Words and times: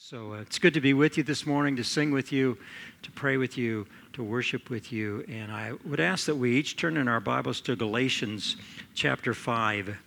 So 0.00 0.34
uh, 0.34 0.42
it's 0.42 0.60
good 0.60 0.74
to 0.74 0.80
be 0.80 0.94
with 0.94 1.16
you 1.16 1.24
this 1.24 1.44
morning, 1.44 1.74
to 1.74 1.82
sing 1.82 2.12
with 2.12 2.30
you, 2.30 2.56
to 3.02 3.10
pray 3.10 3.36
with 3.36 3.58
you, 3.58 3.84
to 4.12 4.22
worship 4.22 4.70
with 4.70 4.92
you. 4.92 5.24
And 5.28 5.50
I 5.50 5.72
would 5.84 5.98
ask 5.98 6.26
that 6.26 6.36
we 6.36 6.56
each 6.56 6.76
turn 6.76 6.96
in 6.96 7.08
our 7.08 7.18
Bibles 7.18 7.60
to 7.62 7.74
Galatians 7.74 8.56
chapter 8.94 9.34
5. 9.34 9.98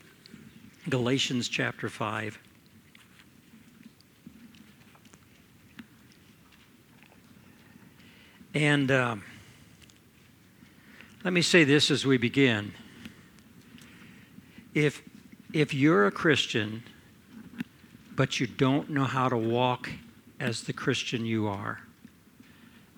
Galatians 0.87 1.49
chapter 1.49 1.89
5. 1.89 2.39
And 8.53 8.89
um, 8.91 9.23
let 11.25 11.33
me 11.33 11.41
say 11.41 11.65
this 11.65 11.91
as 11.91 12.05
we 12.05 12.17
begin. 12.17 12.71
If, 14.73 15.03
if 15.51 15.73
you're 15.73 16.07
a 16.07 16.11
Christian, 16.11 16.83
but 18.15 18.39
you 18.39 18.47
don't 18.47 18.89
know 18.89 19.05
how 19.05 19.29
to 19.29 19.37
walk 19.37 19.89
as 20.39 20.63
the 20.63 20.73
Christian 20.73 21.25
you 21.25 21.47
are, 21.47 21.81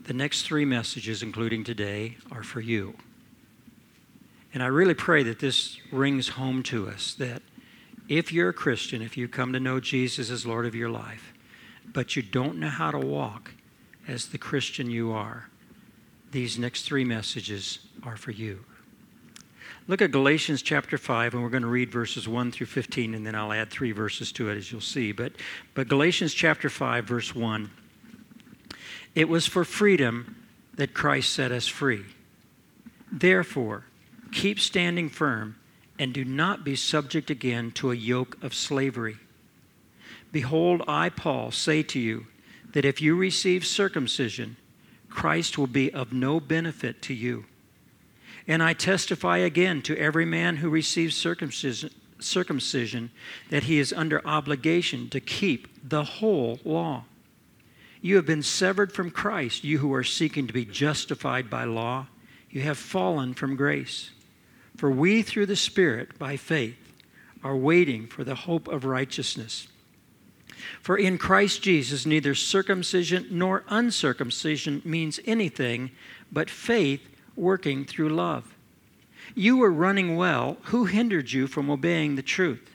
the 0.03 0.13
next 0.13 0.43
three 0.43 0.65
messages, 0.65 1.21
including 1.21 1.63
today, 1.63 2.17
are 2.31 2.43
for 2.43 2.61
you. 2.61 2.95
And 4.53 4.61
I 4.61 4.67
really 4.67 4.93
pray 4.93 5.23
that 5.23 5.39
this 5.39 5.77
rings 5.91 6.29
home 6.29 6.61
to 6.63 6.87
us 6.87 7.13
that 7.15 7.41
if 8.07 8.31
you're 8.31 8.49
a 8.49 8.53
Christian, 8.53 9.01
if 9.01 9.17
you 9.17 9.27
come 9.27 9.53
to 9.53 9.59
know 9.59 9.79
Jesus 9.79 10.29
as 10.29 10.45
Lord 10.45 10.65
of 10.65 10.75
your 10.75 10.89
life, 10.89 11.33
but 11.91 12.15
you 12.15 12.21
don't 12.21 12.57
know 12.57 12.69
how 12.69 12.91
to 12.91 12.99
walk 12.99 13.51
as 14.07 14.27
the 14.27 14.37
Christian 14.37 14.89
you 14.89 15.11
are, 15.11 15.49
these 16.31 16.59
next 16.59 16.83
three 16.83 17.05
messages 17.05 17.79
are 18.03 18.17
for 18.17 18.31
you. 18.31 18.65
Look 19.85 20.01
at 20.01 20.11
Galatians 20.11 20.61
chapter 20.61 20.97
5, 20.97 21.33
and 21.33 21.43
we're 21.43 21.49
going 21.49 21.63
to 21.63 21.67
read 21.67 21.91
verses 21.91 22.25
1 22.25 22.53
through 22.53 22.67
15, 22.67 23.13
and 23.13 23.27
then 23.27 23.35
I'll 23.35 23.51
add 23.51 23.69
three 23.69 23.91
verses 23.91 24.31
to 24.33 24.49
it, 24.49 24.55
as 24.57 24.71
you'll 24.71 24.79
see. 24.79 25.11
But, 25.11 25.33
but 25.73 25.89
Galatians 25.89 26.33
chapter 26.33 26.69
5, 26.69 27.03
verse 27.05 27.35
1 27.35 27.69
It 29.13 29.27
was 29.27 29.45
for 29.45 29.65
freedom 29.65 30.47
that 30.75 30.93
Christ 30.93 31.33
set 31.33 31.51
us 31.51 31.67
free. 31.67 32.05
Therefore, 33.11 33.83
keep 34.31 34.57
standing 34.59 35.09
firm 35.09 35.57
and 35.99 36.13
do 36.13 36.23
not 36.23 36.63
be 36.63 36.77
subject 36.77 37.29
again 37.29 37.71
to 37.71 37.91
a 37.91 37.95
yoke 37.95 38.41
of 38.41 38.53
slavery. 38.53 39.17
Behold, 40.31 40.81
I, 40.87 41.09
Paul, 41.09 41.51
say 41.51 41.83
to 41.83 41.99
you 41.99 42.27
that 42.71 42.85
if 42.85 43.01
you 43.01 43.15
receive 43.15 43.65
circumcision, 43.65 44.55
Christ 45.09 45.57
will 45.57 45.67
be 45.67 45.93
of 45.93 46.13
no 46.13 46.39
benefit 46.39 47.01
to 47.03 47.13
you. 47.13 47.45
And 48.47 48.61
I 48.61 48.73
testify 48.73 49.37
again 49.37 49.81
to 49.83 49.97
every 49.97 50.25
man 50.25 50.57
who 50.57 50.69
receives 50.69 51.15
circumcision, 51.15 51.91
circumcision 52.19 53.11
that 53.49 53.63
he 53.63 53.79
is 53.79 53.93
under 53.93 54.25
obligation 54.27 55.09
to 55.09 55.19
keep 55.19 55.67
the 55.87 56.03
whole 56.03 56.59
law. 56.63 57.05
You 58.01 58.17
have 58.17 58.25
been 58.25 58.43
severed 58.43 58.91
from 58.91 59.11
Christ, 59.11 59.63
you 59.63 59.77
who 59.77 59.93
are 59.93 60.03
seeking 60.03 60.47
to 60.47 60.53
be 60.53 60.65
justified 60.65 61.49
by 61.49 61.63
law. 61.63 62.07
You 62.49 62.61
have 62.61 62.77
fallen 62.77 63.33
from 63.33 63.55
grace. 63.55 64.11
For 64.75 64.91
we, 64.91 65.21
through 65.21 65.45
the 65.45 65.55
Spirit, 65.55 66.19
by 66.19 66.35
faith, 66.35 66.75
are 67.43 67.55
waiting 67.55 68.07
for 68.07 68.23
the 68.23 68.35
hope 68.35 68.67
of 68.67 68.85
righteousness. 68.85 69.67
For 70.81 70.97
in 70.97 71.17
Christ 71.17 71.61
Jesus, 71.61 72.05
neither 72.05 72.35
circumcision 72.35 73.27
nor 73.31 73.63
uncircumcision 73.69 74.81
means 74.83 75.19
anything, 75.25 75.91
but 76.31 76.49
faith 76.49 77.01
working 77.35 77.85
through 77.85 78.09
love. 78.09 78.55
You 79.35 79.57
were 79.57 79.71
running 79.71 80.15
well. 80.15 80.57
Who 80.65 80.85
hindered 80.85 81.31
you 81.31 81.47
from 81.47 81.69
obeying 81.69 82.15
the 82.15 82.21
truth? 82.21 82.69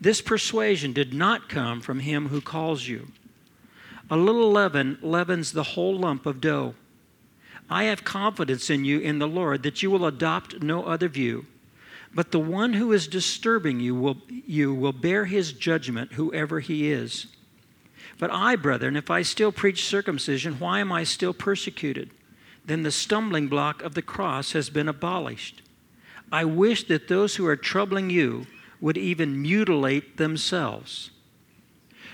This 0.00 0.20
persuasion 0.20 0.92
did 0.92 1.14
not 1.14 1.48
come 1.48 1.80
from 1.80 2.00
him 2.00 2.28
who 2.28 2.40
calls 2.40 2.88
you. 2.88 3.08
A 4.10 4.16
little 4.16 4.50
leaven 4.50 4.98
leavens 5.02 5.52
the 5.52 5.62
whole 5.62 5.96
lump 5.96 6.26
of 6.26 6.40
dough. 6.40 6.74
I 7.70 7.84
have 7.84 8.04
confidence 8.04 8.68
in 8.68 8.84
you 8.84 9.00
in 9.00 9.18
the 9.18 9.28
Lord 9.28 9.62
that 9.62 9.82
you 9.82 9.90
will 9.90 10.04
adopt 10.04 10.62
no 10.62 10.84
other 10.84 11.08
view. 11.08 11.46
But 12.14 12.30
the 12.30 12.38
one 12.40 12.74
who 12.74 12.92
is 12.92 13.08
disturbing 13.08 13.80
you 13.80 13.94
will, 13.94 14.18
you 14.28 14.72
will 14.72 14.92
bear 14.92 15.24
his 15.24 15.52
judgment, 15.52 16.12
whoever 16.12 16.60
he 16.60 16.92
is. 16.92 17.26
But 18.18 18.30
I, 18.30 18.54
brethren, 18.56 18.96
if 18.96 19.10
I 19.10 19.22
still 19.22 19.50
preach 19.50 19.84
circumcision, 19.84 20.58
why 20.60 20.78
am 20.78 20.92
I 20.92 21.02
still 21.02 21.34
persecuted? 21.34 22.10
Then 22.64 22.82
the 22.82 22.90
stumbling 22.90 23.48
block 23.48 23.82
of 23.82 23.94
the 23.94 24.02
cross 24.02 24.52
has 24.52 24.70
been 24.70 24.88
abolished. 24.88 25.62
I 26.32 26.44
wish 26.44 26.84
that 26.88 27.08
those 27.08 27.36
who 27.36 27.46
are 27.46 27.56
troubling 27.56 28.10
you 28.10 28.46
would 28.80 28.96
even 28.96 29.40
mutilate 29.40 30.16
themselves. 30.16 31.10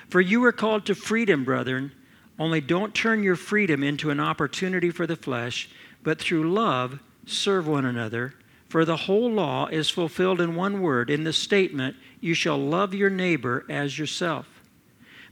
For 0.08 0.20
you 0.20 0.44
are 0.44 0.52
called 0.52 0.86
to 0.86 0.94
freedom, 0.94 1.44
brethren, 1.44 1.92
only 2.38 2.60
don't 2.60 2.94
turn 2.94 3.22
your 3.22 3.36
freedom 3.36 3.84
into 3.84 4.10
an 4.10 4.18
opportunity 4.18 4.90
for 4.90 5.06
the 5.06 5.16
flesh, 5.16 5.68
but 6.02 6.18
through 6.18 6.52
love 6.52 6.98
serve 7.26 7.68
one 7.68 7.84
another. 7.84 8.34
For 8.68 8.84
the 8.84 8.96
whole 8.96 9.30
law 9.30 9.66
is 9.66 9.90
fulfilled 9.90 10.40
in 10.40 10.54
one 10.54 10.80
word, 10.80 11.10
in 11.10 11.24
the 11.24 11.32
statement, 11.32 11.96
You 12.20 12.34
shall 12.34 12.58
love 12.58 12.94
your 12.94 13.10
neighbor 13.10 13.64
as 13.68 13.98
yourself. 13.98 14.46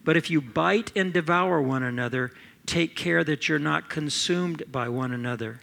But 0.05 0.17
if 0.17 0.31
you 0.31 0.41
bite 0.41 0.93
and 0.97 1.12
devour 1.12 1.61
one 1.61 1.83
another, 1.83 2.33
Take 2.69 2.95
care 2.95 3.25
that 3.25 3.49
you're 3.49 3.59
not 3.59 3.89
consumed 3.89 4.62
by 4.71 4.91
one 4.91 5.11
another. 5.11 5.61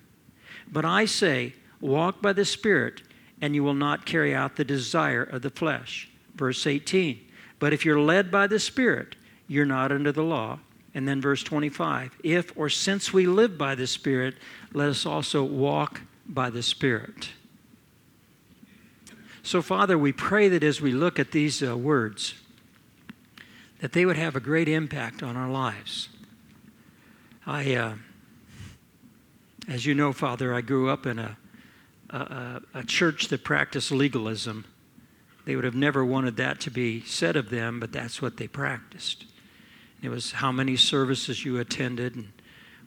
But 0.68 0.86
I 0.86 1.06
say, 1.06 1.54
walk 1.80 2.20
by 2.20 2.34
the 2.34 2.46
Spirit, 2.46 3.04
and 3.40 3.54
you 3.54 3.64
will 3.64 3.76
not 3.76 4.08
carry 4.08 4.34
out 4.34 4.56
the 4.56 4.66
desire 4.66 5.22
of 5.22 5.44
the 5.44 5.52
flesh. 5.52 6.10
Verse 6.34 6.66
18. 6.66 7.22
But 7.60 7.74
if 7.74 7.86
you're 7.86 8.00
led 8.00 8.32
by 8.32 8.48
the 8.48 8.60
Spirit, 8.60 9.16
you're 9.48 9.68
not 9.68 9.92
under 9.92 10.12
the 10.12 10.24
law. 10.24 10.58
And 10.96 11.08
then 11.08 11.22
verse 11.22 11.44
25. 11.44 12.18
If 12.24 12.52
or 12.58 12.70
since 12.70 13.14
we 13.14 13.28
live 13.28 13.56
by 13.56 13.76
the 13.76 13.86
Spirit, 13.86 14.34
let 14.74 14.90
us 14.90 15.06
also 15.06 15.44
walk 15.44 16.02
by 16.28 16.50
the 16.50 16.64
Spirit. 16.64 17.30
So, 19.44 19.62
Father, 19.62 19.96
we 19.96 20.12
pray 20.12 20.50
that 20.50 20.64
as 20.64 20.82
we 20.82 20.92
look 20.92 21.20
at 21.20 21.32
these 21.32 21.62
uh, 21.62 21.78
words, 21.78 22.34
that 23.80 23.92
they 23.92 24.08
would 24.08 24.18
have 24.18 24.36
a 24.36 24.40
great 24.40 24.68
impact 24.68 25.22
on 25.22 25.38
our 25.38 25.52
lives. 25.52 26.10
I, 27.48 27.76
uh, 27.76 27.96
as 29.68 29.86
you 29.86 29.94
know, 29.94 30.14
Father, 30.14 30.52
I 30.52 30.62
grew 30.62 30.90
up 30.90 31.06
in 31.06 31.20
a, 31.20 31.38
a, 32.10 32.62
a 32.74 32.84
church 32.84 33.28
that 33.28 33.44
practiced 33.44 33.92
legalism. 33.92 34.66
They 35.46 35.56
would 35.56 35.64
have 35.64 35.76
never 35.76 36.04
wanted 36.04 36.38
that 36.38 36.60
to 36.62 36.72
be 36.72 37.02
said 37.02 37.36
of 37.36 37.52
them, 37.52 37.80
but 37.80 37.92
that's 37.92 38.20
what 38.20 38.38
they 38.38 38.48
practiced. 38.48 39.26
It 40.02 40.10
was 40.10 40.32
how 40.32 40.52
many 40.52 40.76
services 40.76 41.46
you 41.46 41.60
attended 41.60 42.16
and 42.16 42.32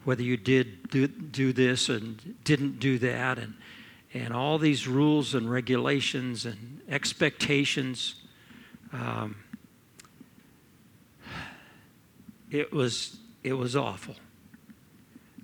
whether 0.03 0.23
you 0.23 0.37
did 0.37 0.91
do, 0.91 1.07
do 1.07 1.53
this 1.53 1.89
and 1.89 2.35
didn't 2.43 2.81
do 2.81 2.99
that, 2.99 3.39
and, 3.39 3.55
and 4.13 4.33
all 4.33 4.59
these 4.59 4.89
rules 4.89 5.35
and 5.35 5.49
regulations 5.51 6.47
and 6.47 6.81
expectations. 6.89 8.17
Um, 8.93 9.37
it 12.51 12.73
was 12.73 13.19
it 13.45 13.53
was 13.53 13.77
awful. 13.77 14.17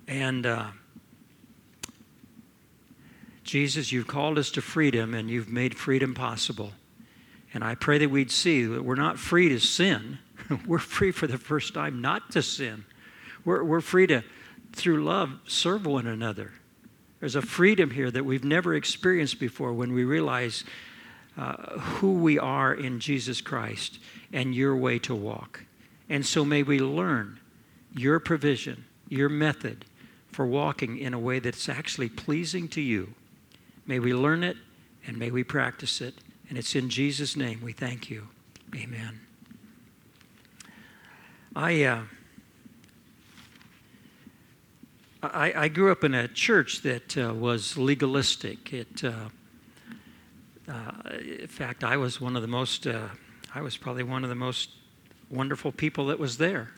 And 0.07 0.45
uh, 0.45 0.67
Jesus, 3.43 3.91
you've 3.91 4.07
called 4.07 4.37
us 4.37 4.51
to 4.51 4.61
freedom 4.61 5.13
and 5.13 5.29
you've 5.29 5.49
made 5.49 5.75
freedom 5.75 6.13
possible. 6.13 6.71
And 7.53 7.63
I 7.63 7.75
pray 7.75 7.97
that 7.99 8.09
we'd 8.09 8.31
see 8.31 8.63
that 8.65 8.83
we're 8.83 8.95
not 8.95 9.17
free 9.17 9.49
to 9.49 9.59
sin. 9.59 10.19
we're 10.67 10.79
free 10.79 11.11
for 11.11 11.27
the 11.27 11.37
first 11.37 11.73
time 11.73 12.01
not 12.01 12.31
to 12.31 12.41
sin. 12.41 12.85
We're, 13.45 13.63
we're 13.63 13.81
free 13.81 14.07
to, 14.07 14.23
through 14.73 15.03
love, 15.03 15.39
serve 15.47 15.85
one 15.85 16.07
another. 16.07 16.51
There's 17.19 17.35
a 17.35 17.41
freedom 17.41 17.91
here 17.91 18.11
that 18.11 18.25
we've 18.25 18.43
never 18.43 18.75
experienced 18.75 19.39
before 19.39 19.73
when 19.73 19.93
we 19.93 20.03
realize 20.03 20.63
uh, 21.37 21.79
who 21.79 22.13
we 22.13 22.37
are 22.39 22.73
in 22.73 22.99
Jesus 22.99 23.41
Christ 23.41 23.99
and 24.33 24.53
your 24.53 24.75
way 24.75 24.99
to 24.99 25.15
walk. 25.15 25.63
And 26.09 26.25
so 26.25 26.45
may 26.45 26.63
we 26.63 26.79
learn 26.79 27.39
your 27.95 28.19
provision, 28.19 28.85
your 29.07 29.29
method, 29.29 29.85
for 30.35 30.45
walking 30.45 30.97
in 30.97 31.13
a 31.13 31.19
way 31.19 31.39
that's 31.39 31.69
actually 31.69 32.09
pleasing 32.09 32.67
to 32.67 32.81
you. 32.81 33.13
May 33.85 33.99
we 33.99 34.13
learn 34.13 34.43
it 34.43 34.57
and 35.07 35.17
may 35.17 35.31
we 35.31 35.45
practice 35.45 36.01
it. 36.01 36.13
And 36.49 36.57
it's 36.57 36.75
in 36.75 36.89
Jesus' 36.89 37.37
name 37.37 37.61
we 37.63 37.71
thank 37.71 38.09
you. 38.09 38.27
Amen. 38.75 39.21
I, 41.55 41.83
uh, 41.83 42.01
I, 45.23 45.53
I, 45.55 45.67
grew 45.69 45.89
up 45.89 46.03
in 46.03 46.13
a 46.13 46.27
church 46.27 46.81
that 46.81 47.17
uh, 47.17 47.33
was 47.33 47.77
legalistic. 47.77 48.73
It, 48.73 49.05
uh, 49.05 49.29
uh 50.67 50.91
in 51.17 51.47
fact, 51.47 51.85
I 51.85 51.95
was 51.95 52.19
one 52.19 52.35
of 52.35 52.41
the 52.41 52.49
most, 52.49 52.85
uh, 52.87 53.07
I 53.53 53.61
was 53.61 53.77
probably 53.77 54.03
one 54.03 54.25
of 54.25 54.29
the 54.29 54.35
most 54.35 54.71
wonderful 55.29 55.71
people 55.71 56.07
that 56.07 56.19
was 56.19 56.37
there. 56.37 56.71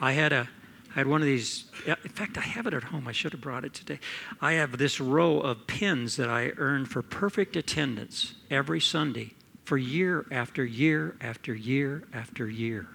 I 0.00 0.12
had 0.12 0.32
a, 0.32 0.48
I 0.90 0.94
had 0.94 1.06
one 1.06 1.20
of 1.20 1.26
these, 1.26 1.64
in 1.86 2.10
fact, 2.10 2.36
I 2.36 2.42
have 2.42 2.66
it 2.66 2.74
at 2.74 2.84
home. 2.84 3.06
I 3.06 3.12
should 3.12 3.32
have 3.32 3.40
brought 3.40 3.64
it 3.64 3.74
today. 3.74 4.00
I 4.40 4.54
have 4.54 4.76
this 4.76 5.00
row 5.00 5.38
of 5.38 5.66
pins 5.68 6.16
that 6.16 6.28
I 6.28 6.52
earned 6.56 6.90
for 6.90 7.00
perfect 7.00 7.54
attendance 7.56 8.34
every 8.50 8.80
Sunday 8.80 9.34
for 9.64 9.78
year 9.78 10.26
after 10.32 10.64
year 10.64 11.16
after 11.20 11.54
year 11.54 12.02
after 12.12 12.48
year. 12.48 12.88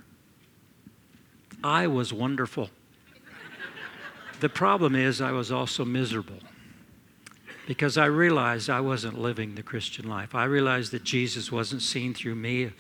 I 1.63 1.87
was 1.87 2.11
wonderful. 2.11 2.69
the 4.41 4.49
problem 4.49 4.93
is, 4.93 5.21
I 5.21 5.31
was 5.31 5.51
also 5.51 5.85
miserable 5.85 6.39
because 7.65 7.97
I 7.97 8.05
realized 8.05 8.69
I 8.69 8.81
wasn't 8.81 9.17
living 9.17 9.55
the 9.55 9.63
Christian 9.63 10.07
life. 10.09 10.35
I 10.35 10.43
realized 10.43 10.91
that 10.91 11.03
Jesus 11.03 11.51
wasn't 11.51 11.81
seen 11.81 12.13
through 12.13 12.35
me. 12.35 12.71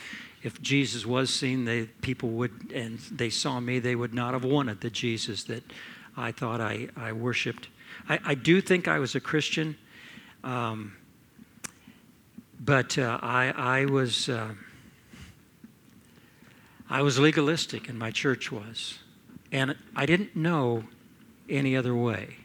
If 0.45 0.61
Jesus 0.61 1.07
was 1.07 1.33
seen, 1.33 1.65
they, 1.65 1.85
people 2.01 2.29
would, 2.29 2.71
and 2.71 2.99
they 3.11 3.31
saw 3.31 3.59
me, 3.59 3.79
they 3.79 3.95
would 3.95 4.13
not 4.13 4.33
have 4.33 4.45
wanted 4.45 4.79
the 4.79 4.91
Jesus 4.91 5.43
that 5.45 5.63
I 6.15 6.31
thought 6.31 6.61
I, 6.61 6.87
I 6.95 7.13
worshiped. 7.13 7.67
I, 8.07 8.19
I 8.23 8.35
do 8.35 8.61
think 8.61 8.87
I 8.87 8.99
was 8.99 9.15
a 9.15 9.19
Christian, 9.19 9.75
um, 10.43 10.93
but 12.59 12.95
uh, 12.99 13.17
I, 13.23 13.53
I 13.57 13.85
was. 13.85 14.29
Uh, 14.29 14.51
I 16.87 17.01
was 17.01 17.17
legalistic, 17.17 17.89
and 17.89 17.97
my 17.97 18.11
church 18.11 18.51
was. 18.51 18.99
And 19.51 19.75
I 19.95 20.05
didn't 20.05 20.35
know 20.35 20.83
any 21.49 21.75
other 21.75 21.95
way. 21.95 22.35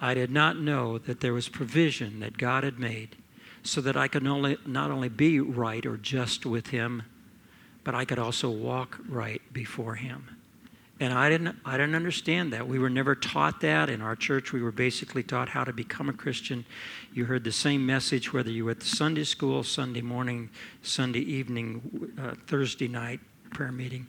I 0.00 0.14
did 0.14 0.30
not 0.30 0.56
know 0.56 0.98
that 0.98 1.18
there 1.18 1.32
was 1.32 1.48
provision 1.48 2.20
that 2.20 2.38
God 2.38 2.62
had 2.62 2.78
made 2.78 3.16
so 3.62 3.80
that 3.80 3.96
I 3.96 4.08
could 4.08 4.26
only, 4.26 4.56
not 4.66 4.90
only 4.90 5.08
be 5.08 5.40
right 5.40 5.84
or 5.84 5.96
just 5.96 6.46
with 6.46 6.68
Him, 6.68 7.02
but 7.84 7.94
I 7.94 8.04
could 8.04 8.18
also 8.18 8.50
walk 8.50 8.98
right 9.08 9.40
before 9.52 9.94
Him. 9.96 10.36
And 11.00 11.14
I 11.14 11.30
didn't, 11.30 11.56
I 11.64 11.78
didn't 11.78 11.94
understand 11.94 12.52
that. 12.52 12.68
We 12.68 12.78
were 12.78 12.90
never 12.90 13.14
taught 13.14 13.62
that. 13.62 13.88
In 13.88 14.02
our 14.02 14.14
church, 14.14 14.52
we 14.52 14.60
were 14.60 14.70
basically 14.70 15.22
taught 15.22 15.48
how 15.48 15.64
to 15.64 15.72
become 15.72 16.10
a 16.10 16.12
Christian. 16.12 16.66
You 17.14 17.24
heard 17.24 17.42
the 17.42 17.52
same 17.52 17.86
message 17.86 18.34
whether 18.34 18.50
you 18.50 18.66
were 18.66 18.72
at 18.72 18.82
Sunday 18.82 19.24
school, 19.24 19.62
Sunday 19.62 20.02
morning, 20.02 20.50
Sunday 20.82 21.20
evening, 21.20 22.12
uh, 22.22 22.34
Thursday 22.46 22.86
night 22.86 23.20
prayer 23.50 23.72
meeting. 23.72 24.06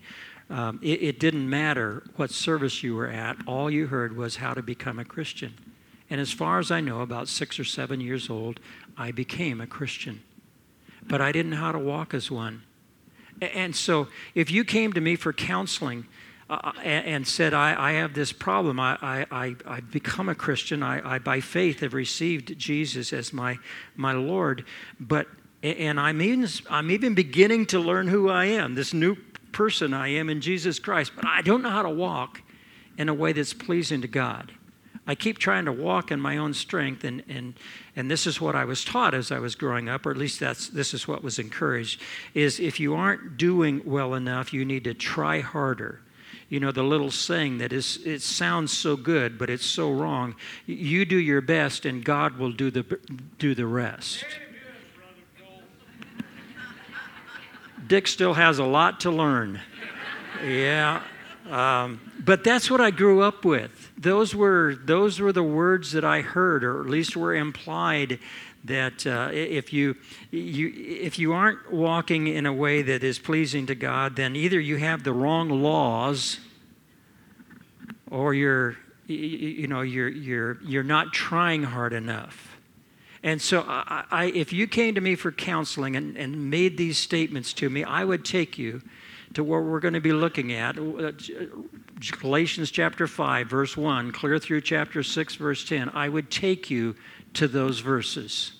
Um, 0.49 0.79
it, 0.83 1.01
it 1.01 1.19
didn't 1.19 1.49
matter 1.49 2.03
what 2.17 2.29
service 2.29 2.83
you 2.83 2.95
were 2.95 3.07
at, 3.07 3.37
all 3.47 3.71
you 3.71 3.87
heard 3.87 4.17
was 4.17 4.35
how 4.35 4.53
to 4.53 4.61
become 4.61 4.99
a 4.99 5.05
Christian. 5.05 5.53
And 6.11 6.19
as 6.19 6.31
far 6.33 6.59
as 6.59 6.71
I 6.71 6.81
know, 6.81 6.99
about 6.99 7.29
six 7.29 7.57
or 7.57 7.63
seven 7.63 8.01
years 8.01 8.29
old, 8.29 8.59
I 8.97 9.11
became 9.11 9.61
a 9.61 9.65
Christian. 9.65 10.21
But 11.07 11.21
I 11.21 11.31
didn't 11.31 11.51
know 11.51 11.57
how 11.57 11.71
to 11.71 11.79
walk 11.79 12.13
as 12.13 12.29
one. 12.29 12.63
And 13.41 13.73
so 13.73 14.09
if 14.35 14.51
you 14.51 14.65
came 14.65 14.91
to 14.91 15.01
me 15.01 15.15
for 15.15 15.31
counseling, 15.31 16.05
uh, 16.49 16.73
and 16.83 17.25
said, 17.25 17.53
I, 17.53 17.91
I, 17.91 17.91
have 17.93 18.13
this 18.13 18.33
problem. 18.33 18.77
I, 18.77 18.97
I, 19.01 19.55
I, 19.65 19.75
have 19.75 19.89
become 19.89 20.27
a 20.27 20.35
Christian. 20.35 20.83
I, 20.83 21.15
I, 21.15 21.17
by 21.17 21.39
faith, 21.39 21.79
have 21.79 21.93
received 21.93 22.59
Jesus 22.59 23.13
as 23.13 23.31
my, 23.31 23.57
my 23.95 24.11
Lord. 24.11 24.65
But, 24.99 25.27
and 25.63 25.97
I'm 25.97 26.19
I'm 26.69 26.91
even 26.91 27.15
beginning 27.15 27.67
to 27.67 27.79
learn 27.79 28.09
who 28.09 28.27
I 28.27 28.45
am, 28.47 28.75
this 28.75 28.93
new 28.93 29.15
person 29.53 29.93
I 29.93 30.09
am 30.09 30.29
in 30.29 30.41
Jesus 30.41 30.77
Christ. 30.77 31.13
But 31.15 31.25
I 31.25 31.41
don't 31.41 31.61
know 31.61 31.69
how 31.69 31.83
to 31.83 31.89
walk 31.89 32.41
in 32.97 33.07
a 33.07 33.13
way 33.13 33.31
that's 33.31 33.53
pleasing 33.53 34.01
to 34.01 34.09
God. 34.09 34.51
I 35.07 35.15
keep 35.15 35.39
trying 35.39 35.65
to 35.65 35.71
walk 35.71 36.11
in 36.11 36.19
my 36.19 36.37
own 36.37 36.53
strength, 36.53 37.03
and, 37.03 37.23
and, 37.27 37.55
and 37.95 38.09
this 38.09 38.27
is 38.27 38.39
what 38.39 38.55
I 38.55 38.65
was 38.65 38.85
taught 38.85 39.13
as 39.13 39.31
I 39.31 39.39
was 39.39 39.55
growing 39.55 39.89
up, 39.89 40.05
or 40.05 40.11
at 40.11 40.17
least 40.17 40.39
that's, 40.39 40.69
this 40.69 40.93
is 40.93 41.07
what 41.07 41.23
was 41.23 41.39
encouraged, 41.39 41.99
is 42.33 42.59
if 42.59 42.79
you 42.79 42.93
aren't 42.93 43.37
doing 43.37 43.81
well 43.83 44.13
enough, 44.13 44.53
you 44.53 44.63
need 44.63 44.83
to 44.83 44.93
try 44.93 45.39
harder. 45.39 46.01
You 46.49 46.59
know 46.59 46.73
the 46.73 46.83
little 46.83 47.11
saying 47.11 47.59
that 47.59 47.71
is 47.71 47.97
it 48.05 48.21
sounds 48.21 48.77
so 48.77 48.97
good 48.97 49.37
but 49.37 49.49
it's 49.49 49.65
so 49.65 49.89
wrong. 49.89 50.35
You 50.65 51.05
do 51.05 51.15
your 51.15 51.39
best 51.39 51.85
and 51.85 52.03
god 52.03 52.37
will 52.37 52.51
do 52.51 52.69
the 52.69 52.83
do 53.39 53.55
the 53.55 53.65
rest. 53.65 54.25
Dick 57.87 58.05
still 58.05 58.33
has 58.33 58.59
a 58.59 58.65
lot 58.65 58.99
to 59.01 59.11
learn. 59.11 59.61
Yeah 60.43 61.03
um, 61.49 61.99
but 62.19 62.43
that's 62.43 62.69
what 62.69 62.81
i 62.81 62.91
grew 62.91 63.21
up 63.21 63.43
with 63.43 63.80
those 64.01 64.35
were 64.35 64.75
those 64.83 65.19
were 65.19 65.31
the 65.31 65.43
words 65.43 65.91
that 65.91 66.03
i 66.03 66.21
heard 66.21 66.63
or 66.63 66.81
at 66.81 66.87
least 66.87 67.15
were 67.15 67.35
implied 67.35 68.19
that 68.63 69.07
uh, 69.07 69.29
if 69.31 69.73
you, 69.73 69.95
you 70.29 70.71
if 70.75 71.17
you 71.17 71.33
aren't 71.33 71.71
walking 71.71 72.27
in 72.27 72.45
a 72.45 72.53
way 72.53 72.81
that 72.81 73.03
is 73.03 73.17
pleasing 73.17 73.65
to 73.67 73.75
God, 73.75 74.15
then 74.15 74.35
either 74.35 74.59
you 74.59 74.77
have 74.77 75.03
the 75.03 75.13
wrong 75.13 75.49
laws, 75.49 76.39
or 78.09 78.33
you're 78.33 78.77
you 79.07 79.67
know 79.67 79.81
you're 79.81 80.09
you're 80.09 80.61
you're 80.63 80.83
not 80.83 81.11
trying 81.11 81.63
hard 81.63 81.93
enough. 81.93 82.57
And 83.23 83.39
so, 83.39 83.63
I, 83.67 84.03
I, 84.09 84.25
if 84.25 84.51
you 84.51 84.65
came 84.65 84.95
to 84.95 85.01
me 85.01 85.13
for 85.13 85.31
counseling 85.31 85.95
and, 85.95 86.17
and 86.17 86.49
made 86.49 86.75
these 86.77 86.97
statements 86.97 87.53
to 87.53 87.69
me, 87.69 87.83
I 87.83 88.03
would 88.03 88.25
take 88.25 88.57
you 88.57 88.81
to 89.35 89.43
what 89.43 89.63
we're 89.63 89.79
going 89.79 89.93
to 89.93 90.01
be 90.01 90.11
looking 90.11 90.51
at 90.53 90.75
uh, 90.75 91.11
Galatians 92.09 92.71
chapter 92.71 93.05
5, 93.05 93.47
verse 93.47 93.77
1, 93.77 94.11
clear 94.11 94.39
through 94.39 94.61
chapter 94.61 95.03
6, 95.03 95.35
verse 95.35 95.63
10. 95.65 95.89
I 95.89 96.09
would 96.09 96.31
take 96.31 96.71
you 96.71 96.95
to 97.33 97.47
those 97.47 97.79
verses. 97.79 98.53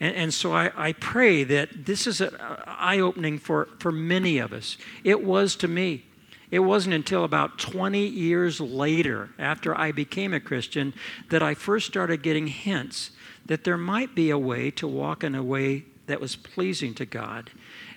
And, 0.00 0.16
and 0.16 0.34
so 0.34 0.52
I, 0.52 0.70
I, 0.76 0.92
pray 0.92 1.44
that 1.44 1.84
this 1.86 2.06
is 2.06 2.20
an 2.20 2.36
eye 2.66 3.00
opening 3.00 3.38
for, 3.38 3.68
for 3.78 3.92
many 3.92 4.38
of 4.38 4.52
us. 4.52 4.78
It 5.04 5.22
was 5.22 5.56
to 5.56 5.68
me. 5.68 6.06
It 6.50 6.60
wasn't 6.60 6.94
until 6.94 7.24
about 7.24 7.58
20 7.58 8.06
years 8.06 8.60
later, 8.60 9.30
after 9.38 9.76
I 9.76 9.92
became 9.92 10.32
a 10.32 10.40
Christian, 10.40 10.94
that 11.30 11.42
I 11.42 11.54
first 11.54 11.86
started 11.86 12.22
getting 12.22 12.46
hints 12.46 13.10
that 13.46 13.64
there 13.64 13.76
might 13.76 14.14
be 14.14 14.30
a 14.30 14.38
way 14.38 14.70
to 14.72 14.86
walk 14.86 15.24
in 15.24 15.34
a 15.34 15.42
way 15.42 15.84
that 16.06 16.20
was 16.20 16.36
pleasing 16.36 16.94
to 16.94 17.06
God 17.06 17.50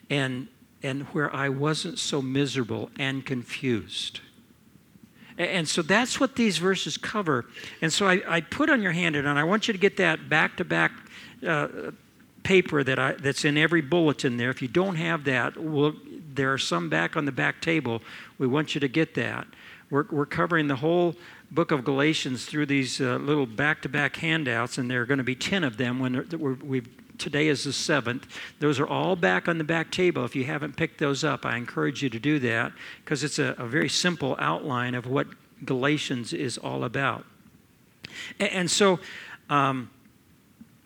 and, 0.09 0.47
and 0.81 1.03
where 1.07 1.33
I 1.33 1.49
wasn't 1.49 1.99
so 1.99 2.21
miserable 2.21 2.89
and 2.97 3.25
confused. 3.25 4.21
And 5.39 5.67
so 5.67 5.81
that's 5.81 6.19
what 6.19 6.35
these 6.35 6.57
verses 6.57 6.97
cover. 6.97 7.45
And 7.81 7.91
so 7.91 8.07
I, 8.07 8.21
I 8.27 8.41
put 8.41 8.69
on 8.69 8.81
your 8.81 8.91
handout, 8.91 9.25
and 9.25 9.39
I 9.39 9.45
want 9.45 9.67
you 9.67 9.71
to 9.71 9.79
get 9.79 9.95
that 9.97 10.29
back 10.29 10.57
to 10.57 10.65
back 10.65 10.91
paper 12.43 12.83
that 12.83 12.99
I, 12.99 13.13
that's 13.13 13.45
in 13.45 13.57
every 13.57 13.81
bulletin 13.81 14.37
there. 14.37 14.49
If 14.49 14.61
you 14.61 14.67
don't 14.67 14.95
have 14.95 15.23
that, 15.25 15.57
we'll, 15.57 15.93
there 16.33 16.51
are 16.51 16.57
some 16.57 16.89
back 16.89 17.15
on 17.15 17.25
the 17.25 17.31
back 17.31 17.61
table. 17.61 18.01
We 18.37 18.47
want 18.47 18.75
you 18.75 18.81
to 18.81 18.87
get 18.87 19.15
that. 19.15 19.47
We're, 19.89 20.05
we're 20.11 20.25
covering 20.25 20.67
the 20.67 20.75
whole 20.75 21.15
book 21.51 21.71
of 21.71 21.83
Galatians 21.83 22.45
through 22.45 22.67
these 22.67 23.01
uh, 23.01 23.15
little 23.17 23.45
back 23.45 23.81
to 23.83 23.89
back 23.89 24.17
handouts, 24.17 24.77
and 24.77 24.91
there 24.91 25.01
are 25.01 25.05
going 25.05 25.19
to 25.19 25.23
be 25.23 25.35
10 25.35 25.63
of 25.63 25.77
them 25.77 25.99
when 25.99 26.27
we've 26.63 26.87
today 27.19 27.47
is 27.47 27.63
the 27.63 27.73
seventh. 27.73 28.27
Those 28.59 28.79
are 28.79 28.87
all 28.87 29.15
back 29.15 29.47
on 29.47 29.57
the 29.57 29.63
back 29.63 29.91
table. 29.91 30.25
If 30.25 30.35
you 30.35 30.45
haven't 30.45 30.75
picked 30.75 30.99
those 30.99 31.23
up, 31.23 31.45
I 31.45 31.57
encourage 31.57 32.01
you 32.01 32.09
to 32.09 32.19
do 32.19 32.39
that 32.39 32.71
because 33.03 33.23
it's 33.23 33.39
a, 33.39 33.55
a, 33.57 33.67
very 33.67 33.89
simple 33.89 34.35
outline 34.39 34.95
of 34.95 35.05
what 35.05 35.27
Galatians 35.65 36.33
is 36.33 36.57
all 36.57 36.83
about. 36.83 37.25
And, 38.39 38.49
and 38.51 38.71
so, 38.71 38.99
um, 39.49 39.89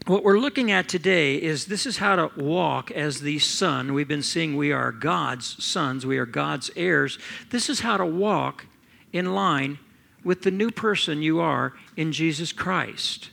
what 0.05 0.23
we're 0.23 0.39
looking 0.39 0.69
at 0.69 0.89
today 0.89 1.35
is 1.35 1.67
this 1.67 1.85
is 1.85 1.97
how 1.97 2.17
to 2.17 2.31
walk 2.35 2.91
as 2.91 3.21
the 3.21 3.39
son. 3.39 3.93
We've 3.93 4.07
been 4.07 4.21
seeing 4.21 4.57
we 4.57 4.73
are 4.73 4.91
God's 4.91 5.63
sons, 5.63 6.05
we 6.05 6.17
are 6.17 6.25
God's 6.25 6.69
heirs. 6.75 7.17
This 7.51 7.69
is 7.69 7.79
how 7.79 7.95
to 7.95 8.05
walk 8.05 8.65
in 9.13 9.33
line 9.33 9.79
with 10.23 10.41
the 10.41 10.51
new 10.51 10.71
person 10.71 11.21
you 11.21 11.39
are 11.39 11.73
in 11.95 12.11
Jesus 12.11 12.51
Christ. 12.51 13.29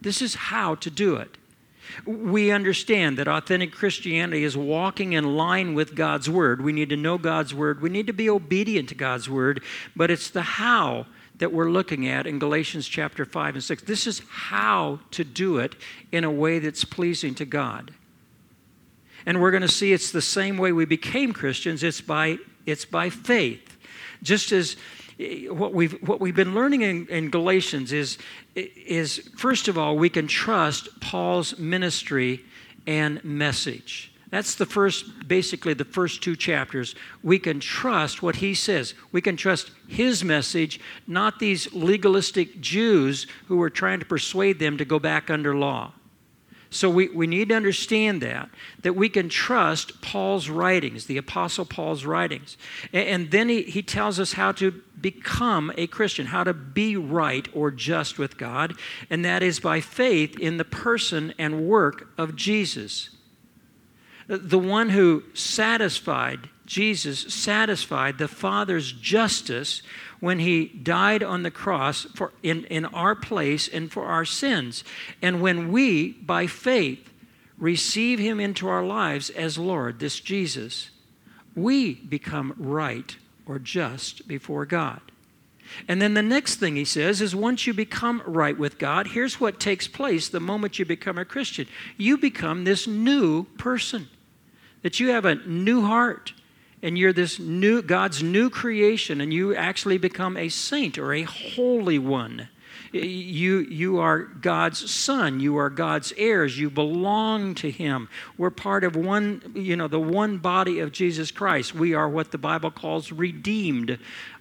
This 0.00 0.20
is 0.20 0.34
how 0.34 0.74
to 0.76 0.90
do 0.90 1.16
it. 1.16 1.38
We 2.04 2.50
understand 2.50 3.18
that 3.18 3.28
authentic 3.28 3.72
Christianity 3.72 4.44
is 4.44 4.56
walking 4.56 5.12
in 5.12 5.36
line 5.36 5.74
with 5.74 5.94
God's 5.94 6.28
Word. 6.28 6.62
We 6.62 6.72
need 6.72 6.88
to 6.90 6.96
know 6.96 7.18
God's 7.18 7.54
Word. 7.54 7.80
We 7.80 7.90
need 7.90 8.06
to 8.06 8.12
be 8.12 8.30
obedient 8.30 8.88
to 8.90 8.94
God's 8.94 9.28
Word, 9.28 9.62
but 9.94 10.10
it's 10.10 10.30
the 10.30 10.42
how 10.42 11.06
that 11.38 11.52
we're 11.52 11.70
looking 11.70 12.08
at 12.08 12.26
in 12.26 12.38
Galatians 12.38 12.88
chapter 12.88 13.24
5 13.24 13.56
and 13.56 13.64
6. 13.64 13.82
This 13.82 14.06
is 14.06 14.22
how 14.28 15.00
to 15.10 15.24
do 15.24 15.58
it 15.58 15.74
in 16.10 16.24
a 16.24 16.30
way 16.30 16.58
that's 16.58 16.84
pleasing 16.84 17.34
to 17.34 17.44
God. 17.44 17.92
And 19.26 19.40
we're 19.40 19.50
going 19.50 19.62
to 19.62 19.68
see 19.68 19.92
it's 19.92 20.12
the 20.12 20.22
same 20.22 20.56
way 20.56 20.72
we 20.72 20.84
became 20.84 21.32
Christians, 21.32 21.82
it's 21.82 22.00
by, 22.00 22.38
it's 22.64 22.84
by 22.84 23.10
faith. 23.10 23.76
Just 24.22 24.52
as 24.52 24.76
what 25.18 25.72
we've, 25.72 25.94
what 26.06 26.20
we've 26.20 26.36
been 26.36 26.54
learning 26.54 26.82
in, 26.82 27.06
in 27.08 27.30
Galatians 27.30 27.92
is, 27.92 28.18
is, 28.54 29.30
first 29.36 29.68
of 29.68 29.78
all, 29.78 29.96
we 29.96 30.10
can 30.10 30.26
trust 30.26 30.88
Paul's 31.00 31.58
ministry 31.58 32.44
and 32.86 33.24
message. 33.24 34.12
That's 34.28 34.56
the 34.56 34.66
first, 34.66 35.28
basically, 35.28 35.72
the 35.72 35.84
first 35.84 36.22
two 36.22 36.36
chapters. 36.36 36.94
We 37.22 37.38
can 37.38 37.60
trust 37.60 38.22
what 38.22 38.36
he 38.36 38.54
says. 38.54 38.94
We 39.12 39.20
can 39.20 39.36
trust 39.36 39.70
his 39.86 40.24
message, 40.24 40.80
not 41.06 41.38
these 41.38 41.72
legalistic 41.72 42.60
Jews 42.60 43.26
who 43.46 43.56
were 43.56 43.70
trying 43.70 44.00
to 44.00 44.06
persuade 44.06 44.58
them 44.58 44.76
to 44.78 44.84
go 44.84 44.98
back 44.98 45.30
under 45.30 45.54
law. 45.54 45.92
So 46.76 46.90
we, 46.90 47.08
we 47.08 47.26
need 47.26 47.48
to 47.48 47.54
understand 47.54 48.20
that, 48.22 48.50
that 48.82 48.92
we 48.92 49.08
can 49.08 49.28
trust 49.28 50.00
Paul's 50.02 50.48
writings, 50.48 51.06
the 51.06 51.16
Apostle 51.16 51.64
Paul's 51.64 52.04
writings. 52.04 52.56
And, 52.92 53.08
and 53.08 53.30
then 53.30 53.48
he, 53.48 53.62
he 53.62 53.82
tells 53.82 54.20
us 54.20 54.34
how 54.34 54.52
to 54.52 54.82
become 55.00 55.72
a 55.76 55.86
Christian, 55.86 56.26
how 56.26 56.44
to 56.44 56.54
be 56.54 56.96
right 56.96 57.48
or 57.54 57.70
just 57.70 58.18
with 58.18 58.36
God, 58.36 58.74
and 59.10 59.24
that 59.24 59.42
is 59.42 59.58
by 59.60 59.80
faith 59.80 60.38
in 60.38 60.58
the 60.58 60.64
person 60.64 61.34
and 61.38 61.66
work 61.66 62.08
of 62.18 62.36
Jesus 62.36 63.10
the 64.28 64.58
one 64.58 64.88
who 64.88 65.22
satisfied 65.34 66.48
Jesus 66.66 67.32
satisfied 67.32 68.18
the 68.18 68.26
Father's 68.26 68.90
justice 68.90 69.82
when 70.20 70.38
he 70.38 70.66
died 70.66 71.22
on 71.22 71.42
the 71.42 71.50
cross 71.50 72.04
for, 72.14 72.32
in, 72.42 72.64
in 72.64 72.84
our 72.86 73.14
place 73.14 73.68
and 73.68 73.92
for 73.92 74.06
our 74.06 74.24
sins. 74.24 74.84
And 75.20 75.40
when 75.40 75.70
we, 75.70 76.12
by 76.12 76.46
faith, 76.46 77.10
receive 77.58 78.18
him 78.18 78.40
into 78.40 78.68
our 78.68 78.84
lives 78.84 79.30
as 79.30 79.58
Lord, 79.58 79.98
this 79.98 80.20
Jesus, 80.20 80.90
we 81.54 81.94
become 81.94 82.54
right 82.56 83.16
or 83.46 83.58
just 83.58 84.26
before 84.28 84.66
God. 84.66 85.00
And 85.88 86.00
then 86.00 86.14
the 86.14 86.22
next 86.22 86.56
thing 86.56 86.76
he 86.76 86.84
says 86.84 87.20
is 87.20 87.34
once 87.34 87.66
you 87.66 87.74
become 87.74 88.22
right 88.26 88.56
with 88.56 88.78
God, 88.78 89.08
here's 89.08 89.40
what 89.40 89.58
takes 89.58 89.88
place 89.88 90.28
the 90.28 90.40
moment 90.40 90.78
you 90.78 90.84
become 90.84 91.18
a 91.18 91.24
Christian. 91.24 91.66
You 91.96 92.18
become 92.18 92.64
this 92.64 92.86
new 92.86 93.44
person, 93.58 94.08
that 94.82 95.00
you 95.00 95.08
have 95.10 95.24
a 95.24 95.34
new 95.34 95.82
heart 95.82 96.32
and 96.82 96.98
you're 96.98 97.12
this 97.12 97.38
new 97.38 97.82
God's 97.82 98.22
new 98.22 98.50
creation 98.50 99.20
and 99.20 99.32
you 99.32 99.54
actually 99.54 99.98
become 99.98 100.36
a 100.36 100.48
saint 100.48 100.98
or 100.98 101.12
a 101.12 101.22
holy 101.22 101.98
one. 101.98 102.48
You, 102.92 103.58
you 103.58 103.98
are 103.98 104.20
God's 104.20 104.90
son. 104.90 105.40
You 105.40 105.58
are 105.58 105.70
God's 105.70 106.12
heirs. 106.16 106.58
You 106.58 106.70
belong 106.70 107.54
to 107.56 107.70
Him. 107.70 108.08
We're 108.38 108.50
part 108.50 108.84
of 108.84 108.96
one, 108.96 109.52
you 109.54 109.76
know, 109.76 109.88
the 109.88 110.00
one 110.00 110.38
body 110.38 110.78
of 110.80 110.92
Jesus 110.92 111.30
Christ. 111.30 111.74
We 111.74 111.94
are 111.94 112.08
what 112.08 112.30
the 112.30 112.38
Bible 112.38 112.70
calls 112.70 113.12
redeemed. 113.12 113.98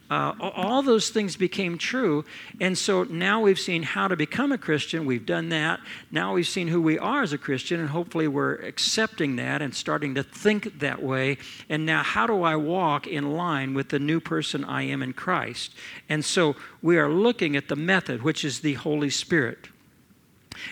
Uh, 0.10 0.34
all 0.40 0.84
those 0.84 1.10
things 1.10 1.36
became 1.36 1.78
true. 1.78 2.24
And 2.62 2.78
so 2.78 3.04
now 3.04 3.42
we've 3.42 3.60
seen 3.60 3.82
how 3.82 4.08
to 4.08 4.16
become 4.16 4.52
a 4.52 4.58
Christian. 4.58 5.06
We've 5.06 5.26
done 5.26 5.50
that. 5.50 5.80
Now 6.12 6.34
we've 6.34 6.48
seen 6.48 6.68
who 6.68 6.82
we 6.82 7.00
are 7.00 7.24
as 7.24 7.34
a 7.34 7.38
Christian, 7.38 7.80
and 7.80 7.90
hopefully 7.90 8.28
we're 8.28 8.56
accepting 8.56 9.36
that 9.38 9.62
and 9.62 9.74
starting 9.74 10.14
to 10.16 10.24
think 10.24 10.80
that 10.80 11.02
way. 11.02 11.38
And 11.70 11.86
now, 11.86 12.04
how 12.04 12.28
do 12.28 12.44
I 12.44 12.56
walk 12.56 13.08
in 13.08 13.32
line 13.32 13.74
with 13.74 13.90
the 13.90 14.00
new 14.00 14.20
person 14.20 14.64
I 14.64 14.84
am 14.84 15.02
in 15.02 15.14
Christ? 15.14 15.74
And 16.08 16.24
so 16.24 16.56
we 16.82 16.98
are 16.98 17.10
looking 17.10 17.56
at 17.56 17.68
the 17.68 17.76
method, 17.76 18.22
which 18.22 18.46
is 18.46 18.60
the 18.60 18.76
Holy 18.76 19.10
Spirit. 19.10 19.70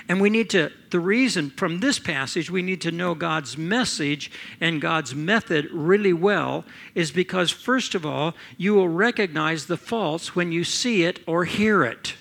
And 0.08 0.22
we 0.22 0.30
need 0.30 0.50
to, 0.52 0.72
the 0.90 1.00
reason 1.00 1.50
from 1.50 1.80
this 1.80 2.00
passage, 2.00 2.50
we 2.50 2.62
need 2.62 2.82
to 2.82 2.92
know 2.92 3.16
God's 3.16 3.58
message 3.58 4.32
and 4.60 4.82
God's 4.82 5.16
method 5.16 5.70
really 5.72 6.14
well 6.14 6.66
is 6.96 7.12
because, 7.12 7.52
first 7.52 7.96
of 7.96 8.06
all, 8.06 8.34
you 8.58 8.74
will 8.74 8.90
recognize 8.90 9.66
the 9.66 9.78
false 9.78 10.36
when 10.36 10.52
you 10.52 10.64
see 10.64 11.04
it 11.04 11.20
or 11.28 11.46
hear 11.46 11.84
it. 11.84 12.16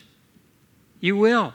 You 1.00 1.16
will. 1.16 1.54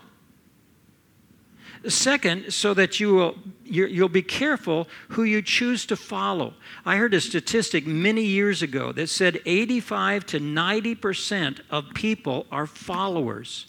Second, 1.88 2.52
so 2.52 2.74
that 2.74 3.00
you 3.00 3.14
will 3.14 3.38
you'll 3.64 4.10
be 4.10 4.22
careful 4.22 4.88
who 5.10 5.24
you 5.24 5.42
choose 5.42 5.86
to 5.86 5.96
follow. 5.96 6.54
I 6.86 6.96
heard 6.96 7.14
a 7.14 7.22
statistic 7.22 7.86
many 7.86 8.24
years 8.24 8.62
ago 8.62 8.92
that 8.94 9.10
said 9.10 9.42
85 9.46 10.26
to 10.28 10.40
90 10.40 10.96
percent 10.96 11.62
of 11.70 11.94
people 11.94 12.46
are 12.52 12.66
followers 12.66 13.68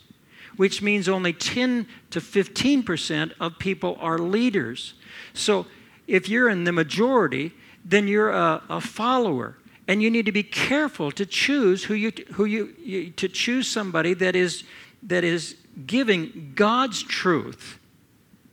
which 0.58 0.82
means 0.82 1.08
only 1.08 1.32
10 1.32 1.86
to 2.10 2.20
15% 2.20 3.32
of 3.40 3.58
people 3.58 3.96
are 4.00 4.18
leaders. 4.18 4.92
So 5.32 5.66
if 6.06 6.28
you're 6.28 6.50
in 6.50 6.64
the 6.64 6.72
majority, 6.72 7.52
then 7.84 8.08
you're 8.08 8.30
a, 8.30 8.62
a 8.68 8.80
follower. 8.80 9.56
And 9.86 10.02
you 10.02 10.10
need 10.10 10.26
to 10.26 10.32
be 10.32 10.42
careful 10.42 11.10
to 11.12 11.24
choose 11.24 11.84
who 11.84 11.94
you, 11.94 12.12
who 12.32 12.44
you, 12.44 12.74
you 12.78 13.10
to 13.12 13.28
choose 13.28 13.70
somebody 13.70 14.12
that 14.14 14.36
is, 14.36 14.64
that 15.04 15.24
is 15.24 15.56
giving 15.86 16.52
God's 16.54 17.02
truth 17.02 17.78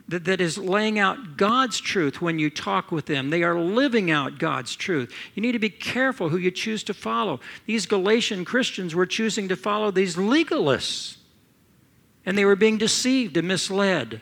that, 0.07 0.25
that 0.25 0.39
is 0.39 0.59
laying 0.59 0.99
out 0.99 1.35
God's 1.35 1.79
truth 1.79 2.21
when 2.21 2.37
you 2.37 2.51
talk 2.51 2.91
with 2.91 3.07
them. 3.07 3.31
They 3.31 3.41
are 3.41 3.59
living 3.59 4.11
out 4.11 4.37
God's 4.37 4.75
truth. 4.75 5.11
You 5.33 5.41
need 5.41 5.53
to 5.53 5.59
be 5.59 5.69
careful 5.69 6.29
who 6.29 6.37
you 6.37 6.51
choose 6.51 6.83
to 6.83 6.93
follow. 6.93 7.39
These 7.65 7.87
Galatian 7.87 8.45
Christians 8.45 8.93
were 8.93 9.07
choosing 9.07 9.47
to 9.47 9.55
follow 9.55 9.89
these 9.89 10.15
legalists 10.15 11.17
and 12.25 12.37
they 12.37 12.45
were 12.45 12.55
being 12.55 12.77
deceived 12.77 13.37
and 13.37 13.47
misled. 13.47 14.21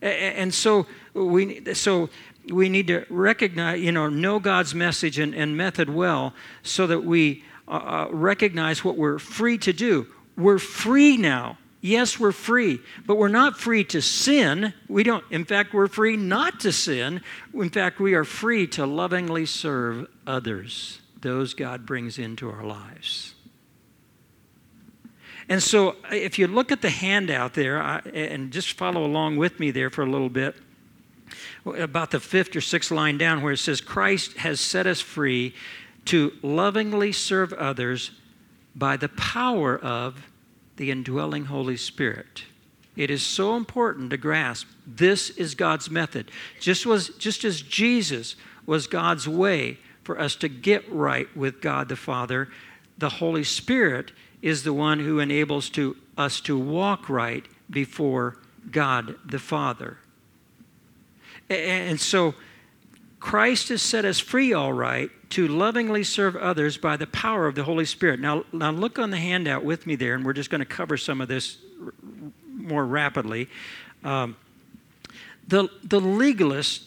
And 0.00 0.52
so 0.52 0.86
we, 1.14 1.74
so 1.74 2.10
we 2.52 2.68
need 2.68 2.88
to 2.88 3.06
recognize, 3.08 3.80
you 3.80 3.92
know, 3.92 4.08
know 4.08 4.38
God's 4.38 4.74
message 4.74 5.18
and, 5.18 5.34
and 5.34 5.56
method 5.56 5.88
well 5.88 6.34
so 6.62 6.86
that 6.86 7.04
we 7.04 7.44
uh, 7.66 7.70
uh, 7.70 8.08
recognize 8.10 8.84
what 8.84 8.96
we're 8.96 9.18
free 9.18 9.56
to 9.58 9.72
do. 9.72 10.06
We're 10.36 10.58
free 10.58 11.16
now. 11.16 11.58
Yes, 11.80 12.18
we're 12.18 12.32
free, 12.32 12.80
but 13.06 13.16
we're 13.16 13.28
not 13.28 13.58
free 13.58 13.84
to 13.84 14.00
sin. 14.00 14.72
We 14.88 15.02
don't, 15.02 15.24
in 15.30 15.44
fact, 15.44 15.74
we're 15.74 15.86
free 15.86 16.16
not 16.16 16.60
to 16.60 16.72
sin. 16.72 17.20
In 17.52 17.68
fact, 17.68 18.00
we 18.00 18.14
are 18.14 18.24
free 18.24 18.66
to 18.68 18.86
lovingly 18.86 19.44
serve 19.44 20.06
others, 20.26 21.00
those 21.20 21.52
God 21.52 21.84
brings 21.84 22.18
into 22.18 22.50
our 22.50 22.64
lives. 22.64 23.34
And 25.48 25.62
so, 25.62 25.90
uh, 25.90 25.94
if 26.12 26.38
you 26.38 26.46
look 26.46 26.72
at 26.72 26.82
the 26.82 26.90
handout 26.90 27.54
there, 27.54 27.78
and 27.78 28.50
just 28.52 28.72
follow 28.72 29.04
along 29.04 29.36
with 29.36 29.60
me 29.60 29.70
there 29.70 29.90
for 29.90 30.02
a 30.02 30.10
little 30.10 30.28
bit, 30.28 30.56
about 31.64 32.10
the 32.10 32.20
fifth 32.20 32.54
or 32.54 32.60
sixth 32.60 32.90
line 32.90 33.18
down, 33.18 33.42
where 33.42 33.52
it 33.52 33.58
says, 33.58 33.80
Christ 33.80 34.36
has 34.38 34.60
set 34.60 34.86
us 34.86 35.00
free 35.00 35.54
to 36.06 36.32
lovingly 36.42 37.12
serve 37.12 37.52
others 37.54 38.10
by 38.74 38.96
the 38.96 39.08
power 39.08 39.78
of 39.78 40.26
the 40.76 40.90
indwelling 40.90 41.46
Holy 41.46 41.76
Spirit. 41.76 42.44
It 42.96 43.10
is 43.10 43.22
so 43.22 43.56
important 43.56 44.10
to 44.10 44.16
grasp 44.16 44.68
this 44.86 45.30
is 45.30 45.54
God's 45.54 45.90
method. 45.90 46.30
Just, 46.60 46.86
was, 46.86 47.08
just 47.18 47.44
as 47.44 47.62
Jesus 47.62 48.36
was 48.66 48.86
God's 48.86 49.26
way 49.26 49.78
for 50.02 50.20
us 50.20 50.36
to 50.36 50.48
get 50.48 50.90
right 50.90 51.34
with 51.36 51.60
God 51.60 51.88
the 51.88 51.96
Father, 51.96 52.48
the 52.98 53.08
Holy 53.08 53.44
Spirit 53.44 54.12
is 54.44 54.62
the 54.62 54.74
one 54.74 54.98
who 54.98 55.20
enables 55.20 55.70
to, 55.70 55.96
us 56.18 56.38
to 56.38 56.56
walk 56.58 57.08
right 57.08 57.46
before 57.70 58.36
God 58.70 59.16
the 59.24 59.38
Father. 59.38 59.96
And 61.48 61.98
so 61.98 62.34
Christ 63.20 63.70
has 63.70 63.80
set 63.80 64.04
us 64.04 64.20
free, 64.20 64.52
all 64.52 64.74
right, 64.74 65.08
to 65.30 65.48
lovingly 65.48 66.04
serve 66.04 66.36
others 66.36 66.76
by 66.76 66.98
the 66.98 67.06
power 67.06 67.46
of 67.46 67.54
the 67.54 67.64
Holy 67.64 67.86
Spirit. 67.86 68.20
Now, 68.20 68.44
now 68.52 68.70
look 68.70 68.98
on 68.98 69.08
the 69.08 69.16
handout 69.16 69.64
with 69.64 69.86
me 69.86 69.96
there, 69.96 70.14
and 70.14 70.26
we're 70.26 70.34
just 70.34 70.50
going 70.50 70.58
to 70.58 70.66
cover 70.66 70.98
some 70.98 71.22
of 71.22 71.28
this 71.28 71.56
more 72.46 72.84
rapidly. 72.84 73.48
Um, 74.04 74.36
the, 75.48 75.70
the 75.82 76.00
legalists 76.00 76.84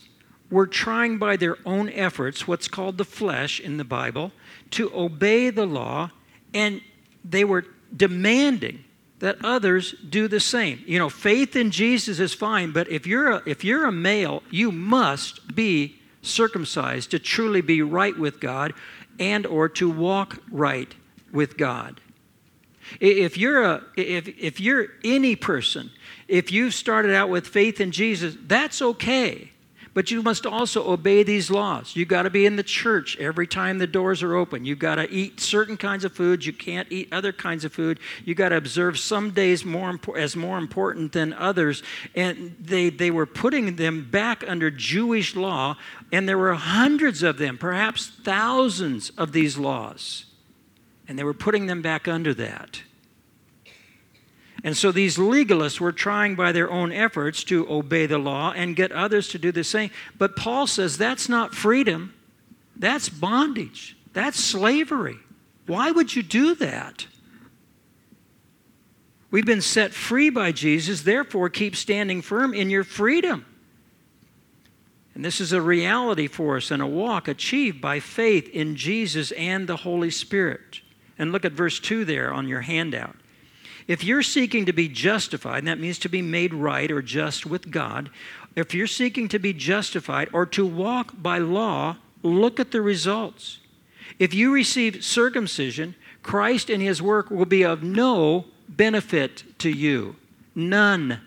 were 0.51 0.67
trying 0.67 1.17
by 1.17 1.37
their 1.37 1.57
own 1.65 1.89
efforts, 1.89 2.47
what's 2.47 2.67
called 2.67 2.99
the 2.99 3.03
flesh 3.03 3.59
in 3.59 3.77
the 3.77 3.83
Bible, 3.83 4.31
to 4.71 4.95
obey 4.95 5.49
the 5.49 5.65
law 5.65 6.11
and 6.53 6.81
they 7.29 7.43
were 7.43 7.65
demanding 7.95 8.83
that 9.19 9.37
others 9.43 9.95
do 10.07 10.27
the 10.27 10.39
same. 10.39 10.83
You 10.85 10.99
know, 10.99 11.09
faith 11.09 11.55
in 11.55 11.71
Jesus 11.71 12.19
is 12.19 12.33
fine, 12.33 12.71
but 12.71 12.87
if 12.89 13.07
you're 13.07 13.31
a, 13.31 13.43
if 13.45 13.63
you're 13.63 13.85
a 13.85 13.91
male, 13.91 14.43
you 14.51 14.71
must 14.71 15.55
be 15.55 15.97
circumcised 16.21 17.11
to 17.11 17.19
truly 17.19 17.61
be 17.61 17.81
right 17.81 18.17
with 18.17 18.39
God 18.39 18.73
and 19.19 19.45
or 19.45 19.69
to 19.69 19.89
walk 19.89 20.41
right 20.51 20.93
with 21.31 21.57
God. 21.57 21.99
If 22.99 23.37
you're 23.37 23.63
a 23.63 23.83
if 23.97 24.27
if 24.27 24.59
you're 24.59 24.87
any 25.03 25.35
person, 25.35 25.91
if 26.27 26.51
you've 26.51 26.73
started 26.73 27.13
out 27.13 27.29
with 27.29 27.47
faith 27.47 27.81
in 27.81 27.91
Jesus, 27.91 28.37
that's 28.45 28.81
okay. 28.81 29.51
But 29.97 30.11
you 30.11 30.21
must 30.21 30.45
also 30.45 30.91
obey 30.91 31.23
these 31.23 31.49
laws. 31.49 31.95
You've 31.95 32.07
got 32.07 32.21
to 32.21 32.29
be 32.29 32.45
in 32.45 32.55
the 32.55 32.61
church 32.61 33.17
every 33.17 33.47
time 33.47 33.79
the 33.79 33.87
doors 33.87 34.21
are 34.21 34.35
open. 34.35 34.63
You've 34.63 34.77
got 34.77 34.97
to 34.97 35.09
eat 35.09 35.39
certain 35.39 35.75
kinds 35.75 36.05
of 36.05 36.13
foods. 36.13 36.45
You 36.45 36.53
can't 36.53 36.87
eat 36.91 37.11
other 37.11 37.33
kinds 37.33 37.65
of 37.65 37.73
food. 37.73 37.99
You've 38.23 38.37
got 38.37 38.49
to 38.49 38.57
observe 38.57 38.99
some 38.99 39.31
days 39.31 39.65
more 39.65 39.99
as 40.15 40.35
more 40.35 40.59
important 40.59 41.13
than 41.13 41.33
others. 41.33 41.81
And 42.13 42.55
they, 42.59 42.91
they 42.91 43.09
were 43.09 43.25
putting 43.25 43.77
them 43.77 44.07
back 44.07 44.43
under 44.47 44.69
Jewish 44.69 45.35
law, 45.35 45.77
and 46.11 46.29
there 46.29 46.37
were 46.37 46.53
hundreds 46.53 47.23
of 47.23 47.39
them, 47.39 47.57
perhaps 47.57 48.05
thousands 48.05 49.09
of 49.17 49.31
these 49.31 49.57
laws. 49.57 50.25
And 51.07 51.17
they 51.17 51.23
were 51.23 51.33
putting 51.33 51.65
them 51.65 51.81
back 51.81 52.07
under 52.07 52.35
that. 52.35 52.83
And 54.67 54.75
so 54.75 54.91
these 54.91 55.15
legalists 55.15 55.79
were 55.79 55.93
trying 55.93 56.35
by 56.35 56.51
their 56.51 56.69
own 56.69 56.91
efforts 56.91 57.45
to 57.45 57.65
obey 57.71 58.05
the 58.05 58.17
law 58.17 58.51
and 58.51 58.75
get 58.75 58.91
others 58.91 59.29
to 59.29 59.39
do 59.39 59.49
the 59.49 59.63
same. 59.63 59.91
But 60.17 60.35
Paul 60.35 60.67
says 60.67 60.97
that's 60.97 61.29
not 61.29 61.55
freedom, 61.55 62.13
that's 62.75 63.07
bondage, 63.07 63.95
that's 64.11 64.37
slavery. 64.37 65.19
Why 65.67 65.91
would 65.91 66.13
you 66.13 66.21
do 66.21 66.53
that? 66.55 67.07
We've 69.31 69.45
been 69.45 69.61
set 69.61 69.93
free 69.93 70.29
by 70.29 70.51
Jesus, 70.51 71.03
therefore, 71.03 71.47
keep 71.47 71.73
standing 71.73 72.21
firm 72.21 72.53
in 72.53 72.69
your 72.69 72.83
freedom. 72.83 73.45
And 75.15 75.23
this 75.23 75.39
is 75.39 75.53
a 75.53 75.61
reality 75.61 76.27
for 76.27 76.57
us 76.57 76.71
and 76.71 76.81
a 76.81 76.87
walk 76.87 77.29
achieved 77.29 77.79
by 77.79 78.01
faith 78.01 78.49
in 78.49 78.75
Jesus 78.75 79.31
and 79.31 79.65
the 79.65 79.77
Holy 79.77 80.11
Spirit. 80.11 80.81
And 81.17 81.31
look 81.31 81.45
at 81.45 81.53
verse 81.53 81.79
2 81.79 82.03
there 82.03 82.33
on 82.33 82.49
your 82.49 82.59
handout. 82.59 83.15
If 83.87 84.03
you're 84.03 84.23
seeking 84.23 84.65
to 84.65 84.73
be 84.73 84.89
justified, 84.89 85.59
and 85.59 85.67
that 85.67 85.79
means 85.79 85.97
to 85.99 86.09
be 86.09 86.21
made 86.21 86.53
right 86.53 86.91
or 86.91 87.01
just 87.01 87.45
with 87.45 87.71
God, 87.71 88.09
if 88.55 88.73
you're 88.73 88.87
seeking 88.87 89.27
to 89.29 89.39
be 89.39 89.53
justified 89.53 90.29
or 90.33 90.45
to 90.47 90.65
walk 90.65 91.13
by 91.21 91.37
law, 91.37 91.97
look 92.23 92.59
at 92.59 92.71
the 92.71 92.81
results. 92.81 93.59
If 94.19 94.33
you 94.33 94.51
receive 94.51 95.03
circumcision, 95.03 95.95
Christ 96.23 96.69
and 96.69 96.81
his 96.81 97.01
work 97.01 97.29
will 97.29 97.45
be 97.45 97.63
of 97.63 97.83
no 97.83 98.45
benefit 98.67 99.43
to 99.59 99.69
you. 99.69 100.15
None. 100.55 101.21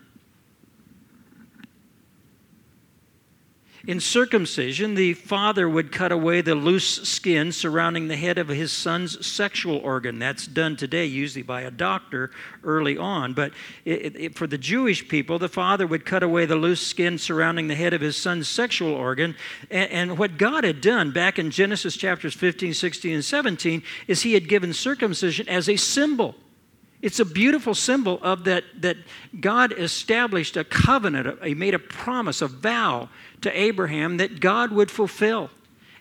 In 3.90 3.98
circumcision, 3.98 4.94
the 4.94 5.14
father 5.14 5.68
would 5.68 5.90
cut 5.90 6.12
away 6.12 6.42
the 6.42 6.54
loose 6.54 7.02
skin 7.08 7.50
surrounding 7.50 8.06
the 8.06 8.14
head 8.14 8.38
of 8.38 8.46
his 8.46 8.70
son's 8.70 9.26
sexual 9.26 9.78
organ. 9.78 10.20
That's 10.20 10.46
done 10.46 10.76
today, 10.76 11.06
usually 11.06 11.42
by 11.42 11.62
a 11.62 11.72
doctor 11.72 12.30
early 12.62 12.96
on. 12.96 13.34
But 13.34 13.52
it, 13.84 14.14
it, 14.14 14.34
for 14.36 14.46
the 14.46 14.58
Jewish 14.58 15.08
people, 15.08 15.40
the 15.40 15.48
father 15.48 15.88
would 15.88 16.06
cut 16.06 16.22
away 16.22 16.46
the 16.46 16.54
loose 16.54 16.86
skin 16.86 17.18
surrounding 17.18 17.66
the 17.66 17.74
head 17.74 17.92
of 17.92 18.00
his 18.00 18.16
son's 18.16 18.46
sexual 18.46 18.94
organ. 18.94 19.34
And, 19.72 19.90
and 19.90 20.18
what 20.18 20.38
God 20.38 20.62
had 20.62 20.80
done 20.80 21.10
back 21.10 21.40
in 21.40 21.50
Genesis 21.50 21.96
chapters 21.96 22.32
15, 22.32 22.74
16, 22.74 23.12
and 23.12 23.24
17 23.24 23.82
is 24.06 24.22
he 24.22 24.34
had 24.34 24.48
given 24.48 24.72
circumcision 24.72 25.48
as 25.48 25.68
a 25.68 25.74
symbol 25.74 26.36
it's 27.02 27.18
a 27.18 27.24
beautiful 27.24 27.74
symbol 27.74 28.18
of 28.22 28.44
that, 28.44 28.64
that 28.78 28.96
God 29.40 29.72
established 29.72 30.56
a 30.56 30.64
covenant, 30.64 31.42
he 31.42 31.54
made 31.54 31.74
a 31.74 31.78
promise, 31.78 32.42
a 32.42 32.46
vow 32.48 33.08
to 33.42 33.58
Abraham 33.58 34.18
that 34.18 34.40
God 34.40 34.72
would 34.72 34.90
fulfill. 34.90 35.50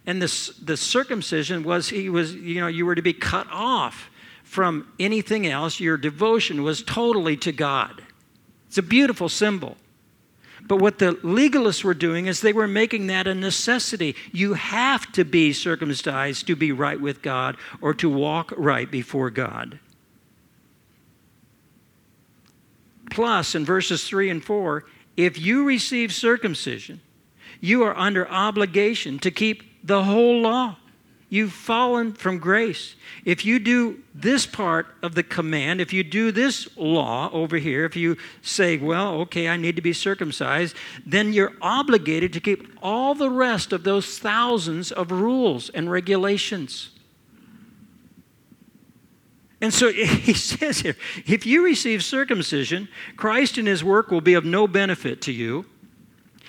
And 0.05 0.21
the, 0.21 0.53
the 0.63 0.77
circumcision 0.77 1.63
was 1.63 1.89
he 1.89 2.09
was, 2.09 2.33
you 2.33 2.59
know, 2.59 2.67
you 2.67 2.85
were 2.85 2.95
to 2.95 3.01
be 3.01 3.13
cut 3.13 3.47
off 3.51 4.09
from 4.43 4.91
anything 4.99 5.45
else. 5.45 5.79
Your 5.79 5.97
devotion 5.97 6.63
was 6.63 6.81
totally 6.81 7.37
to 7.37 7.51
God. 7.51 8.01
It's 8.67 8.77
a 8.77 8.83
beautiful 8.83 9.29
symbol. 9.29 9.77
But 10.67 10.77
what 10.77 10.99
the 10.99 11.13
legalists 11.15 11.83
were 11.83 11.93
doing 11.93 12.27
is 12.27 12.41
they 12.41 12.53
were 12.53 12.67
making 12.67 13.07
that 13.07 13.27
a 13.27 13.33
necessity. 13.33 14.15
You 14.31 14.53
have 14.53 15.11
to 15.13 15.23
be 15.23 15.53
circumcised 15.53 16.47
to 16.47 16.55
be 16.55 16.71
right 16.71 16.99
with 16.99 17.21
God 17.21 17.57
or 17.81 17.93
to 17.95 18.09
walk 18.09 18.53
right 18.55 18.89
before 18.89 19.29
God. 19.29 19.79
Plus, 23.09 23.55
in 23.55 23.65
verses 23.65 24.07
3 24.07 24.29
and 24.29 24.43
4, 24.43 24.85
if 25.17 25.39
you 25.39 25.65
receive 25.65 26.13
circumcision, 26.13 27.01
you 27.59 27.83
are 27.83 27.97
under 27.97 28.29
obligation 28.29 29.19
to 29.19 29.31
keep 29.31 29.85
the 29.85 30.03
whole 30.03 30.41
law. 30.41 30.77
You've 31.31 31.53
fallen 31.53 32.13
from 32.13 32.39
grace. 32.39 32.95
If 33.23 33.45
you 33.45 33.59
do 33.59 33.99
this 34.15 34.47
part 34.47 34.87
of 35.03 35.13
the 35.13 35.21
command, 35.21 35.79
if 35.79 35.93
you 35.93 36.03
do 36.03 36.31
this 36.31 36.67
law 36.75 37.29
over 37.31 37.57
here, 37.57 37.85
if 37.85 37.95
you 37.95 38.17
say, 38.41 38.77
well, 38.77 39.21
okay, 39.21 39.47
I 39.47 39.55
need 39.55 39.75
to 39.75 39.81
be 39.81 39.93
circumcised, 39.93 40.75
then 41.05 41.31
you're 41.31 41.53
obligated 41.61 42.33
to 42.33 42.39
keep 42.39 42.67
all 42.81 43.13
the 43.13 43.29
rest 43.29 43.71
of 43.71 43.83
those 43.83 44.17
thousands 44.17 44.91
of 44.91 45.11
rules 45.11 45.69
and 45.69 45.91
regulations. 45.91 46.89
And 49.61 49.71
so 49.71 49.91
he 49.93 50.33
says 50.33 50.79
here 50.79 50.95
if 51.27 51.45
you 51.45 51.63
receive 51.63 52.03
circumcision, 52.03 52.87
Christ 53.17 53.59
and 53.59 53.67
his 53.67 53.83
work 53.83 54.09
will 54.09 54.21
be 54.21 54.33
of 54.33 54.45
no 54.45 54.67
benefit 54.67 55.21
to 55.23 55.31
you. 55.31 55.65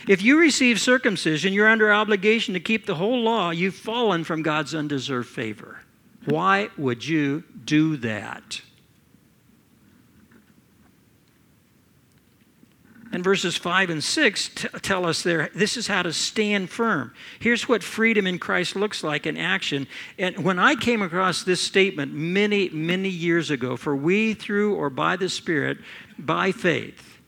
If 0.09 0.23
you 0.23 0.38
receive 0.38 0.80
circumcision, 0.80 1.52
you're 1.52 1.69
under 1.69 1.92
obligation 1.92 2.54
to 2.54 2.61
keep 2.61 2.87
the 2.87 2.95
whole 2.95 3.21
law. 3.21 3.50
You've 3.50 3.75
fallen 3.75 4.25
from 4.25 4.42
God's 4.42 4.75
undeserved 4.75 5.28
favor. 5.28 5.80
Why 6.25 6.71
would 6.76 7.07
you 7.07 7.45
do 7.64 7.97
that? 7.99 8.61
And 13.12 13.25
verses 13.25 13.57
5 13.57 13.90
and 13.90 14.04
6 14.04 14.49
t- 14.54 14.69
tell 14.83 15.04
us 15.04 15.23
there 15.23 15.50
this 15.54 15.76
is 15.76 15.88
how 15.88 16.02
to 16.02 16.12
stand 16.12 16.71
firm. 16.71 17.12
Here's 17.40 17.69
what 17.69 17.83
freedom 17.83 18.26
in 18.26 18.38
Christ 18.38 18.76
looks 18.76 19.02
like 19.02 19.26
in 19.26 19.37
action. 19.37 19.88
And 20.16 20.45
when 20.45 20.61
I 20.61 20.76
came 20.76 21.02
across 21.02 21.42
this 21.42 21.61
statement 21.61 22.12
many, 22.12 22.69
many 22.69 23.09
years 23.09 23.50
ago, 23.50 23.76
for 23.76 23.97
we 23.97 24.35
through 24.35 24.77
or 24.77 24.90
by 24.90 25.16
the 25.16 25.29
Spirit, 25.29 25.79
by 26.18 26.53
faith, 26.53 27.19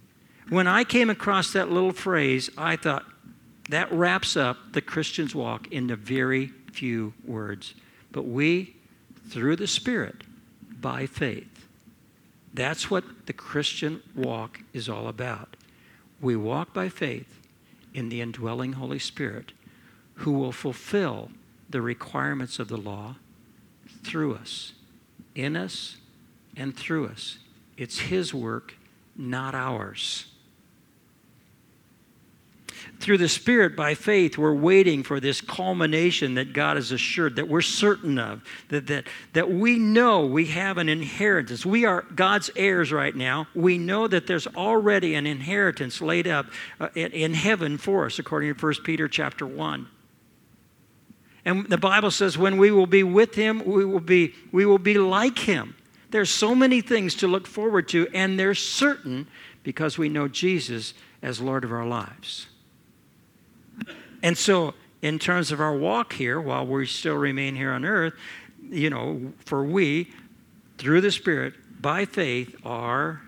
when 0.53 0.67
I 0.67 0.85
came 0.85 1.09
across 1.09 1.55
that 1.55 1.71
little 1.71 1.93
phrase, 1.93 2.51
I 2.59 2.77
thought 2.77 3.07
that 3.71 3.91
wraps 3.91 4.37
up 4.37 4.59
the 4.73 4.83
Christian's 4.83 5.35
walk 5.35 5.67
in 5.69 5.85
into 5.85 5.97
very 5.97 6.49
few 6.73 7.15
words. 7.25 7.73
But 8.11 8.27
we, 8.27 8.77
through 9.31 9.57
the 9.57 9.67
Spirit, 9.67 10.25
by 10.79 11.07
faith. 11.07 11.67
That's 12.53 12.91
what 12.91 13.25
the 13.25 13.33
Christian 13.33 14.03
walk 14.15 14.61
is 14.75 14.91
all 14.91 15.09
about. 15.09 15.57
We 16.21 16.37
walk 16.37 16.75
by 16.75 16.91
faith 16.91 17.41
in 17.95 18.11
the 18.11 18.21
indwelling 18.21 18.75
Holy 18.75 18.99
Spirit 18.99 19.53
who 20.17 20.33
will 20.33 20.53
fulfill 20.53 21.31
the 21.71 21.81
requirements 21.81 22.59
of 22.59 22.69
the 22.69 22.77
law 22.77 23.17
through 24.05 24.35
us, 24.35 24.75
in 25.35 25.57
us, 25.57 25.97
and 26.55 26.77
through 26.77 27.07
us. 27.07 27.39
It's 27.79 28.01
His 28.01 28.35
work, 28.35 28.75
not 29.17 29.55
ours 29.55 30.27
through 33.03 33.19
the 33.19 33.29
Spirit 33.29 33.75
by 33.77 33.95
faith, 33.95 34.39
we're 34.39 34.55
waiting 34.55 35.03
for 35.03 35.19
this 35.19 35.41
culmination 35.41 36.35
that 36.35 36.53
God 36.53 36.77
has 36.77 36.93
assured, 36.93 37.37
that 37.37 37.49
we're 37.49 37.61
certain 37.61 38.19
of, 38.19 38.43
that, 38.69 38.87
that, 38.87 39.09
that 39.33 39.51
we 39.51 39.79
know 39.79 40.25
we 40.25 40.47
have 40.47 40.79
an 40.79 40.89
inheritance. 40.89 41.67
We 41.67 41.85
are 41.85 42.03
God's 42.15 42.51
heirs 42.55 42.93
right 42.93 43.15
now. 43.15 43.49
We 43.55 43.77
know 43.77 44.07
that 44.07 44.27
there's 44.27 44.47
already 44.47 45.17
an 45.17 45.27
inheritance 45.27 46.01
laid 46.01 46.29
up 46.29 46.47
uh, 46.79 46.89
in, 46.95 47.13
in 47.13 47.35
heaven 47.35 47.77
for 47.77 48.07
us, 48.07 48.19
according 48.19 48.55
to 48.55 48.65
1 48.65 48.75
Peter 48.85 49.09
chapter 49.09 49.47
1. 49.47 49.89
And 51.45 51.69
the 51.69 51.79
Bible 51.79 52.13
says 52.13 52.39
when 52.39 52.57
we 52.57 52.71
will 52.71 52.87
be 52.87 53.03
with 53.03 53.35
him, 53.35 53.65
we 53.65 53.85
will 53.85 54.01
be, 54.01 54.33
we 54.53 54.65
will 54.65 54.79
be 54.79 54.97
like 54.97 55.41
him. 55.41 55.75
There's 56.11 56.31
so 56.31 56.55
many 56.55 56.81
things 56.81 57.17
to 57.17 57.27
look 57.27 57.49
forward 57.49 57.89
to, 57.89 58.07
and 58.15 58.39
they're 58.39 58.55
certain 58.55 59.27
because 59.65 59.99
we 59.99 60.09
know 60.09 60.29
Jesus 60.29 60.95
as 61.21 61.41
Lord 61.41 61.65
of 61.65 61.73
our 61.73 61.87
lives. 61.87 62.47
And 64.23 64.39
so, 64.39 64.75
in 65.03 65.19
terms 65.19 65.51
of 65.51 65.61
our 65.61 65.77
walk 65.77 66.13
here, 66.13 66.41
while 66.41 66.65
we 66.65 66.87
still 66.87 67.17
remain 67.17 67.57
here 67.57 67.73
on 67.73 67.85
earth, 67.85 68.15
you 68.71 68.89
know, 68.89 69.33
for 69.45 69.65
we, 69.65 70.13
through 70.79 71.01
the 71.01 71.11
Spirit, 71.11 71.55
by 71.81 72.05
faith, 72.05 72.55
are, 72.65 73.21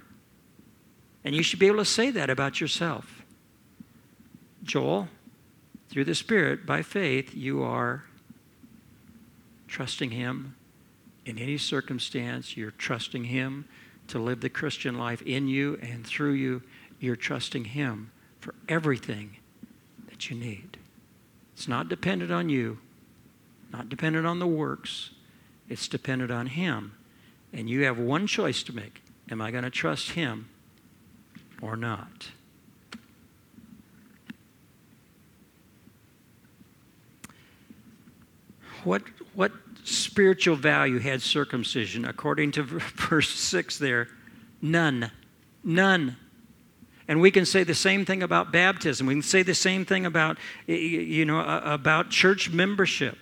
and 1.25 1.35
you 1.35 1.43
should 1.43 1.59
be 1.59 1.67
able 1.67 1.79
to 1.79 1.85
say 1.85 2.11
that 2.11 2.31
about 2.31 2.61
yourself. 2.61 3.25
Joel, 4.63 5.09
through 5.89 6.05
the 6.05 6.15
Spirit, 6.15 6.65
by 6.65 6.83
faith, 6.83 7.35
you 7.35 7.63
are 7.63 8.05
trusting 9.67 10.13
Him 10.13 10.55
in 11.27 11.39
any 11.39 11.59
circumstance. 11.59 12.57
You're 12.57 12.71
trusting 12.71 13.25
Him 13.25 13.67
to 14.09 14.19
live 14.19 14.41
the 14.41 14.49
Christian 14.49 14.97
life 14.97 15.23
in 15.23 15.49
you 15.49 15.79
and 15.83 16.07
through 16.07 16.33
you. 16.33 16.63
You're 17.01 17.17
trusting 17.17 17.65
Him 17.65 18.13
for 18.39 18.55
everything 18.69 19.37
that 20.09 20.31
you 20.31 20.37
need. 20.37 20.79
It's 21.55 21.69
not 21.69 21.89
dependent 21.89 22.31
on 22.31 22.49
you, 22.49 22.79
not 23.73 23.89
dependent 23.89 24.27
on 24.27 24.39
the 24.39 24.47
works. 24.47 25.11
It's 25.69 25.89
dependent 25.89 26.31
on 26.31 26.47
Him. 26.47 26.95
And 27.53 27.71
you 27.71 27.85
have 27.85 27.99
one 27.99 28.27
choice 28.27 28.63
to 28.65 28.75
make. 28.75 29.03
Am 29.31 29.41
I 29.41 29.51
going 29.51 29.65
to 29.65 29.71
trust 29.71 30.11
Him 30.11 30.49
or 31.63 31.77
not? 31.77 32.29
What, 38.83 39.03
what 39.35 39.53
spiritual 39.85 40.57
value 40.57 40.99
had 40.99 41.23
circumcision 41.23 42.05
according 42.05 42.53
to 42.53 42.63
verse 42.65 43.31
6 43.31 43.79
there? 43.79 44.09
None. 44.61 45.11
None. 45.63 46.17
And 47.07 47.21
we 47.21 47.31
can 47.31 47.45
say 47.45 47.65
the 47.65 47.75
same 47.75 48.05
thing 48.05 48.23
about 48.23 48.51
baptism. 48.51 49.07
We 49.07 49.15
can 49.15 49.23
say 49.23 49.43
the 49.43 49.55
same 49.55 49.85
thing 49.85 50.07
about, 50.07 50.39
you 50.67 51.25
know, 51.25 51.41
about 51.41 52.11
church 52.11 52.51
membership. 52.51 53.19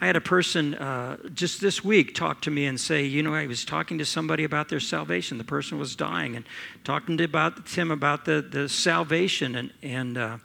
I 0.00 0.06
had 0.06 0.16
a 0.16 0.20
person 0.20 0.74
uh, 0.74 1.16
just 1.32 1.60
this 1.60 1.84
week 1.84 2.14
talk 2.14 2.40
to 2.42 2.50
me 2.50 2.66
and 2.66 2.80
say, 2.80 3.04
you 3.04 3.22
know, 3.22 3.34
I 3.34 3.46
was 3.46 3.64
talking 3.64 3.98
to 3.98 4.04
somebody 4.04 4.42
about 4.42 4.68
their 4.68 4.80
salvation. 4.80 5.38
The 5.38 5.44
person 5.44 5.78
was 5.78 5.94
dying, 5.94 6.34
and 6.34 6.44
talking 6.82 7.16
to 7.18 7.24
about 7.24 7.68
him 7.68 7.92
about 7.92 8.24
the, 8.24 8.42
the 8.42 8.68
salvation, 8.68 9.54
and 9.54 9.72
and 9.80 10.18
uh, 10.18 10.38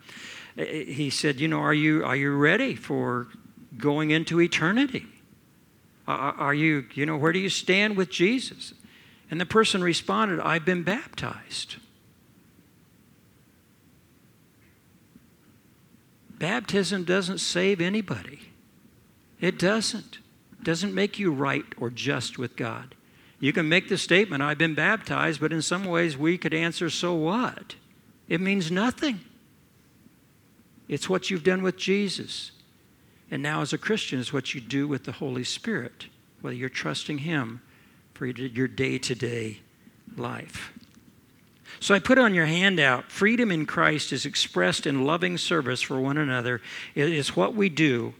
he 0.55 1.09
said, 1.09 1.39
you 1.39 1.47
know, 1.47 1.59
are 1.59 1.73
you 1.73 2.05
are 2.05 2.15
you 2.15 2.35
ready 2.35 2.75
for 2.75 3.29
going 3.77 4.11
into 4.11 4.39
eternity? 4.41 5.07
Are, 6.07 6.33
are 6.33 6.53
you, 6.53 6.85
you 6.93 7.05
know, 7.05 7.17
where 7.17 7.33
do 7.33 7.39
you 7.39 7.49
stand 7.49 7.97
with 7.97 8.09
Jesus? 8.09 8.73
And 9.31 9.41
the 9.41 9.45
person 9.45 9.83
responded, 9.83 10.39
I've 10.39 10.65
been 10.65 10.83
baptized. 10.83 11.77
Baptism 16.39 17.03
doesn't 17.03 17.39
save 17.39 17.81
anybody. 17.81 18.51
It 19.39 19.57
doesn't. 19.57 20.19
It 20.59 20.63
doesn't 20.63 20.93
make 20.93 21.19
you 21.19 21.31
right 21.31 21.65
or 21.77 21.89
just 21.89 22.37
with 22.37 22.55
God. 22.55 22.95
You 23.39 23.53
can 23.53 23.69
make 23.69 23.89
the 23.89 23.97
statement, 23.97 24.41
I've 24.41 24.57
been 24.57 24.73
baptized, 24.73 25.39
but 25.39 25.53
in 25.53 25.61
some 25.61 25.85
ways 25.85 26.17
we 26.17 26.37
could 26.37 26.53
answer, 26.53 26.89
so 26.89 27.13
what? 27.13 27.75
It 28.27 28.41
means 28.41 28.71
nothing. 28.71 29.21
It's 30.87 31.09
what 31.09 31.29
you've 31.29 31.43
done 31.43 31.61
with 31.61 31.77
Jesus. 31.77 32.51
And 33.29 33.43
now, 33.43 33.61
as 33.61 33.73
a 33.73 33.77
Christian, 33.77 34.19
is 34.19 34.31
what 34.31 34.55
you 34.55 34.61
do 34.61 34.87
with 34.87 35.03
the 35.03 35.11
Holy 35.13 35.43
Spirit, 35.43 36.07
whether 36.41 36.55
you're 36.55 36.69
trusting 36.69 37.19
Him 37.19 37.61
for 38.13 38.25
your 38.25 38.67
day 38.67 38.97
to 38.97 39.13
day 39.13 39.59
life. 40.15 40.71
So 41.79 41.93
I 41.93 41.99
put 41.99 42.17
on 42.17 42.33
your 42.33 42.45
handout 42.45 43.11
freedom 43.11 43.51
in 43.51 43.65
Christ 43.65 44.11
is 44.11 44.25
expressed 44.25 44.87
in 44.87 45.05
loving 45.05 45.37
service 45.37 45.81
for 45.81 45.99
one 45.99 46.17
another. 46.17 46.61
It 46.95 47.11
is 47.11 47.35
what 47.35 47.53
we 47.53 47.69
do. 47.69 48.13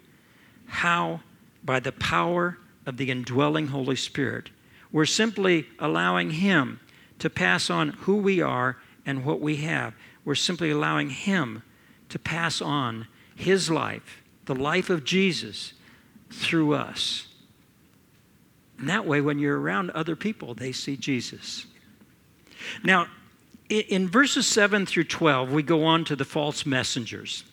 How? 0.67 1.21
By 1.63 1.79
the 1.79 1.91
power 1.91 2.57
of 2.85 2.97
the 2.97 3.09
indwelling 3.09 3.67
Holy 3.67 3.95
Spirit. 3.95 4.49
We're 4.91 5.05
simply 5.05 5.67
allowing 5.79 6.31
Him 6.31 6.79
to 7.19 7.29
pass 7.29 7.69
on 7.69 7.89
who 7.89 8.17
we 8.17 8.41
are 8.41 8.77
and 9.05 9.25
what 9.25 9.41
we 9.41 9.57
have. 9.57 9.93
We're 10.23 10.35
simply 10.35 10.71
allowing 10.71 11.09
Him 11.09 11.63
to 12.09 12.19
pass 12.19 12.61
on 12.61 13.07
His 13.35 13.69
life, 13.69 14.21
the 14.45 14.55
life 14.55 14.89
of 14.89 15.03
Jesus, 15.03 15.73
through 16.29 16.73
us. 16.73 17.27
And 18.77 18.87
that 18.89 19.05
way, 19.05 19.21
when 19.21 19.39
you're 19.39 19.59
around 19.59 19.89
other 19.91 20.15
people, 20.15 20.53
they 20.53 20.71
see 20.71 20.95
Jesus. 20.95 21.65
Now, 22.83 23.07
in 23.69 24.08
verses 24.08 24.47
7 24.47 24.86
through 24.86 25.06
12, 25.06 25.51
we 25.51 25.63
go 25.63 25.84
on 25.86 26.06
to 26.06 26.15
the 26.15 26.25
false 26.25 26.65
messengers. 26.65 27.43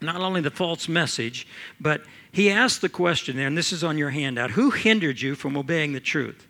Not 0.00 0.20
only 0.20 0.40
the 0.40 0.50
false 0.50 0.88
message, 0.88 1.46
but 1.80 2.02
he 2.32 2.50
asked 2.50 2.80
the 2.80 2.88
question 2.88 3.36
there, 3.36 3.46
and 3.46 3.56
this 3.56 3.72
is 3.72 3.84
on 3.84 3.98
your 3.98 4.10
handout 4.10 4.52
Who 4.52 4.70
hindered 4.70 5.20
you 5.20 5.34
from 5.34 5.56
obeying 5.56 5.92
the 5.92 6.00
truth? 6.00 6.46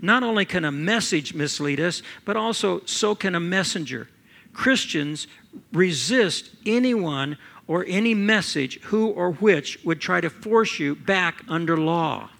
Not 0.00 0.22
only 0.22 0.44
can 0.44 0.64
a 0.64 0.72
message 0.72 1.34
mislead 1.34 1.80
us, 1.80 2.02
but 2.24 2.36
also 2.36 2.80
so 2.84 3.14
can 3.14 3.34
a 3.34 3.40
messenger. 3.40 4.08
Christians 4.52 5.26
resist 5.72 6.50
anyone 6.64 7.36
or 7.66 7.84
any 7.86 8.14
message 8.14 8.80
who 8.82 9.08
or 9.08 9.32
which 9.32 9.78
would 9.84 10.00
try 10.00 10.20
to 10.20 10.30
force 10.30 10.78
you 10.78 10.94
back 10.94 11.42
under 11.48 11.76
law. 11.76 12.30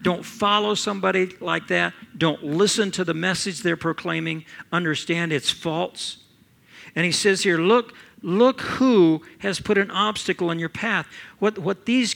Don't 0.00 0.24
follow 0.24 0.74
somebody 0.74 1.34
like 1.40 1.68
that. 1.68 1.92
Don't 2.16 2.42
listen 2.42 2.90
to 2.92 3.04
the 3.04 3.14
message 3.14 3.62
they're 3.62 3.76
proclaiming. 3.76 4.44
Understand 4.72 5.32
it's 5.32 5.50
false. 5.50 6.18
And 6.94 7.04
he 7.04 7.12
says 7.12 7.42
here, 7.42 7.58
look, 7.58 7.94
look 8.22 8.60
who 8.60 9.22
has 9.38 9.60
put 9.60 9.76
an 9.76 9.90
obstacle 9.90 10.50
in 10.50 10.58
your 10.58 10.68
path. 10.68 11.06
What, 11.38 11.58
what 11.58 11.84
these, 11.86 12.14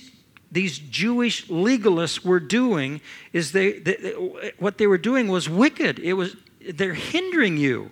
these 0.51 0.79
Jewish 0.79 1.47
legalists 1.49 2.25
were 2.25 2.40
doing 2.40 3.01
is 3.33 3.53
they, 3.53 3.79
they, 3.81 4.12
what 4.59 4.79
they 4.79 4.87
were 4.87 4.99
doing 4.99 5.29
was 5.29 5.49
wicked. 5.49 5.99
It 5.99 6.12
was, 6.12 6.37
they're 6.61 6.95
hindering 6.95 7.57
you. 7.57 7.90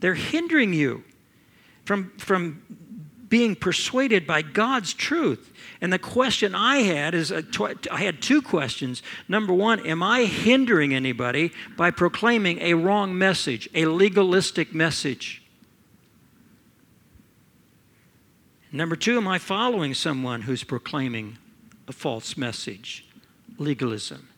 They're 0.00 0.14
hindering 0.14 0.72
you 0.72 1.04
from, 1.84 2.12
from 2.18 2.62
being 3.28 3.54
persuaded 3.56 4.26
by 4.26 4.42
God's 4.42 4.92
truth. 4.92 5.50
And 5.80 5.92
the 5.92 5.98
question 5.98 6.54
I 6.54 6.78
had 6.78 7.14
is 7.14 7.32
uh, 7.32 7.42
I 7.90 8.02
had 8.02 8.20
two 8.20 8.42
questions. 8.42 9.02
Number 9.28 9.52
one, 9.52 9.84
am 9.86 10.02
I 10.02 10.24
hindering 10.24 10.94
anybody 10.94 11.52
by 11.76 11.90
proclaiming 11.90 12.58
a 12.60 12.74
wrong 12.74 13.16
message, 13.16 13.68
a 13.74 13.86
legalistic 13.86 14.74
message? 14.74 15.42
Number 18.72 18.94
two, 18.94 19.16
am 19.16 19.26
I 19.26 19.38
following 19.38 19.94
someone 19.94 20.42
who's 20.42 20.62
proclaiming 20.62 21.38
a 21.88 21.92
false 21.92 22.36
message, 22.36 23.06
legalism? 23.58 24.28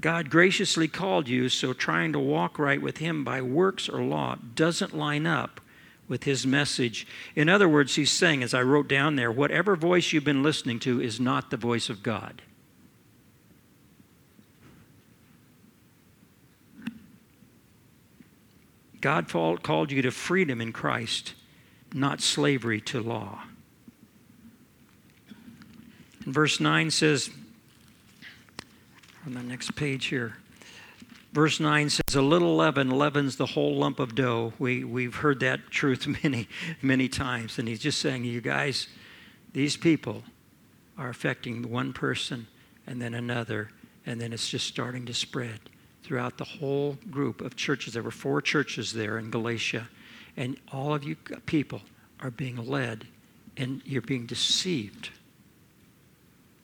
God 0.00 0.28
graciously 0.28 0.88
called 0.88 1.28
you, 1.28 1.48
so 1.48 1.72
trying 1.72 2.12
to 2.12 2.18
walk 2.18 2.58
right 2.58 2.82
with 2.82 2.98
Him 2.98 3.22
by 3.22 3.40
works 3.40 3.88
or 3.88 4.02
law 4.02 4.36
doesn't 4.56 4.92
line 4.92 5.26
up 5.26 5.60
with 6.08 6.24
His 6.24 6.46
message. 6.46 7.06
In 7.34 7.48
other 7.48 7.68
words, 7.68 7.94
He's 7.94 8.10
saying, 8.10 8.42
as 8.42 8.54
I 8.54 8.62
wrote 8.62 8.88
down 8.88 9.16
there, 9.16 9.30
whatever 9.32 9.76
voice 9.76 10.12
you've 10.12 10.24
been 10.24 10.42
listening 10.42 10.78
to 10.80 11.00
is 11.00 11.20
not 11.20 11.50
the 11.50 11.56
voice 11.56 11.88
of 11.88 12.02
God. 12.02 12.42
God 19.00 19.28
called 19.28 19.90
you 19.90 20.02
to 20.02 20.10
freedom 20.12 20.60
in 20.60 20.72
Christ, 20.72 21.34
not 21.92 22.20
slavery 22.20 22.80
to 22.82 23.00
law. 23.00 23.42
And 26.24 26.32
verse 26.32 26.60
9 26.60 26.90
says, 26.92 27.30
on 29.26 29.34
the 29.34 29.42
next 29.42 29.74
page 29.74 30.06
here. 30.06 30.36
Verse 31.32 31.60
9 31.60 31.88
says, 31.88 32.14
A 32.14 32.22
little 32.22 32.54
leaven 32.56 32.90
leavens 32.90 33.36
the 33.36 33.46
whole 33.46 33.76
lump 33.76 33.98
of 33.98 34.14
dough. 34.14 34.52
We, 34.58 34.84
we've 34.84 35.16
heard 35.16 35.40
that 35.40 35.70
truth 35.70 36.06
many, 36.22 36.48
many 36.82 37.08
times. 37.08 37.58
And 37.58 37.66
he's 37.66 37.80
just 37.80 38.00
saying, 38.00 38.24
You 38.24 38.40
guys, 38.40 38.88
these 39.52 39.76
people 39.76 40.24
are 40.98 41.08
affecting 41.08 41.70
one 41.70 41.92
person 41.92 42.46
and 42.86 43.00
then 43.00 43.14
another, 43.14 43.70
and 44.04 44.20
then 44.20 44.32
it's 44.32 44.48
just 44.48 44.66
starting 44.66 45.06
to 45.06 45.14
spread 45.14 45.60
throughout 46.02 46.36
the 46.36 46.44
whole 46.44 46.98
group 47.10 47.40
of 47.40 47.56
churches. 47.56 47.94
There 47.94 48.02
were 48.02 48.10
four 48.10 48.42
churches 48.42 48.92
there 48.92 49.18
in 49.18 49.30
Galatia, 49.30 49.88
and 50.36 50.58
all 50.72 50.94
of 50.94 51.04
you 51.04 51.16
people 51.46 51.80
are 52.20 52.30
being 52.30 52.56
led 52.56 53.06
and 53.56 53.82
you're 53.84 54.02
being 54.02 54.26
deceived. 54.26 55.10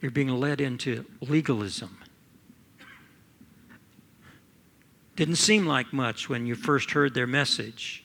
You're 0.00 0.10
being 0.10 0.28
led 0.28 0.60
into 0.60 1.04
legalism 1.20 1.98
Didn't 5.18 5.34
seem 5.34 5.66
like 5.66 5.92
much 5.92 6.28
when 6.28 6.46
you 6.46 6.54
first 6.54 6.92
heard 6.92 7.12
their 7.12 7.26
message. 7.26 8.04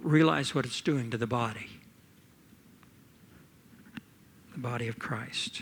Realize 0.00 0.54
what 0.54 0.64
it's 0.64 0.80
doing 0.80 1.10
to 1.10 1.18
the 1.18 1.26
body, 1.26 1.68
the 4.54 4.58
body 4.58 4.88
of 4.88 4.98
Christ. 4.98 5.60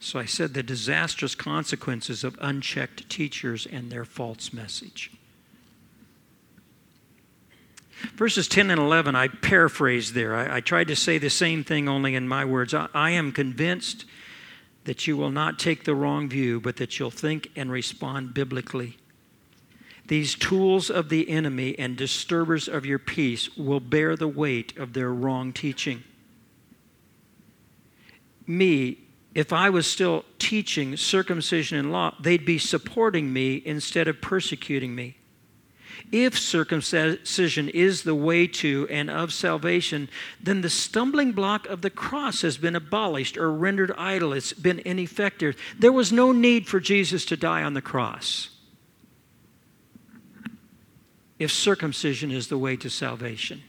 So 0.00 0.18
I 0.18 0.24
said 0.24 0.54
the 0.54 0.64
disastrous 0.64 1.36
consequences 1.36 2.24
of 2.24 2.36
unchecked 2.40 3.08
teachers 3.08 3.64
and 3.64 3.92
their 3.92 4.04
false 4.04 4.52
message. 4.52 5.12
Verses 8.16 8.48
10 8.48 8.72
and 8.72 8.80
11, 8.80 9.14
I 9.14 9.28
paraphrased 9.28 10.14
there. 10.14 10.34
I, 10.34 10.56
I, 10.56 10.60
tried 10.60 10.88
to 10.88 10.96
say 10.96 11.18
the 11.18 11.30
same 11.30 11.62
thing 11.62 11.88
only 11.88 12.16
in 12.16 12.26
my 12.26 12.44
words. 12.44 12.74
I, 12.74 12.88
I 12.92 13.10
am 13.10 13.30
convinced 13.30 14.04
that 14.84 15.06
you 15.06 15.16
will 15.16 15.30
not 15.30 15.58
take 15.58 15.84
the 15.84 15.94
wrong 15.94 16.28
view, 16.28 16.60
but 16.60 16.76
that 16.76 16.98
you'll 16.98 17.10
think 17.10 17.50
and 17.54 17.70
respond 17.70 18.34
biblically. 18.34 18.98
These 20.08 20.34
tools 20.34 20.90
of 20.90 21.08
the 21.08 21.30
enemy 21.30 21.78
and 21.78 21.96
disturbers 21.96 22.68
of 22.68 22.84
your 22.84 22.98
peace 22.98 23.56
will 23.56 23.80
bear 23.80 24.16
the 24.16 24.28
weight 24.28 24.76
of 24.76 24.92
their 24.92 25.12
wrong 25.12 25.52
teaching. 25.52 26.02
Me, 28.46 28.98
if 29.34 29.52
I 29.52 29.70
was 29.70 29.86
still 29.86 30.24
teaching 30.38 30.96
circumcision 30.96 31.78
and 31.78 31.92
law, 31.92 32.14
they'd 32.20 32.44
be 32.44 32.58
supporting 32.58 33.32
me 33.32 33.62
instead 33.64 34.08
of 34.08 34.20
persecuting 34.20 34.94
me. 34.94 35.16
If 36.10 36.38
circumcision 36.38 37.68
is 37.68 38.02
the 38.02 38.14
way 38.14 38.46
to 38.48 38.86
and 38.90 39.10
of 39.10 39.32
salvation, 39.32 40.08
then 40.42 40.60
the 40.60 40.70
stumbling 40.70 41.32
block 41.32 41.66
of 41.68 41.82
the 41.82 41.90
cross 41.90 42.42
has 42.42 42.58
been 42.58 42.76
abolished 42.76 43.36
or 43.36 43.52
rendered 43.52 43.92
idle. 43.96 44.32
It's 44.32 44.52
been 44.52 44.80
ineffective. 44.80 45.56
There 45.78 45.92
was 45.92 46.12
no 46.12 46.32
need 46.32 46.66
for 46.66 46.80
Jesus 46.80 47.24
to 47.26 47.36
die 47.36 47.62
on 47.62 47.74
the 47.74 47.82
cross 47.82 48.50
if 51.42 51.50
circumcision 51.50 52.30
is 52.30 52.48
the 52.48 52.58
way 52.58 52.76
to 52.76 52.88
salvation. 52.88 53.62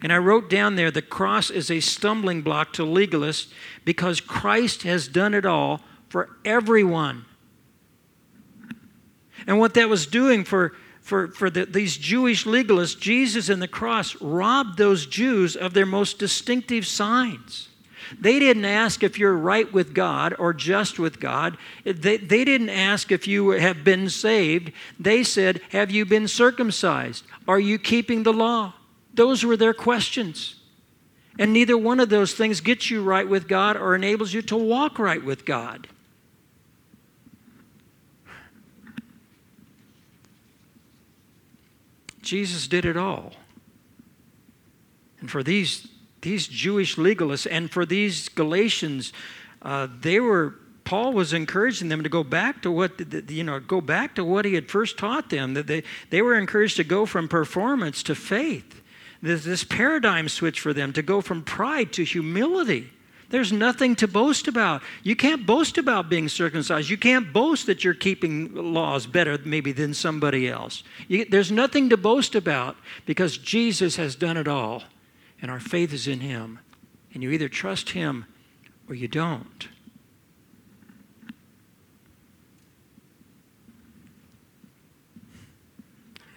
And 0.00 0.12
I 0.12 0.18
wrote 0.18 0.48
down 0.48 0.76
there 0.76 0.90
the 0.90 1.02
cross 1.02 1.50
is 1.50 1.70
a 1.70 1.80
stumbling 1.80 2.42
block 2.42 2.72
to 2.74 2.82
legalists 2.82 3.52
because 3.84 4.20
Christ 4.20 4.82
has 4.82 5.08
done 5.08 5.34
it 5.34 5.44
all 5.44 5.80
for 6.08 6.30
everyone. 6.44 7.24
And 9.46 9.58
what 9.58 9.74
that 9.74 9.88
was 9.88 10.06
doing 10.06 10.44
for, 10.44 10.74
for, 11.00 11.28
for 11.28 11.50
the, 11.50 11.64
these 11.64 11.96
Jewish 11.96 12.44
legalists, 12.44 12.98
Jesus 12.98 13.48
and 13.48 13.62
the 13.62 13.68
cross 13.68 14.20
robbed 14.20 14.78
those 14.78 15.06
Jews 15.06 15.56
of 15.56 15.74
their 15.74 15.86
most 15.86 16.18
distinctive 16.18 16.86
signs. 16.86 17.68
They 18.18 18.38
didn't 18.38 18.64
ask 18.64 19.02
if 19.02 19.18
you're 19.18 19.36
right 19.36 19.70
with 19.72 19.94
God 19.94 20.34
or 20.38 20.54
just 20.54 20.98
with 20.98 21.20
God. 21.20 21.58
They, 21.84 22.16
they 22.16 22.44
didn't 22.44 22.70
ask 22.70 23.12
if 23.12 23.26
you 23.26 23.50
have 23.50 23.84
been 23.84 24.08
saved. 24.08 24.72
They 24.98 25.22
said, 25.22 25.60
Have 25.70 25.90
you 25.90 26.04
been 26.04 26.28
circumcised? 26.28 27.24
Are 27.46 27.60
you 27.60 27.78
keeping 27.78 28.22
the 28.22 28.32
law? 28.32 28.74
Those 29.12 29.44
were 29.44 29.56
their 29.56 29.74
questions. 29.74 30.54
And 31.38 31.52
neither 31.52 31.78
one 31.78 32.00
of 32.00 32.08
those 32.08 32.34
things 32.34 32.60
gets 32.60 32.90
you 32.90 33.02
right 33.02 33.28
with 33.28 33.46
God 33.46 33.76
or 33.76 33.94
enables 33.94 34.32
you 34.32 34.42
to 34.42 34.56
walk 34.56 34.98
right 34.98 35.22
with 35.22 35.44
God. 35.44 35.86
Jesus 42.28 42.68
did 42.68 42.84
it 42.84 42.96
all. 42.96 43.32
And 45.20 45.30
for 45.30 45.42
these, 45.42 45.88
these 46.20 46.46
Jewish 46.46 46.96
legalists 46.96 47.46
and 47.50 47.70
for 47.70 47.86
these 47.86 48.28
Galatians, 48.28 49.14
uh, 49.62 49.88
they 50.02 50.20
were 50.20 50.56
Paul 50.84 51.12
was 51.12 51.34
encouraging 51.34 51.88
them 51.88 52.02
to 52.02 52.08
go 52.08 52.24
back 52.24 52.62
to 52.62 52.70
what 52.70 52.92
you 53.30 53.44
know, 53.44 53.60
go 53.60 53.82
back 53.82 54.14
to 54.14 54.24
what 54.24 54.46
he 54.46 54.54
had 54.54 54.70
first 54.70 54.96
taught 54.96 55.28
them. 55.28 55.52
That 55.52 55.66
they, 55.66 55.82
they 56.08 56.22
were 56.22 56.34
encouraged 56.34 56.76
to 56.76 56.84
go 56.84 57.04
from 57.04 57.28
performance 57.28 58.02
to 58.04 58.14
faith. 58.14 58.82
This, 59.20 59.44
this 59.44 59.64
paradigm 59.64 60.30
switch 60.30 60.60
for 60.60 60.72
them 60.72 60.94
to 60.94 61.02
go 61.02 61.20
from 61.20 61.42
pride 61.42 61.92
to 61.94 62.04
humility. 62.04 62.90
There's 63.30 63.52
nothing 63.52 63.94
to 63.96 64.08
boast 64.08 64.48
about. 64.48 64.82
You 65.02 65.14
can't 65.14 65.44
boast 65.44 65.76
about 65.76 66.08
being 66.08 66.28
circumcised. 66.28 66.88
You 66.88 66.96
can't 66.96 67.30
boast 67.30 67.66
that 67.66 67.84
you're 67.84 67.92
keeping 67.92 68.54
laws 68.54 69.06
better, 69.06 69.38
maybe, 69.44 69.72
than 69.72 69.92
somebody 69.92 70.48
else. 70.48 70.82
You, 71.08 71.26
there's 71.26 71.52
nothing 71.52 71.90
to 71.90 71.98
boast 71.98 72.34
about 72.34 72.76
because 73.04 73.36
Jesus 73.36 73.96
has 73.96 74.16
done 74.16 74.38
it 74.38 74.48
all, 74.48 74.84
and 75.42 75.50
our 75.50 75.60
faith 75.60 75.92
is 75.92 76.08
in 76.08 76.20
Him. 76.20 76.60
And 77.12 77.22
you 77.22 77.30
either 77.30 77.50
trust 77.50 77.90
Him 77.90 78.24
or 78.88 78.94
you 78.94 79.08
don't. 79.08 79.68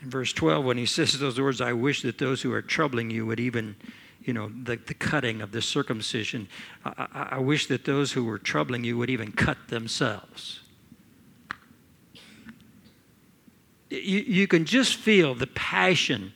In 0.02 0.10
verse 0.10 0.34
12, 0.34 0.66
when 0.66 0.78
he 0.78 0.88
says 0.88 1.18
those 1.20 1.40
words, 1.40 1.62
I 1.62 1.74
wish 1.74 2.02
that 2.02 2.18
those 2.18 2.42
who 2.42 2.52
are 2.52 2.62
troubling 2.62 3.12
you 3.12 3.26
would 3.28 3.40
even 3.40 3.76
you 4.24 4.34
know, 4.34 4.52
the, 4.64 4.76
the 4.76 4.94
cutting 4.94 5.42
of 5.42 5.52
the 5.52 5.62
circumcision. 5.62 6.48
I, 6.86 7.08
I, 7.14 7.28
I 7.32 7.40
wish 7.40 7.68
that 7.68 7.86
those 7.86 8.12
who 8.12 8.24
were 8.24 8.38
troubling 8.38 8.84
you 8.84 8.98
would 8.98 9.10
even 9.10 9.32
cut 9.32 9.58
themselves. 9.68 10.62
You, 13.90 14.20
you 14.20 14.48
can 14.48 14.66
just 14.66 14.96
feel 14.96 15.36
the 15.36 15.48
passion 15.48 16.34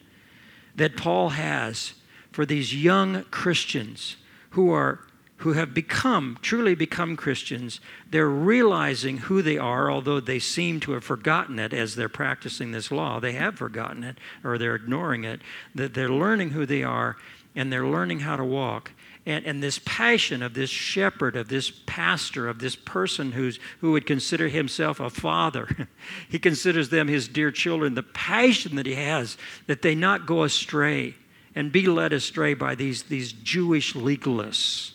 that 0.75 0.97
Paul 0.97 1.29
has 1.29 1.93
for 2.31 2.45
these 2.45 2.75
young 2.75 3.23
Christians 3.25 4.17
who 4.51 4.71
are 4.71 4.99
who 5.37 5.53
have 5.53 5.73
become 5.73 6.37
truly 6.41 6.75
become 6.75 7.17
Christians, 7.17 7.81
they're 8.09 8.29
realizing 8.29 9.17
who 9.17 9.41
they 9.41 9.57
are, 9.57 9.91
although 9.91 10.21
they 10.21 10.39
seem 10.39 10.79
to 10.79 10.93
have 10.93 11.03
forgotten 11.03 11.59
it 11.59 11.73
as 11.73 11.95
they're 11.95 12.07
practicing 12.07 12.71
this 12.71 12.89
law. 12.89 13.19
They 13.19 13.33
have 13.33 13.55
forgotten 13.55 14.03
it 14.03 14.17
or 14.45 14.57
they're 14.57 14.75
ignoring 14.75 15.25
it. 15.25 15.41
That 15.73 15.93
they're 15.93 16.09
learning 16.09 16.51
who 16.51 16.65
they 16.65 16.83
are 16.83 17.17
and 17.55 17.71
they're 17.71 17.87
learning 17.87 18.19
how 18.19 18.35
to 18.35 18.43
walk. 18.43 18.91
And, 19.25 19.45
and 19.45 19.63
this 19.63 19.79
passion 19.85 20.43
of 20.43 20.53
this 20.53 20.69
shepherd, 20.69 21.35
of 21.35 21.47
this 21.47 21.71
pastor, 21.85 22.47
of 22.47 22.59
this 22.59 22.75
person 22.75 23.31
who's, 23.31 23.59
who 23.81 23.93
would 23.93 24.05
consider 24.05 24.49
himself 24.49 24.99
a 24.99 25.09
father, 25.09 25.87
he 26.29 26.37
considers 26.37 26.89
them 26.89 27.07
his 27.07 27.27
dear 27.27 27.49
children. 27.51 27.95
The 27.95 28.03
passion 28.03 28.75
that 28.75 28.85
he 28.85 28.95
has 28.95 29.37
that 29.67 29.81
they 29.81 29.95
not 29.95 30.27
go 30.27 30.43
astray 30.43 31.15
and 31.55 31.71
be 31.71 31.87
led 31.87 32.13
astray 32.13 32.53
by 32.53 32.75
these, 32.75 33.03
these 33.03 33.31
Jewish 33.31 33.93
legalists. 33.93 34.91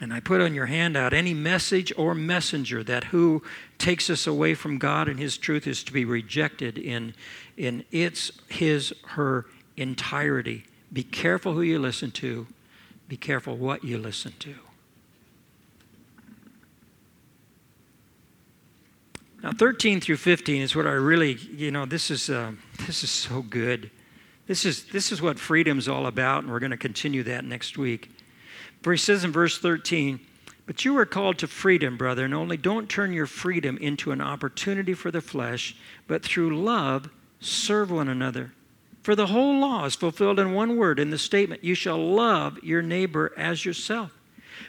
And 0.00 0.12
I 0.12 0.20
put 0.20 0.40
on 0.40 0.54
your 0.54 0.66
handout 0.66 1.12
any 1.12 1.34
message 1.34 1.92
or 1.96 2.14
messenger 2.14 2.84
that 2.84 3.04
who 3.04 3.42
takes 3.78 4.10
us 4.10 4.26
away 4.26 4.54
from 4.54 4.78
God 4.78 5.08
and 5.08 5.18
His 5.18 5.38
truth 5.38 5.66
is 5.66 5.82
to 5.84 5.92
be 5.92 6.04
rejected 6.04 6.78
in, 6.78 7.14
in 7.56 7.84
its, 7.90 8.32
his, 8.48 8.92
her 9.06 9.46
entirety. 9.76 10.64
Be 10.92 11.02
careful 11.02 11.52
who 11.52 11.62
you 11.62 11.78
listen 11.78 12.10
to, 12.12 12.46
be 13.08 13.16
careful 13.16 13.56
what 13.56 13.84
you 13.84 13.98
listen 13.98 14.32
to. 14.40 14.54
Now, 19.42 19.52
13 19.52 20.00
through 20.00 20.16
15 20.16 20.62
is 20.62 20.74
what 20.74 20.86
I 20.86 20.92
really, 20.92 21.34
you 21.34 21.70
know, 21.70 21.86
this 21.86 22.10
is, 22.10 22.28
uh, 22.28 22.52
this 22.86 23.04
is 23.04 23.10
so 23.10 23.42
good. 23.42 23.90
This 24.48 24.64
is, 24.64 24.84
this 24.86 25.12
is 25.12 25.22
what 25.22 25.38
freedom's 25.38 25.86
all 25.86 26.06
about, 26.06 26.42
and 26.42 26.52
we're 26.52 26.58
going 26.58 26.72
to 26.72 26.76
continue 26.76 27.22
that 27.24 27.44
next 27.44 27.78
week. 27.78 28.10
For 28.82 28.92
he 28.92 28.98
says 28.98 29.22
in 29.22 29.30
verse 29.30 29.58
13, 29.58 30.18
But 30.68 30.84
you 30.84 30.98
are 30.98 31.06
called 31.06 31.38
to 31.38 31.46
freedom, 31.46 31.96
brethren, 31.96 32.34
only 32.34 32.58
don't 32.58 32.90
turn 32.90 33.14
your 33.14 33.24
freedom 33.24 33.78
into 33.78 34.12
an 34.12 34.20
opportunity 34.20 34.92
for 34.92 35.10
the 35.10 35.22
flesh, 35.22 35.74
but 36.06 36.22
through 36.22 36.62
love 36.62 37.08
serve 37.40 37.90
one 37.90 38.06
another. 38.06 38.52
For 39.02 39.16
the 39.16 39.28
whole 39.28 39.60
law 39.60 39.86
is 39.86 39.94
fulfilled 39.94 40.38
in 40.38 40.52
one 40.52 40.76
word 40.76 41.00
in 41.00 41.08
the 41.08 41.16
statement, 41.16 41.64
You 41.64 41.74
shall 41.74 41.96
love 41.96 42.62
your 42.62 42.82
neighbor 42.82 43.32
as 43.34 43.64
yourself. 43.64 44.12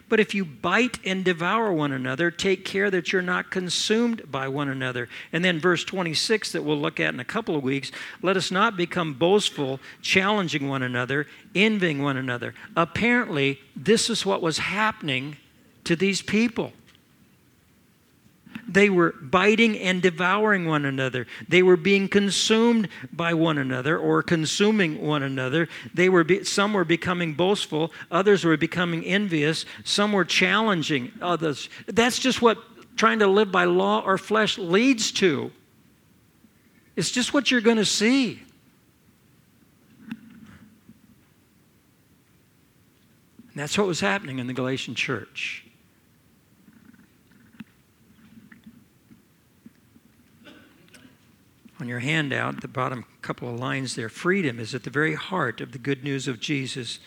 But 0.07 0.21
if 0.21 0.33
you 0.33 0.45
bite 0.45 0.99
and 1.03 1.25
devour 1.25 1.73
one 1.73 1.91
another, 1.91 2.31
take 2.31 2.63
care 2.63 2.89
that 2.89 3.11
you're 3.11 3.21
not 3.21 3.51
consumed 3.51 4.31
by 4.31 4.47
one 4.47 4.69
another. 4.69 5.09
And 5.33 5.43
then, 5.43 5.59
verse 5.59 5.83
26, 5.83 6.53
that 6.53 6.63
we'll 6.63 6.79
look 6.79 7.01
at 7.01 7.13
in 7.13 7.19
a 7.19 7.25
couple 7.25 7.57
of 7.57 7.63
weeks 7.63 7.91
let 8.21 8.37
us 8.37 8.51
not 8.51 8.77
become 8.77 9.15
boastful, 9.15 9.81
challenging 10.01 10.69
one 10.69 10.81
another, 10.81 11.27
envying 11.53 12.01
one 12.01 12.15
another. 12.15 12.53
Apparently, 12.77 13.59
this 13.75 14.09
is 14.09 14.25
what 14.25 14.41
was 14.41 14.59
happening 14.59 15.35
to 15.89 15.95
these 15.95 16.21
people. 16.21 16.71
They 18.67 18.91
were 18.91 19.15
biting 19.19 19.75
and 19.79 20.03
devouring 20.03 20.67
one 20.67 20.85
another. 20.85 21.25
They 21.47 21.63
were 21.63 21.77
being 21.77 22.07
consumed 22.07 22.89
by 23.11 23.33
one 23.33 23.57
another 23.57 23.97
or 23.97 24.21
consuming 24.21 25.01
one 25.01 25.23
another. 25.23 25.67
They 25.91 26.07
were 26.07 26.23
be, 26.23 26.43
some 26.43 26.73
were 26.73 26.85
becoming 26.85 27.33
boastful, 27.33 27.91
others 28.11 28.45
were 28.45 28.55
becoming 28.55 29.03
envious, 29.03 29.65
some 29.83 30.13
were 30.13 30.25
challenging 30.25 31.11
others. 31.23 31.69
That's 31.87 32.19
just 32.19 32.39
what 32.39 32.59
trying 32.95 33.17
to 33.17 33.27
live 33.27 33.51
by 33.51 33.63
law 33.63 34.03
or 34.05 34.19
flesh 34.19 34.59
leads 34.59 35.11
to. 35.13 35.51
It's 36.95 37.09
just 37.09 37.33
what 37.33 37.49
you're 37.49 37.61
going 37.61 37.77
to 37.77 37.85
see. 37.85 38.43
And 43.49 43.55
that's 43.55 43.75
what 43.75 43.87
was 43.87 44.01
happening 44.01 44.37
in 44.37 44.45
the 44.45 44.53
Galatian 44.53 44.93
church. 44.93 45.65
On 51.79 51.87
your 51.87 51.99
handout, 51.99 52.61
the 52.61 52.67
bottom 52.67 53.05
couple 53.21 53.49
of 53.49 53.59
lines 53.59 53.95
there 53.95 54.09
freedom 54.09 54.59
is 54.59 54.75
at 54.75 54.83
the 54.83 54.89
very 54.89 55.15
heart 55.15 55.61
of 55.61 55.71
the 55.71 55.77
good 55.77 56.03
news 56.03 56.27
of 56.27 56.39
Jesus 56.39 56.99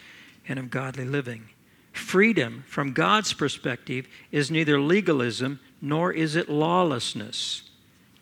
and 0.48 0.58
of 0.58 0.70
godly 0.70 1.04
living. 1.04 1.48
Freedom, 1.92 2.64
from 2.66 2.92
God's 2.92 3.32
perspective, 3.34 4.08
is 4.30 4.50
neither 4.50 4.80
legalism 4.80 5.60
nor 5.80 6.12
is 6.12 6.36
it 6.36 6.48
lawlessness. 6.48 7.70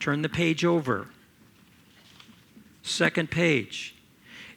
Turn 0.00 0.22
the 0.22 0.28
page 0.28 0.64
over. 0.64 1.08
Second 2.82 3.30
page. 3.30 3.94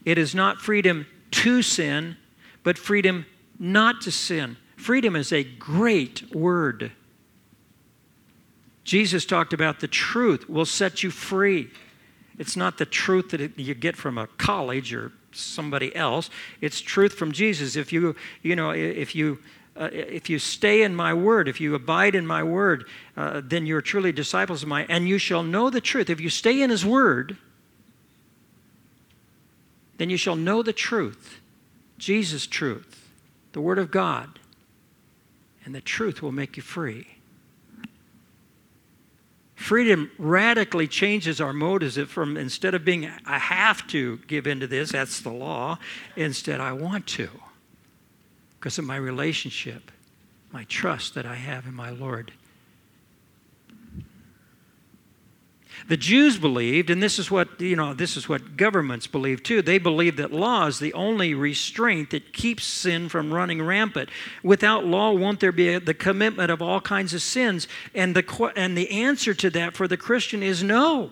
It 0.03 0.17
is 0.17 0.33
not 0.33 0.61
freedom 0.61 1.05
to 1.31 1.61
sin, 1.61 2.17
but 2.63 2.77
freedom 2.77 3.25
not 3.59 4.01
to 4.01 4.11
sin. 4.11 4.57
Freedom 4.77 5.15
is 5.15 5.31
a 5.31 5.43
great 5.43 6.33
word. 6.33 6.91
Jesus 8.83 9.25
talked 9.25 9.53
about 9.53 9.79
the 9.79 9.87
truth 9.87 10.49
will 10.49 10.65
set 10.65 11.03
you 11.03 11.11
free. 11.11 11.69
It's 12.37 12.57
not 12.57 12.77
the 12.77 12.85
truth 12.85 13.29
that 13.31 13.57
you 13.57 13.73
get 13.73 13.95
from 13.95 14.17
a 14.17 14.27
college 14.27 14.93
or 14.93 15.11
somebody 15.31 15.95
else. 15.95 16.29
It's 16.61 16.81
truth 16.81 17.13
from 17.13 17.31
Jesus. 17.31 17.75
If 17.75 17.93
you, 17.93 18.15
you 18.41 18.55
know, 18.55 18.71
if 18.71 19.15
you, 19.15 19.39
uh, 19.77 19.89
if 19.91 20.29
you 20.29 20.39
stay 20.39 20.83
in 20.83 20.95
my 20.95 21.13
word, 21.13 21.47
if 21.47 21.61
you 21.61 21.75
abide 21.75 22.15
in 22.15 22.27
my 22.27 22.43
word, 22.43 22.85
uh, 23.15 23.41
then 23.43 23.65
you're 23.65 23.81
truly 23.81 24.11
disciples 24.11 24.63
of 24.63 24.69
mine, 24.69 24.85
and 24.89 25.07
you 25.07 25.17
shall 25.17 25.43
know 25.43 25.69
the 25.69 25.81
truth. 25.81 26.09
If 26.09 26.19
you 26.19 26.29
stay 26.29 26.61
in 26.61 26.69
his 26.69 26.85
word, 26.85 27.37
then 29.97 30.09
you 30.09 30.17
shall 30.17 30.35
know 30.35 30.61
the 30.61 30.73
truth, 30.73 31.39
Jesus' 31.97 32.45
truth, 32.45 33.07
the 33.53 33.61
word 33.61 33.79
of 33.79 33.91
God, 33.91 34.39
and 35.65 35.73
the 35.73 35.81
truth 35.81 36.21
will 36.21 36.31
make 36.31 36.57
you 36.57 36.63
free. 36.63 37.07
Freedom 39.63 40.11
radically 40.17 40.89
changes 40.89 41.39
our 41.39 41.53
motives 41.53 41.97
from 41.97 42.35
instead 42.35 42.73
of 42.73 42.83
being 42.83 43.09
I 43.25 43.39
have 43.39 43.87
to 43.87 44.17
give 44.27 44.45
into 44.45 44.67
this, 44.67 44.91
that's 44.91 45.21
the 45.21 45.31
law, 45.31 45.79
instead 46.17 46.59
I 46.59 46.73
want 46.73 47.07
to 47.07 47.29
because 48.59 48.77
of 48.77 48.83
my 48.83 48.97
relationship, 48.97 49.89
my 50.51 50.65
trust 50.65 51.15
that 51.15 51.25
I 51.25 51.35
have 51.35 51.65
in 51.65 51.73
my 51.73 51.91
Lord. 51.91 52.33
The 55.87 55.97
Jews 55.97 56.37
believed, 56.37 56.89
and 56.89 57.03
this 57.03 57.19
is 57.19 57.29
what, 57.29 57.59
you 57.59 57.75
know, 57.75 57.93
this 57.93 58.15
is 58.15 58.29
what 58.29 58.55
governments 58.55 59.05
believe 59.05 59.43
too. 59.43 59.61
They 59.61 59.77
believe 59.77 60.15
that 60.15 60.31
law 60.31 60.67
is 60.67 60.79
the 60.79 60.93
only 60.93 61.33
restraint 61.33 62.11
that 62.11 62.31
keeps 62.31 62.63
sin 62.63 63.09
from 63.09 63.33
running 63.33 63.61
rampant. 63.61 64.09
Without 64.43 64.85
law, 64.85 65.11
won't 65.11 65.41
there 65.41 65.51
be 65.51 65.69
a, 65.69 65.79
the 65.79 65.93
commitment 65.93 66.49
of 66.51 66.61
all 66.61 66.79
kinds 66.79 67.13
of 67.13 67.21
sins? 67.21 67.67
And 67.93 68.15
the, 68.15 68.51
and 68.55 68.77
the 68.77 68.89
answer 68.91 69.33
to 69.33 69.49
that 69.51 69.75
for 69.75 69.87
the 69.87 69.97
Christian 69.97 70.41
is 70.41 70.63
no. 70.63 71.11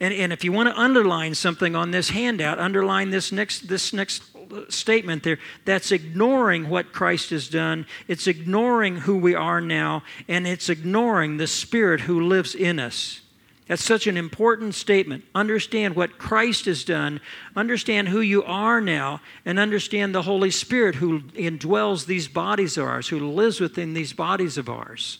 And, 0.00 0.12
and 0.12 0.32
if 0.32 0.42
you 0.42 0.52
want 0.52 0.68
to 0.68 0.78
underline 0.78 1.34
something 1.34 1.76
on 1.76 1.92
this 1.92 2.10
handout, 2.10 2.58
underline 2.58 3.10
this 3.10 3.30
next, 3.30 3.68
this 3.68 3.92
next 3.92 4.33
statement 4.68 5.22
there. 5.22 5.38
That's 5.64 5.92
ignoring 5.92 6.68
what 6.68 6.92
Christ 6.92 7.30
has 7.30 7.48
done. 7.48 7.86
It's 8.08 8.26
ignoring 8.26 8.96
who 8.96 9.16
we 9.16 9.34
are 9.34 9.60
now, 9.60 10.02
and 10.28 10.46
it's 10.46 10.68
ignoring 10.68 11.36
the 11.36 11.46
Spirit 11.46 12.02
who 12.02 12.26
lives 12.26 12.54
in 12.54 12.78
us. 12.78 13.20
That's 13.66 13.82
such 13.82 14.06
an 14.06 14.18
important 14.18 14.74
statement. 14.74 15.24
Understand 15.34 15.96
what 15.96 16.18
Christ 16.18 16.66
has 16.66 16.84
done, 16.84 17.20
understand 17.56 18.08
who 18.08 18.20
you 18.20 18.42
are 18.44 18.80
now, 18.80 19.22
and 19.46 19.58
understand 19.58 20.14
the 20.14 20.22
Holy 20.22 20.50
Spirit 20.50 20.96
who 20.96 21.20
indwells 21.20 22.04
these 22.04 22.28
bodies 22.28 22.76
of 22.76 22.84
ours, 22.84 23.08
who 23.08 23.18
lives 23.18 23.60
within 23.60 23.94
these 23.94 24.12
bodies 24.12 24.58
of 24.58 24.68
ours. 24.68 25.18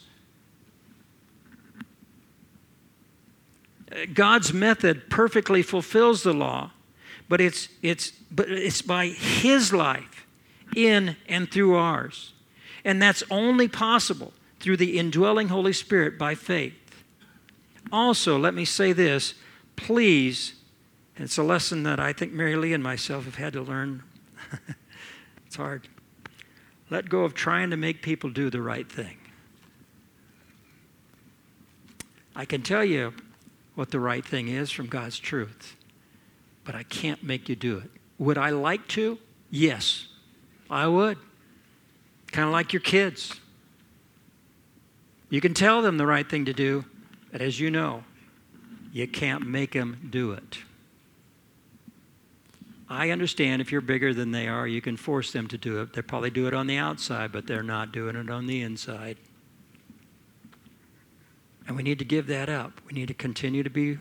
God's 4.12 4.52
method 4.52 5.08
perfectly 5.08 5.62
fulfills 5.62 6.22
the 6.22 6.34
law, 6.34 6.72
but 7.28 7.40
it's, 7.40 7.68
it's, 7.82 8.10
but 8.30 8.48
it's 8.48 8.82
by 8.82 9.06
His 9.06 9.72
life 9.72 10.26
in 10.76 11.16
and 11.28 11.50
through 11.50 11.76
ours. 11.76 12.32
And 12.84 13.00
that's 13.00 13.22
only 13.30 13.68
possible 13.68 14.32
through 14.60 14.76
the 14.76 14.98
indwelling 14.98 15.48
Holy 15.48 15.72
Spirit 15.72 16.18
by 16.18 16.34
faith. 16.34 16.74
Also, 17.92 18.38
let 18.38 18.54
me 18.54 18.64
say 18.64 18.92
this 18.92 19.34
please, 19.76 20.54
it's 21.16 21.36
a 21.36 21.42
lesson 21.42 21.82
that 21.82 21.98
I 21.98 22.12
think 22.12 22.32
Mary 22.32 22.56
Lee 22.56 22.72
and 22.72 22.82
myself 22.82 23.24
have 23.24 23.36
had 23.36 23.52
to 23.54 23.62
learn. 23.62 24.02
it's 25.46 25.56
hard. 25.56 25.88
Let 26.90 27.08
go 27.08 27.24
of 27.24 27.34
trying 27.34 27.70
to 27.70 27.76
make 27.76 28.02
people 28.02 28.30
do 28.30 28.50
the 28.50 28.62
right 28.62 28.90
thing. 28.90 29.18
I 32.36 32.44
can 32.44 32.62
tell 32.62 32.84
you 32.84 33.14
what 33.74 33.90
the 33.90 34.00
right 34.00 34.24
thing 34.24 34.48
is 34.48 34.70
from 34.70 34.86
God's 34.86 35.18
truth, 35.18 35.76
but 36.64 36.74
I 36.74 36.82
can't 36.82 37.22
make 37.22 37.48
you 37.48 37.56
do 37.56 37.78
it. 37.78 37.90
Would 38.18 38.38
I 38.38 38.50
like 38.50 38.86
to? 38.88 39.18
Yes, 39.50 40.06
I 40.70 40.86
would. 40.86 41.18
Kind 42.32 42.46
of 42.46 42.52
like 42.52 42.72
your 42.72 42.80
kids. 42.80 43.34
You 45.30 45.40
can 45.40 45.54
tell 45.54 45.82
them 45.82 45.96
the 45.96 46.06
right 46.06 46.28
thing 46.28 46.44
to 46.46 46.52
do, 46.52 46.84
but 47.32 47.40
as 47.40 47.58
you 47.58 47.70
know, 47.70 48.04
you 48.92 49.06
can't 49.08 49.46
make 49.46 49.72
them 49.72 50.08
do 50.10 50.32
it. 50.32 50.58
I 52.88 53.10
understand 53.10 53.60
if 53.60 53.72
you're 53.72 53.80
bigger 53.80 54.14
than 54.14 54.30
they 54.30 54.46
are, 54.46 54.68
you 54.68 54.80
can 54.80 54.96
force 54.96 55.32
them 55.32 55.48
to 55.48 55.58
do 55.58 55.80
it. 55.80 55.92
They 55.92 56.02
probably 56.02 56.30
do 56.30 56.46
it 56.46 56.54
on 56.54 56.66
the 56.66 56.76
outside, 56.76 57.32
but 57.32 57.46
they're 57.46 57.62
not 57.62 57.92
doing 57.92 58.14
it 58.14 58.30
on 58.30 58.46
the 58.46 58.62
inside. 58.62 59.16
And 61.66 61.76
we 61.76 61.82
need 61.82 61.98
to 61.98 62.04
give 62.04 62.26
that 62.26 62.48
up. 62.48 62.80
We 62.86 62.92
need 62.92 63.08
to 63.08 63.14
continue 63.14 63.62
to 63.62 63.70
be 63.70 63.98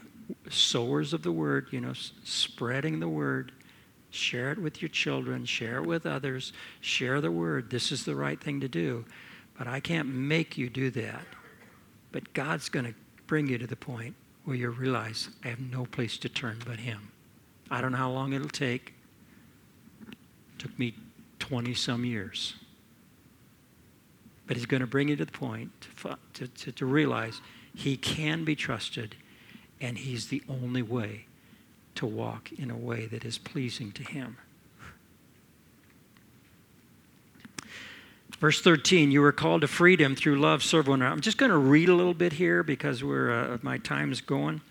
sowers 0.50 1.14
of 1.14 1.24
the 1.24 1.32
word, 1.32 1.68
you 1.72 1.82
know, 1.82 1.94
spreading 2.24 3.00
the 3.00 3.10
word. 3.10 3.52
Share 4.10 4.52
it 4.52 4.60
with 4.60 4.80
your 4.80 4.90
children, 4.90 5.44
share 5.44 5.78
it 5.78 5.88
with 5.88 6.06
others, 6.06 6.54
share 6.82 7.20
the 7.20 7.32
word. 7.32 7.72
This 7.72 7.92
is 7.92 8.06
the 8.06 8.16
right 8.16 8.40
thing 8.40 8.62
to 8.62 8.68
do. 8.68 9.06
But 9.58 9.68
I 9.68 9.80
can't 9.80 10.08
make 10.08 10.56
you 10.58 10.70
do 10.70 10.92
that. 10.92 11.26
But 12.12 12.32
God's 12.34 12.70
going 12.70 12.86
to 12.86 12.94
bring 13.26 13.48
you 13.48 13.58
to 13.58 13.66
the 13.66 13.76
point 13.76 14.16
where 14.46 14.56
you 14.56 14.70
realize 14.70 15.30
I 15.44 15.48
have 15.48 15.60
no 15.60 15.86
place 15.86 16.18
to 16.20 16.30
turn 16.30 16.60
but 16.66 16.80
Him. 16.80 17.12
I 17.72 17.82
don't 17.82 17.92
know 17.92 17.98
how 17.98 18.12
long 18.12 18.34
it'll 18.34 18.50
take. 18.50 18.94
It 20.08 20.16
took 20.60 20.78
me 20.78 20.94
20 21.40 21.74
some 21.74 22.06
years. 22.06 22.56
But 24.46 24.58
He's 24.58 24.68
going 24.68 24.82
to 24.82 24.88
bring 24.88 25.08
you 25.08 25.16
to 25.16 25.26
the 25.26 25.32
point 25.32 25.72
to, 26.36 26.48
to, 26.48 26.72
to 26.72 26.86
realize 26.86 27.42
He 27.74 27.98
can 27.98 28.44
be 28.44 28.56
trusted 28.56 29.16
and 29.84 29.98
He's 29.98 30.30
the 30.30 30.42
only 30.50 30.82
way 30.82 31.26
to 31.96 32.08
walk 32.08 32.52
in 32.54 32.72
a 32.72 32.78
way 32.78 33.06
that 33.06 33.26
is 33.26 33.38
pleasing 33.38 33.92
to 33.92 34.04
Him. 34.04 34.38
Verse 38.40 38.62
13, 38.62 39.12
you 39.12 39.22
were 39.22 39.32
called 39.32 39.62
to 39.62 39.68
freedom 39.68 40.16
through 40.16 40.40
love, 40.40 40.64
serve 40.64 40.88
one 40.88 41.02
another. 41.02 41.14
I'm 41.14 41.22
just 41.22 41.38
going 41.38 41.52
to 41.52 41.58
read 41.58 41.90
a 41.90 41.96
little 41.96 42.14
bit 42.14 42.34
here 42.34 42.64
because 42.64 43.04
we're, 43.04 43.32
uh, 43.32 43.58
my 43.62 43.78
time 43.78 44.12
is 44.12 44.22
going. 44.22 44.62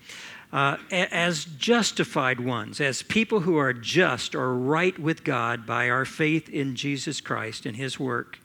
Uh, 0.51 0.77
as 0.91 1.45
justified 1.45 2.39
ones, 2.39 2.79
as 2.79 3.01
people 3.01 3.39
who 3.39 3.57
are 3.57 3.73
just 3.73 4.35
or 4.35 4.53
right 4.53 4.99
with 4.99 5.23
God 5.23 5.65
by 5.65 5.89
our 5.89 6.05
faith 6.05 6.49
in 6.49 6.75
Jesus 6.75 7.21
Christ 7.21 7.65
and 7.65 7.75
His 7.75 7.99
work. 7.99 8.37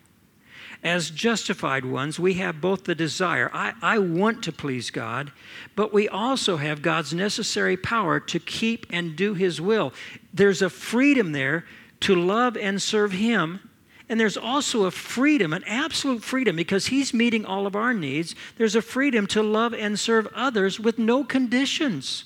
As 0.83 1.11
justified 1.11 1.85
ones, 1.85 2.21
we 2.21 2.35
have 2.35 2.61
both 2.61 2.85
the 2.85 2.95
desire, 2.95 3.51
I, 3.53 3.73
I 3.83 3.99
want 3.99 4.45
to 4.45 4.53
please 4.53 4.91
God, 4.91 5.33
but 5.75 5.93
we 5.93 6.09
also 6.09 6.57
have 6.57 6.83
God's 6.83 7.13
necessary 7.13 7.77
power 7.77 8.21
to 8.21 8.39
keep 8.39 8.87
and 8.91 9.17
do 9.17 9.35
His 9.35 9.61
will. 9.61 9.93
There's 10.33 10.63
a 10.63 10.71
freedom 10.71 11.33
there 11.33 11.65
to 12.01 12.15
love 12.15 12.57
and 12.57 12.81
serve 12.81 13.13
Him 13.13 13.69
and 14.09 14.19
there's 14.19 14.37
also 14.37 14.85
a 14.85 14.91
freedom, 14.91 15.53
an 15.53 15.65
absolute 15.67 16.23
freedom, 16.23 16.57
because 16.57 16.87
He's 16.87 17.13
meeting 17.13 17.45
all 17.45 17.67
of 17.67 17.77
our 17.77 17.93
needs. 17.93 18.35
There's 18.57 18.75
a 18.75 18.83
freedom 18.83 19.27
to 19.29 19.43
love 19.43 19.75
and 19.75 19.99
serve 19.99 20.29
others 20.35 20.81
with 20.81 20.99
no 20.99 21.25
conditions. 21.25 22.25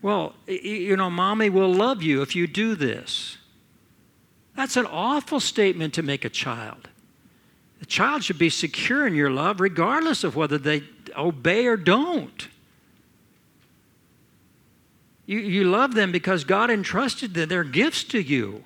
Well, 0.00 0.34
you 0.46 0.96
know, 0.96 1.10
mommy 1.10 1.50
will 1.50 1.72
love 1.72 2.02
you 2.02 2.22
if 2.22 2.36
you 2.36 2.46
do 2.46 2.74
this. 2.74 3.36
That's 4.54 4.76
an 4.76 4.86
awful 4.86 5.40
statement 5.40 5.94
to 5.94 6.02
make 6.02 6.24
a 6.24 6.28
child. 6.28 6.88
The 7.80 7.86
child 7.86 8.24
should 8.24 8.38
be 8.38 8.50
secure 8.50 9.06
in 9.06 9.14
your 9.14 9.30
love 9.30 9.60
regardless 9.60 10.24
of 10.24 10.36
whether 10.36 10.58
they 10.58 10.82
obey 11.16 11.66
or 11.66 11.76
don't. 11.76 12.48
You, 15.26 15.38
you 15.40 15.64
love 15.64 15.94
them 15.94 16.10
because 16.10 16.44
God 16.44 16.70
entrusted 16.70 17.34
them, 17.34 17.48
their 17.48 17.64
gifts 17.64 18.02
to 18.04 18.20
you. 18.20 18.64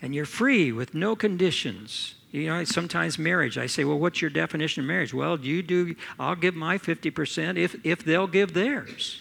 And 0.00 0.14
you're 0.14 0.26
free 0.26 0.72
with 0.72 0.94
no 0.94 1.16
conditions. 1.16 2.16
You 2.32 2.46
know, 2.46 2.64
sometimes 2.64 3.18
marriage, 3.18 3.58
I 3.58 3.66
say, 3.66 3.84
well, 3.84 3.98
what's 3.98 4.22
your 4.22 4.30
definition 4.30 4.82
of 4.82 4.86
marriage? 4.86 5.12
Well, 5.12 5.38
you 5.38 5.62
do, 5.62 5.94
I'll 6.18 6.34
give 6.34 6.54
my 6.54 6.78
50% 6.78 7.58
if, 7.58 7.76
if 7.84 8.02
they'll 8.02 8.26
give 8.26 8.54
theirs. 8.54 9.20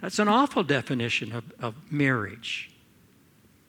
That's 0.00 0.20
an 0.20 0.28
awful 0.28 0.62
definition 0.62 1.32
of, 1.32 1.52
of 1.60 1.74
marriage. 1.90 2.70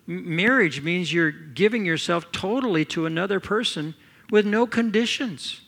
M- 0.07 0.35
marriage 0.35 0.83
means 0.83 1.11
you're 1.11 1.31
giving 1.31 1.83
yourself 1.83 2.31
totally 2.31 2.85
to 2.85 3.07
another 3.07 3.39
person 3.39 3.95
with 4.29 4.45
no 4.45 4.67
conditions. 4.67 5.61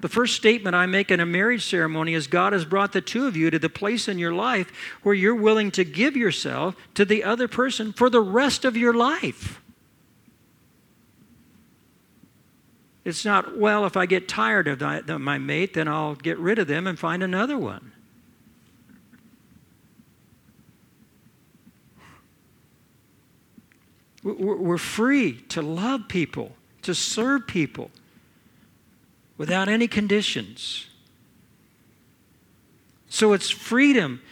The 0.00 0.08
first 0.10 0.36
statement 0.36 0.76
I 0.76 0.84
make 0.84 1.10
in 1.10 1.18
a 1.18 1.24
marriage 1.24 1.64
ceremony 1.64 2.12
is 2.12 2.26
God 2.26 2.52
has 2.52 2.66
brought 2.66 2.92
the 2.92 3.00
two 3.00 3.26
of 3.26 3.38
you 3.38 3.48
to 3.50 3.58
the 3.58 3.70
place 3.70 4.06
in 4.06 4.18
your 4.18 4.34
life 4.34 4.70
where 5.02 5.14
you're 5.14 5.34
willing 5.34 5.70
to 5.72 5.84
give 5.84 6.14
yourself 6.14 6.76
to 6.92 7.06
the 7.06 7.24
other 7.24 7.48
person 7.48 7.94
for 7.94 8.10
the 8.10 8.20
rest 8.20 8.66
of 8.66 8.76
your 8.76 8.92
life. 8.92 9.62
It's 13.04 13.24
not, 13.24 13.58
well, 13.58 13.84
if 13.84 13.96
I 13.96 14.06
get 14.06 14.28
tired 14.28 14.66
of 14.66 15.20
my 15.20 15.36
mate, 15.38 15.74
then 15.74 15.88
I'll 15.88 16.14
get 16.14 16.38
rid 16.38 16.58
of 16.58 16.66
them 16.66 16.86
and 16.86 16.98
find 16.98 17.22
another 17.22 17.58
one. 17.58 17.92
We're 24.22 24.78
free 24.78 25.42
to 25.50 25.60
love 25.60 26.08
people, 26.08 26.56
to 26.80 26.94
serve 26.94 27.46
people 27.46 27.90
without 29.36 29.68
any 29.68 29.86
conditions. 29.86 30.86
So 33.10 33.34
it's 33.34 33.50
freedom 33.50 34.22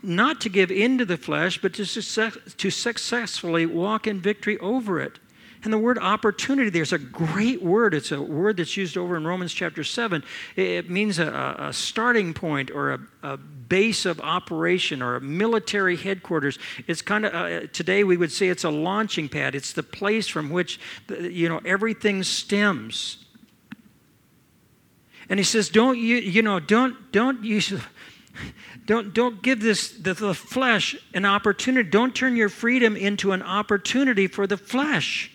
not 0.00 0.40
to 0.42 0.48
give 0.48 0.70
in 0.70 0.96
to 0.98 1.04
the 1.04 1.16
flesh, 1.16 1.60
but 1.60 1.74
to, 1.74 1.84
success, 1.84 2.36
to 2.56 2.70
successfully 2.70 3.66
walk 3.66 4.06
in 4.06 4.20
victory 4.20 4.58
over 4.58 5.00
it. 5.00 5.18
And 5.64 5.72
the 5.72 5.78
word 5.78 5.98
opportunity, 5.98 6.70
there's 6.70 6.92
a 6.92 6.98
great 6.98 7.62
word. 7.62 7.94
It's 7.94 8.10
a 8.10 8.20
word 8.20 8.56
that's 8.56 8.76
used 8.76 8.98
over 8.98 9.16
in 9.16 9.24
Romans 9.24 9.52
chapter 9.52 9.84
7. 9.84 10.24
It 10.56 10.90
means 10.90 11.20
a, 11.20 11.56
a 11.58 11.72
starting 11.72 12.34
point 12.34 12.70
or 12.72 12.92
a, 12.92 13.00
a, 13.22 13.36
base 13.36 14.04
of 14.04 14.20
operation 14.20 15.00
or 15.00 15.16
a 15.16 15.20
military 15.20 15.96
headquarters. 15.96 16.58
It's 16.86 17.00
kind 17.00 17.24
of, 17.24 17.32
uh, 17.32 17.66
today 17.72 18.04
we 18.04 18.18
would 18.18 18.30
say 18.30 18.48
it's 18.48 18.64
a 18.64 18.70
launching 18.70 19.30
pad. 19.30 19.54
It's 19.54 19.72
the 19.72 19.82
place 19.82 20.28
from 20.28 20.50
which, 20.50 20.78
you 21.08 21.48
know, 21.48 21.58
everything 21.64 22.22
stems. 22.22 23.24
And 25.30 25.40
he 25.40 25.44
says, 25.44 25.70
don't 25.70 25.96
you, 25.96 26.16
you 26.16 26.42
know, 26.42 26.60
don't, 26.60 27.10
don't 27.12 27.42
use, 27.42 27.72
don't, 28.84 29.14
don't 29.14 29.40
give 29.42 29.62
this, 29.62 29.92
the, 29.92 30.12
the 30.12 30.34
flesh 30.34 30.94
an 31.14 31.24
opportunity. 31.24 31.88
Don't 31.88 32.14
turn 32.14 32.36
your 32.36 32.50
freedom 32.50 32.94
into 32.94 33.32
an 33.32 33.42
opportunity 33.42 34.26
for 34.26 34.46
the 34.46 34.58
flesh. 34.58 35.31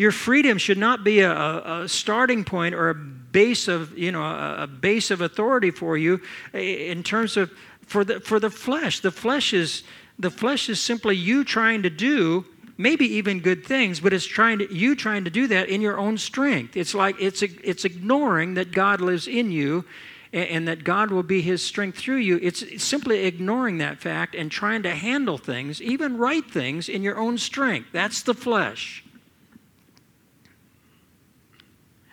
Your 0.00 0.12
freedom 0.12 0.56
should 0.56 0.78
not 0.78 1.04
be 1.04 1.20
a, 1.20 1.30
a, 1.30 1.86
starting 1.86 2.42
point 2.42 2.74
or 2.74 2.88
a 2.88 2.94
base 2.94 3.68
of, 3.68 3.98
you 3.98 4.10
know, 4.10 4.22
a, 4.22 4.66
base 4.66 5.10
of 5.10 5.20
authority 5.20 5.70
for 5.70 5.94
you 5.94 6.22
in 6.54 7.02
terms 7.02 7.36
of 7.36 7.50
for 7.82 8.02
the, 8.02 8.18
for 8.18 8.40
the 8.40 8.48
flesh. 8.48 9.00
The 9.00 9.10
flesh 9.10 9.52
is 9.52 9.82
the 10.18 10.30
flesh 10.30 10.70
is 10.70 10.80
simply 10.80 11.16
you 11.16 11.44
trying 11.44 11.82
to 11.82 11.90
do 11.90 12.46
maybe 12.78 13.04
even 13.16 13.40
good 13.40 13.66
things, 13.66 14.00
but 14.00 14.14
it's 14.14 14.24
trying 14.24 14.60
to, 14.60 14.74
you 14.74 14.96
trying 14.96 15.24
to 15.24 15.30
do 15.30 15.46
that 15.48 15.68
in 15.68 15.82
your 15.82 15.98
own 15.98 16.16
strength. 16.16 16.78
It's 16.78 16.94
like 16.94 17.16
it's, 17.20 17.42
it's 17.42 17.84
ignoring 17.84 18.54
that 18.54 18.72
God 18.72 19.02
lives 19.02 19.28
in 19.28 19.52
you 19.52 19.84
and, 20.32 20.66
that 20.66 20.82
God 20.82 21.10
will 21.10 21.24
be 21.24 21.42
his 21.42 21.62
strength 21.62 21.98
through 21.98 22.20
you, 22.20 22.38
it's 22.40 22.82
simply 22.82 23.26
ignoring 23.26 23.76
that 23.78 23.98
fact 23.98 24.34
and 24.34 24.50
trying 24.50 24.82
to 24.84 24.94
handle 24.94 25.36
things, 25.36 25.82
even 25.82 26.16
right 26.16 26.50
things, 26.50 26.88
in 26.88 27.02
your 27.02 27.18
own 27.18 27.36
strength. 27.36 27.90
That's 27.92 28.22
the 28.22 28.32
flesh. 28.32 29.04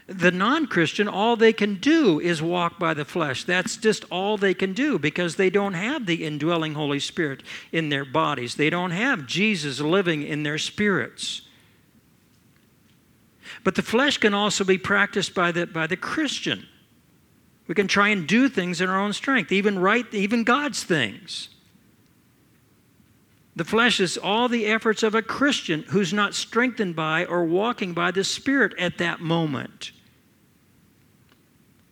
The 0.08 0.32
non 0.32 0.68
Christian, 0.68 1.10
all 1.10 1.36
they 1.36 1.52
can 1.52 1.76
do 1.76 2.22
is 2.22 2.42
walk 2.42 2.80
by 2.80 2.94
the 2.94 3.04
flesh. 3.04 3.44
That's 3.44 3.76
just 3.76 4.06
all 4.10 4.38
they 4.38 4.54
can 4.54 4.72
do 4.72 4.98
because 4.98 5.36
they 5.36 5.50
don't 5.50 5.74
have 5.74 6.06
the 6.06 6.24
indwelling 6.24 6.76
Holy 6.76 7.02
Spirit 7.02 7.44
in 7.74 7.90
their 7.90 8.06
bodies. 8.06 8.56
They 8.56 8.70
don't 8.70 8.92
have 8.92 9.28
Jesus 9.28 9.82
living 9.82 10.24
in 10.24 10.44
their 10.44 10.58
spirits. 10.58 11.42
But 13.66 13.76
the 13.76 13.82
flesh 13.82 14.18
can 14.18 14.34
also 14.34 14.64
be 14.64 14.78
practiced 14.78 15.36
by 15.36 15.52
the, 15.52 15.68
by 15.68 15.88
the 15.88 15.98
Christian. 15.98 16.66
We 17.68 17.76
can 17.76 17.90
try 17.90 18.08
and 18.08 18.26
do 18.26 18.48
things 18.48 18.80
in 18.80 18.90
our 18.90 19.00
own 19.00 19.12
strength, 19.12 19.52
even 19.52 19.78
right, 19.78 20.06
even 20.14 20.46
God's 20.46 20.86
things. 20.86 21.50
The 23.58 23.66
flesh 23.66 24.00
is 24.00 24.18
all 24.18 24.48
the 24.48 24.68
efforts 24.68 25.04
of 25.04 25.16
a 25.16 25.22
Christian 25.22 25.84
who's 25.90 26.14
not 26.14 26.34
strengthened 26.34 26.96
by 26.96 27.26
or 27.26 27.44
walking 27.44 27.94
by 27.94 28.12
the 28.12 28.24
Spirit 28.24 28.74
at 28.80 29.00
that 29.00 29.20
moment. 29.20 29.92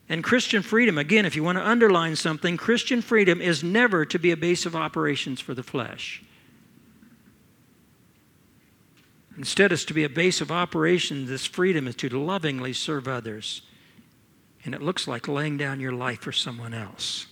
And 0.08 0.24
Christian 0.24 0.62
freedom, 0.62 0.98
again, 0.98 1.26
if 1.26 1.36
you 1.36 1.44
want 1.44 1.58
to 1.58 1.68
underline 1.68 2.16
something, 2.16 2.58
Christian 2.58 3.02
freedom 3.02 3.42
is 3.42 3.64
never 3.64 4.06
to 4.06 4.20
be 4.20 4.32
a 4.32 4.38
base 4.38 4.66
of 4.66 4.76
operations 4.76 5.42
for 5.42 5.54
the 5.54 5.64
flesh. 5.64 6.24
Instead, 9.38 9.72
it's 9.72 9.84
to 9.86 9.94
be 9.94 10.04
a 10.04 10.10
base 10.10 10.42
of 10.42 10.52
operations. 10.52 11.28
This 11.28 11.46
freedom 11.46 11.88
is 11.88 11.96
to 11.96 12.10
lovingly 12.10 12.72
serve 12.72 13.08
others. 13.08 13.64
And 14.64 14.74
it 14.74 14.82
looks 14.82 15.08
like 15.08 15.28
laying 15.28 15.58
down 15.58 15.80
your 15.80 15.92
life 15.92 16.22
for 16.22 16.32
someone 16.32 16.74
else. 16.74 17.26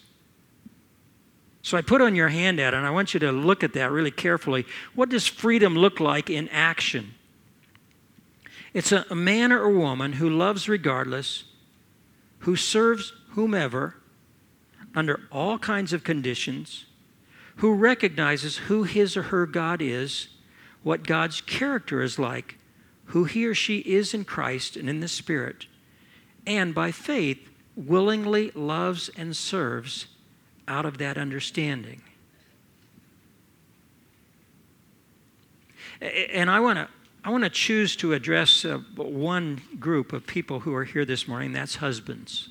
So 1.62 1.78
I 1.78 1.82
put 1.82 2.02
on 2.02 2.14
your 2.16 2.28
handout, 2.28 2.74
and 2.74 2.86
I 2.86 2.90
want 2.90 3.14
you 3.14 3.20
to 3.22 3.32
look 3.32 3.64
at 3.64 3.74
that 3.74 3.92
really 3.92 4.12
carefully. 4.12 4.66
What 4.96 5.10
does 5.10 5.28
freedom 5.28 5.76
look 5.76 6.00
like 6.00 6.30
in 6.30 6.50
action? 6.50 7.14
It's 8.74 8.92
a, 8.92 9.06
a 9.10 9.16
man 9.16 9.54
or 9.54 9.64
a 9.64 9.74
woman 9.74 10.14
who 10.14 10.30
loves 10.30 10.68
regardless, 10.68 11.46
who 12.44 12.56
serves 12.58 13.14
whomever 13.30 13.96
under 14.94 15.22
all 15.32 15.58
kinds 15.58 15.94
of 15.94 16.04
conditions, 16.04 16.86
who 17.58 17.74
recognizes 17.74 18.58
who 18.58 18.84
his 18.84 19.16
or 19.16 19.24
her 19.24 19.46
God 19.46 19.82
is, 19.82 20.28
what 20.84 21.08
God's 21.08 21.40
character 21.40 22.02
is 22.02 22.20
like, 22.20 22.58
who 23.06 23.24
he 23.24 23.46
or 23.46 23.56
she 23.56 23.78
is 23.80 24.14
in 24.14 24.26
Christ 24.26 24.76
and 24.76 24.90
in 24.90 25.00
the 25.00 25.08
Spirit, 25.08 25.68
and 26.46 26.76
by 26.76 26.92
faith 26.92 27.50
willingly 27.78 28.52
loves 28.52 29.10
and 29.16 29.36
serves 29.36 30.08
out 30.68 30.86
of 30.86 30.98
that 30.98 31.18
understanding. 31.18 32.02
And 36.02 36.52
I 36.52 36.60
want 36.60 36.78
to 36.78 36.90
I 37.24 37.30
want 37.30 37.44
to 37.44 37.50
choose 37.50 37.96
to 37.98 38.14
address 38.14 38.66
uh, 38.66 38.80
one 38.96 39.62
group 39.80 40.12
of 40.12 40.28
people 40.28 40.60
who 40.62 40.76
are 40.76 40.84
here 40.84 41.06
this 41.06 41.28
morning. 41.28 41.54
That's 41.54 41.78
husbands. 41.78 42.50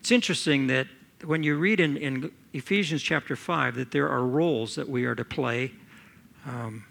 It's 0.00 0.10
interesting 0.10 0.66
that 0.66 0.88
when 1.24 1.42
you 1.42 1.56
read 1.56 1.80
in, 1.80 1.96
in 1.96 2.32
Ephesians 2.52 3.02
chapter 3.02 3.36
5 3.36 3.76
that 3.76 3.92
there 3.92 4.08
are 4.08 4.22
roles 4.24 4.74
that 4.74 4.88
we 4.88 5.04
are 5.04 5.14
to 5.14 5.24
play 5.24 5.72
um, 6.46 6.84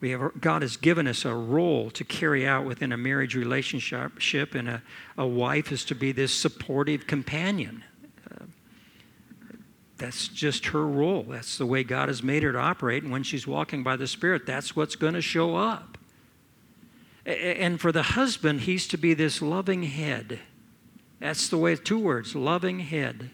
we 0.00 0.10
have, 0.10 0.40
God 0.40 0.62
has 0.62 0.76
given 0.76 1.06
us 1.08 1.24
a 1.24 1.34
role 1.34 1.90
to 1.90 2.04
carry 2.04 2.46
out 2.46 2.64
within 2.64 2.92
a 2.92 2.96
marriage 2.96 3.34
relationship, 3.34 4.54
and 4.54 4.68
a, 4.68 4.82
a 5.16 5.26
wife 5.26 5.72
is 5.72 5.84
to 5.86 5.94
be 5.94 6.12
this 6.12 6.32
supportive 6.32 7.06
companion. 7.06 7.82
That's 9.98 10.28
just 10.28 10.66
her 10.66 10.86
role. 10.86 11.24
That's 11.28 11.58
the 11.58 11.66
way 11.66 11.84
God 11.84 12.08
has 12.08 12.22
made 12.22 12.42
her 12.44 12.52
to 12.52 12.58
operate. 12.58 13.02
And 13.02 13.12
when 13.12 13.24
she's 13.24 13.46
walking 13.46 13.82
by 13.82 13.96
the 13.96 14.06
Spirit, 14.06 14.46
that's 14.46 14.74
what's 14.74 14.96
going 14.96 15.14
to 15.14 15.20
show 15.20 15.56
up. 15.56 15.98
And 17.26 17.80
for 17.80 17.92
the 17.92 18.02
husband, 18.02 18.62
he's 18.62 18.88
to 18.88 18.96
be 18.96 19.12
this 19.12 19.42
loving 19.42 19.82
head. 19.82 20.38
That's 21.20 21.48
the 21.48 21.58
way, 21.58 21.74
two 21.76 21.98
words 21.98 22.34
loving 22.34 22.80
head. 22.80 23.30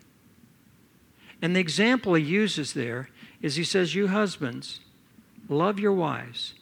And 1.40 1.54
the 1.54 1.60
example 1.60 2.14
he 2.14 2.24
uses 2.24 2.72
there 2.72 3.10
is 3.42 3.56
he 3.56 3.64
says, 3.64 3.94
You 3.94 4.08
husbands, 4.08 4.80
love 5.48 5.78
your 5.78 5.92
wives 5.92 6.54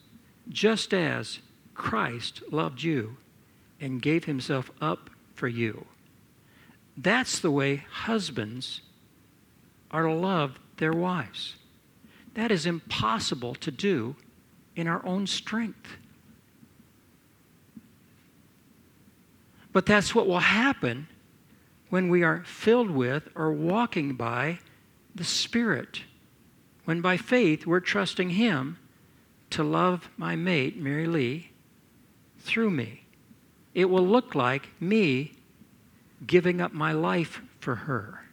just 0.49 0.93
as 0.93 1.39
Christ 1.75 2.43
loved 2.51 2.83
you 2.83 3.17
and 3.81 4.03
gave 4.03 4.25
himself 4.25 4.71
up 4.81 5.11
for 5.35 5.49
you. 5.49 5.87
That's 6.97 7.39
the 7.39 7.51
way 7.51 7.85
husbands 7.91 8.83
are 9.93 10.03
to 10.03 10.13
love 10.13 10.59
their 10.77 10.93
wives. 10.93 11.57
That 12.35 12.51
is 12.51 12.67
impossible 12.67 13.55
to 13.57 13.71
do 13.71 14.17
in 14.75 14.87
our 14.89 15.05
own 15.05 15.27
strength. 15.27 15.97
But 19.73 19.87
that's 19.87 20.15
what 20.15 20.27
will 20.27 20.41
happen 20.41 21.09
when 21.91 22.09
we 22.09 22.23
are 22.23 22.43
filled 22.45 22.91
with 22.91 23.29
or 23.35 23.53
walking 23.53 24.15
by 24.15 24.59
the 25.15 25.25
Spirit 25.25 26.03
when 26.85 27.01
by 27.01 27.17
faith 27.17 27.67
we're 27.67 27.81
trusting 27.81 28.31
Him 28.31 28.79
to 29.51 29.63
love 29.63 30.09
my 30.17 30.37
mate, 30.37 30.77
Mary 30.77 31.07
Lee, 31.07 31.51
through 32.39 32.71
me. 32.71 33.05
It 33.75 33.87
will 33.87 34.07
look 34.07 34.35
like 34.35 34.69
me 34.81 35.33
giving 36.27 36.61
up 36.61 36.73
my 36.73 36.93
life 36.93 37.41
for 37.61 37.75
her. 37.75 38.25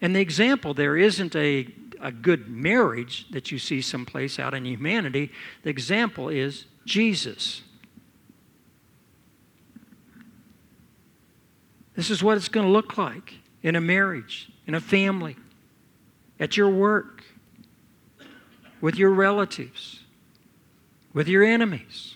And 0.00 0.14
the 0.14 0.20
example 0.20 0.74
there 0.74 0.96
isn't 0.96 1.34
a, 1.34 1.68
a 2.00 2.12
good 2.12 2.48
marriage 2.48 3.26
that 3.30 3.50
you 3.50 3.58
see 3.58 3.80
someplace 3.80 4.38
out 4.38 4.54
in 4.54 4.64
humanity. 4.64 5.32
The 5.62 5.70
example 5.70 6.28
is 6.28 6.66
Jesus. 6.84 7.62
This 11.94 12.10
is 12.10 12.22
what 12.22 12.36
it's 12.36 12.48
going 12.48 12.66
to 12.66 12.72
look 12.72 12.98
like 12.98 13.34
in 13.62 13.74
a 13.74 13.80
marriage, 13.80 14.50
in 14.66 14.74
a 14.74 14.80
family 14.80 15.36
at 16.38 16.56
your 16.56 16.68
work, 16.68 17.24
with 18.82 18.96
your 18.96 19.10
relatives, 19.10 20.00
with 21.14 21.26
your 21.26 21.42
enemies. 21.42 22.15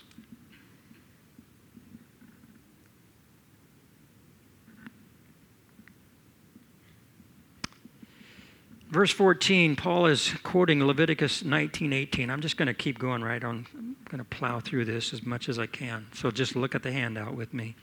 Verse 8.91 9.13
14, 9.13 9.77
Paul 9.77 10.07
is 10.07 10.33
quoting 10.43 10.85
Leviticus 10.85 11.43
19:18. 11.43 12.29
I'm 12.29 12.41
just 12.41 12.57
going 12.57 12.67
to 12.67 12.73
keep 12.73 12.99
going 12.99 13.23
right 13.23 13.41
on. 13.41 13.65
I'm 13.73 13.95
going 14.09 14.19
to 14.19 14.25
plow 14.25 14.59
through 14.59 14.83
this 14.83 15.13
as 15.13 15.25
much 15.25 15.47
as 15.47 15.57
I 15.57 15.65
can. 15.65 16.07
So 16.13 16.29
just 16.29 16.57
look 16.57 16.75
at 16.75 16.83
the 16.83 16.91
handout 16.91 17.33
with 17.33 17.53
me. 17.53 17.77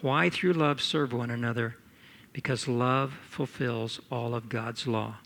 Why 0.00 0.28
through 0.28 0.54
love 0.54 0.82
serve 0.82 1.12
one 1.12 1.30
another? 1.30 1.76
Because 2.32 2.66
love 2.66 3.16
fulfills 3.28 4.00
all 4.10 4.34
of 4.34 4.48
God's 4.48 4.88
law. 4.88 5.18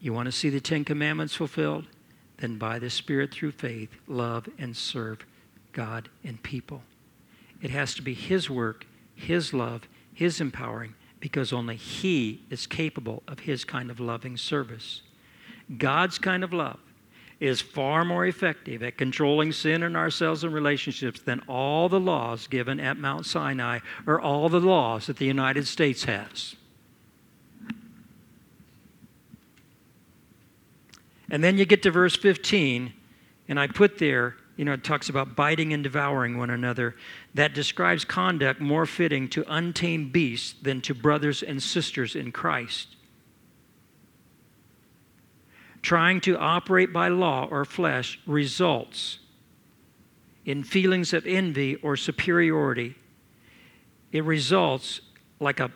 You 0.00 0.12
want 0.12 0.26
to 0.26 0.32
see 0.32 0.48
the 0.48 0.60
Ten 0.60 0.84
Commandments 0.84 1.34
fulfilled? 1.34 1.86
Then 2.36 2.56
by 2.56 2.78
the 2.78 2.90
Spirit 2.90 3.32
through 3.32 3.52
faith, 3.52 3.96
love 4.06 4.48
and 4.58 4.76
serve 4.76 5.26
God 5.72 6.08
and 6.22 6.40
people. 6.40 6.82
It 7.60 7.70
has 7.70 7.94
to 7.94 8.02
be 8.02 8.14
His 8.14 8.48
work, 8.48 8.86
His 9.16 9.52
love, 9.52 9.88
His 10.14 10.40
empowering, 10.40 10.94
because 11.22 11.52
only 11.52 11.76
He 11.76 12.42
is 12.50 12.66
capable 12.66 13.22
of 13.28 13.38
His 13.38 13.64
kind 13.64 13.92
of 13.92 14.00
loving 14.00 14.36
service. 14.36 15.02
God's 15.78 16.18
kind 16.18 16.42
of 16.42 16.52
love 16.52 16.80
is 17.38 17.60
far 17.60 18.04
more 18.04 18.26
effective 18.26 18.82
at 18.82 18.98
controlling 18.98 19.52
sin 19.52 19.84
in 19.84 19.94
ourselves 19.94 20.42
and 20.42 20.52
relationships 20.52 21.20
than 21.20 21.40
all 21.48 21.88
the 21.88 22.00
laws 22.00 22.48
given 22.48 22.80
at 22.80 22.98
Mount 22.98 23.24
Sinai 23.24 23.78
or 24.04 24.20
all 24.20 24.48
the 24.48 24.60
laws 24.60 25.06
that 25.06 25.18
the 25.18 25.24
United 25.24 25.66
States 25.68 26.02
has. 26.04 26.56
And 31.30 31.42
then 31.42 31.56
you 31.56 31.64
get 31.64 31.84
to 31.84 31.92
verse 31.92 32.16
15, 32.16 32.92
and 33.48 33.60
I 33.60 33.68
put 33.68 33.98
there, 33.98 34.34
you 34.56 34.64
know, 34.64 34.72
it 34.72 34.82
talks 34.82 35.08
about 35.08 35.36
biting 35.36 35.72
and 35.72 35.84
devouring 35.84 36.36
one 36.36 36.50
another. 36.50 36.96
That 37.34 37.54
describes 37.54 38.04
conduct 38.04 38.60
more 38.60 38.86
fitting 38.86 39.28
to 39.30 39.44
untamed 39.48 40.12
beasts 40.12 40.54
than 40.60 40.80
to 40.82 40.94
brothers 40.94 41.42
and 41.42 41.62
sisters 41.62 42.14
in 42.14 42.32
Christ. 42.32 42.88
Trying 45.80 46.20
to 46.22 46.38
operate 46.38 46.92
by 46.92 47.08
law 47.08 47.48
or 47.50 47.64
flesh 47.64 48.20
results 48.26 49.18
in 50.44 50.62
feelings 50.62 51.12
of 51.12 51.26
envy 51.26 51.76
or 51.76 51.96
superiority. 51.96 52.96
It 54.12 54.24
results 54.24 55.00
like 55.40 55.58
a 55.58 55.72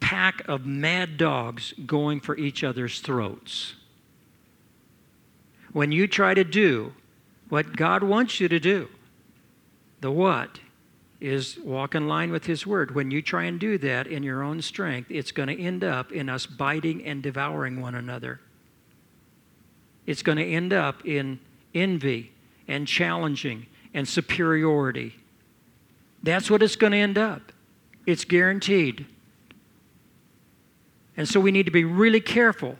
pack 0.00 0.46
of 0.48 0.66
mad 0.66 1.16
dogs 1.16 1.72
going 1.86 2.20
for 2.20 2.36
each 2.36 2.62
other's 2.62 3.00
throats 3.00 3.74
when 5.72 5.92
you 5.92 6.06
try 6.06 6.34
to 6.34 6.44
do 6.44 6.92
what 7.48 7.76
God 7.76 8.02
wants 8.02 8.40
you 8.40 8.48
to 8.48 8.60
do, 8.60 8.88
the 10.00 10.10
what 10.10 10.60
is 11.20 11.58
walk 11.58 11.94
in 11.94 12.08
line 12.08 12.32
with 12.32 12.46
His 12.46 12.66
Word. 12.66 12.94
When 12.94 13.10
you 13.10 13.20
try 13.20 13.44
and 13.44 13.60
do 13.60 13.76
that 13.78 14.06
in 14.06 14.22
your 14.22 14.42
own 14.42 14.62
strength, 14.62 15.10
it's 15.10 15.32
going 15.32 15.48
to 15.48 15.60
end 15.60 15.84
up 15.84 16.12
in 16.12 16.28
us 16.28 16.46
biting 16.46 17.04
and 17.04 17.22
devouring 17.22 17.80
one 17.80 17.94
another. 17.94 18.40
It's 20.06 20.22
going 20.22 20.38
to 20.38 20.44
end 20.44 20.72
up 20.72 21.06
in 21.06 21.38
envy 21.74 22.32
and 22.66 22.86
challenging 22.86 23.66
and 23.92 24.08
superiority. 24.08 25.14
That's 26.22 26.50
what 26.50 26.62
it's 26.62 26.76
going 26.76 26.92
to 26.92 26.98
end 26.98 27.18
up. 27.18 27.52
It's 28.06 28.24
guaranteed. 28.24 29.06
And 31.16 31.28
so 31.28 31.38
we 31.38 31.52
need 31.52 31.66
to 31.66 31.72
be 31.72 31.84
really 31.84 32.20
careful 32.20 32.76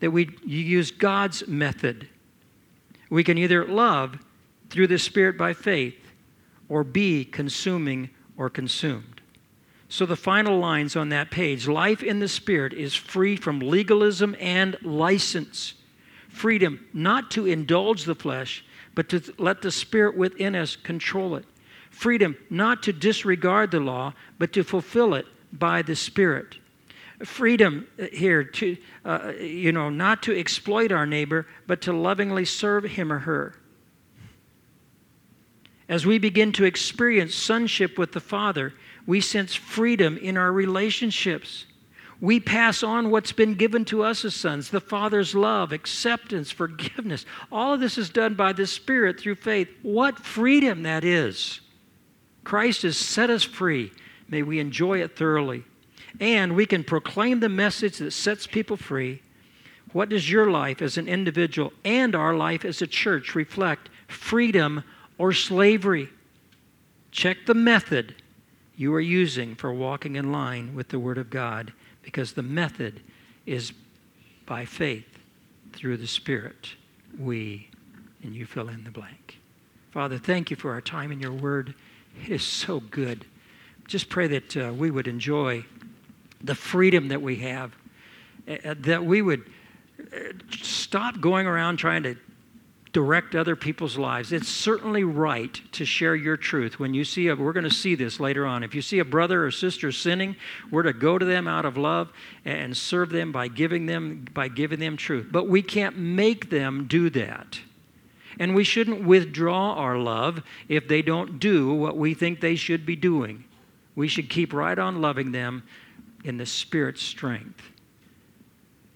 that 0.00 0.10
we 0.10 0.30
use 0.44 0.90
God's 0.90 1.46
method. 1.46 2.08
We 3.10 3.24
can 3.24 3.38
either 3.38 3.64
love 3.66 4.18
through 4.70 4.88
the 4.88 4.98
Spirit 4.98 5.38
by 5.38 5.54
faith 5.54 5.94
or 6.68 6.84
be 6.84 7.24
consuming 7.24 8.10
or 8.36 8.50
consumed. 8.50 9.20
So 9.88 10.04
the 10.04 10.16
final 10.16 10.58
lines 10.58 10.96
on 10.96 11.08
that 11.08 11.30
page 11.30 11.66
life 11.66 12.02
in 12.02 12.20
the 12.20 12.28
Spirit 12.28 12.74
is 12.74 12.94
free 12.94 13.36
from 13.36 13.58
legalism 13.60 14.36
and 14.38 14.76
license. 14.82 15.74
Freedom 16.28 16.86
not 16.92 17.30
to 17.32 17.46
indulge 17.46 18.04
the 18.04 18.14
flesh, 18.14 18.64
but 18.94 19.08
to 19.08 19.22
let 19.38 19.62
the 19.62 19.70
Spirit 19.70 20.16
within 20.16 20.54
us 20.54 20.76
control 20.76 21.36
it. 21.36 21.46
Freedom 21.90 22.36
not 22.50 22.82
to 22.82 22.92
disregard 22.92 23.70
the 23.70 23.80
law, 23.80 24.12
but 24.38 24.52
to 24.52 24.62
fulfill 24.62 25.14
it 25.14 25.26
by 25.52 25.80
the 25.82 25.96
Spirit. 25.96 26.56
Freedom 27.24 27.88
uh, 27.98 28.04
here 28.12 28.44
to, 28.44 28.76
uh, 29.04 29.32
you 29.40 29.72
know, 29.72 29.88
not 29.88 30.22
to 30.22 30.38
exploit 30.38 30.92
our 30.92 31.06
neighbor, 31.06 31.46
but 31.66 31.80
to 31.80 31.92
lovingly 31.92 32.44
serve 32.44 32.84
him 32.84 33.10
or 33.10 33.20
her. 33.20 33.54
As 35.88 36.04
we 36.04 36.18
begin 36.18 36.52
to 36.52 36.64
experience 36.64 37.34
sonship 37.34 37.96
with 37.96 38.12
the 38.12 38.20
Father, 38.20 38.74
we 39.06 39.20
sense 39.20 39.54
freedom 39.54 40.18
in 40.18 40.36
our 40.36 40.52
relationships. 40.52 41.64
We 42.20 42.40
pass 42.40 42.82
on 42.82 43.10
what's 43.10 43.32
been 43.32 43.54
given 43.54 43.84
to 43.86 44.02
us 44.02 44.24
as 44.24 44.34
sons 44.34 44.70
the 44.70 44.80
Father's 44.80 45.34
love, 45.34 45.72
acceptance, 45.72 46.50
forgiveness. 46.50 47.24
All 47.50 47.74
of 47.74 47.80
this 47.80 47.96
is 47.96 48.10
done 48.10 48.34
by 48.34 48.52
the 48.52 48.66
Spirit 48.66 49.18
through 49.18 49.36
faith. 49.36 49.68
What 49.82 50.18
freedom 50.18 50.82
that 50.82 51.04
is! 51.04 51.60
Christ 52.44 52.82
has 52.82 52.98
set 52.98 53.30
us 53.30 53.44
free. 53.44 53.92
May 54.28 54.42
we 54.42 54.58
enjoy 54.58 55.00
it 55.00 55.16
thoroughly. 55.16 55.64
And 56.20 56.56
we 56.56 56.66
can 56.66 56.82
proclaim 56.84 57.40
the 57.40 57.48
message 57.48 57.98
that 57.98 58.10
sets 58.10 58.46
people 58.46 58.76
free. 58.76 59.22
What 59.92 60.08
does 60.08 60.30
your 60.30 60.50
life 60.50 60.82
as 60.82 60.98
an 60.98 61.08
individual 61.08 61.72
and 61.84 62.14
our 62.14 62.34
life 62.34 62.64
as 62.64 62.82
a 62.82 62.86
church 62.86 63.34
reflect? 63.34 63.88
Freedom 64.08 64.82
or 65.18 65.32
slavery? 65.32 66.08
Check 67.10 67.46
the 67.46 67.54
method 67.54 68.14
you 68.76 68.94
are 68.94 69.00
using 69.00 69.56
for 69.56 69.72
walking 69.72 70.16
in 70.16 70.30
line 70.30 70.74
with 70.74 70.88
the 70.88 70.98
Word 70.98 71.18
of 71.18 71.30
God 71.30 71.72
because 72.02 72.32
the 72.32 72.42
method 72.42 73.00
is 73.44 73.72
by 74.46 74.64
faith 74.64 75.18
through 75.72 75.96
the 75.96 76.06
Spirit. 76.06 76.74
We, 77.18 77.68
and 78.22 78.34
you 78.34 78.46
fill 78.46 78.68
in 78.68 78.84
the 78.84 78.90
blank. 78.90 79.38
Father, 79.90 80.18
thank 80.18 80.50
you 80.50 80.56
for 80.56 80.70
our 80.72 80.80
time 80.80 81.10
in 81.10 81.18
your 81.20 81.32
Word. 81.32 81.74
It 82.24 82.30
is 82.30 82.44
so 82.44 82.80
good. 82.80 83.24
Just 83.86 84.08
pray 84.08 84.28
that 84.28 84.56
uh, 84.56 84.72
we 84.72 84.90
would 84.90 85.08
enjoy 85.08 85.64
the 86.42 86.54
freedom 86.54 87.08
that 87.08 87.20
we 87.20 87.36
have, 87.36 87.74
uh, 88.46 88.74
that 88.78 89.04
we 89.04 89.22
would 89.22 89.50
uh, 90.00 90.18
stop 90.50 91.20
going 91.20 91.46
around 91.46 91.78
trying 91.78 92.02
to 92.04 92.16
direct 92.92 93.34
other 93.34 93.56
people's 93.56 93.98
lives. 93.98 94.32
It's 94.32 94.48
certainly 94.48 95.04
right 95.04 95.60
to 95.72 95.84
share 95.84 96.14
your 96.14 96.36
truth. 96.36 96.78
When 96.78 96.94
you 96.94 97.04
see 97.04 97.28
a, 97.28 97.36
we're 97.36 97.52
going 97.52 97.64
to 97.64 97.70
see 97.70 97.94
this 97.94 98.18
later 98.18 98.46
on. 98.46 98.62
If 98.62 98.74
you 98.74 98.82
see 98.82 98.98
a 98.98 99.04
brother 99.04 99.44
or 99.44 99.50
sister 99.50 99.92
sinning, 99.92 100.36
we're 100.70 100.82
to 100.84 100.92
go 100.92 101.18
to 101.18 101.24
them 101.24 101.46
out 101.46 101.64
of 101.64 101.76
love 101.76 102.12
and 102.44 102.76
serve 102.76 103.10
them 103.10 103.32
by 103.32 103.48
giving 103.48 103.86
them 103.86 104.26
by 104.32 104.48
giving 104.48 104.80
them 104.80 104.96
truth. 104.96 105.28
But 105.30 105.48
we 105.48 105.62
can't 105.62 105.98
make 105.98 106.50
them 106.50 106.86
do 106.86 107.10
that. 107.10 107.60
And 108.40 108.54
we 108.54 108.64
shouldn't 108.64 109.04
withdraw 109.04 109.74
our 109.74 109.98
love 109.98 110.42
if 110.68 110.86
they 110.86 111.02
don't 111.02 111.40
do 111.40 111.74
what 111.74 111.96
we 111.96 112.14
think 112.14 112.40
they 112.40 112.54
should 112.54 112.86
be 112.86 112.96
doing. 112.96 113.44
We 113.96 114.06
should 114.06 114.30
keep 114.30 114.52
right 114.52 114.78
on 114.78 115.00
loving 115.00 115.32
them 115.32 115.64
in 116.22 116.36
the 116.36 116.46
Spirit's 116.46 117.02
strength. 117.02 117.62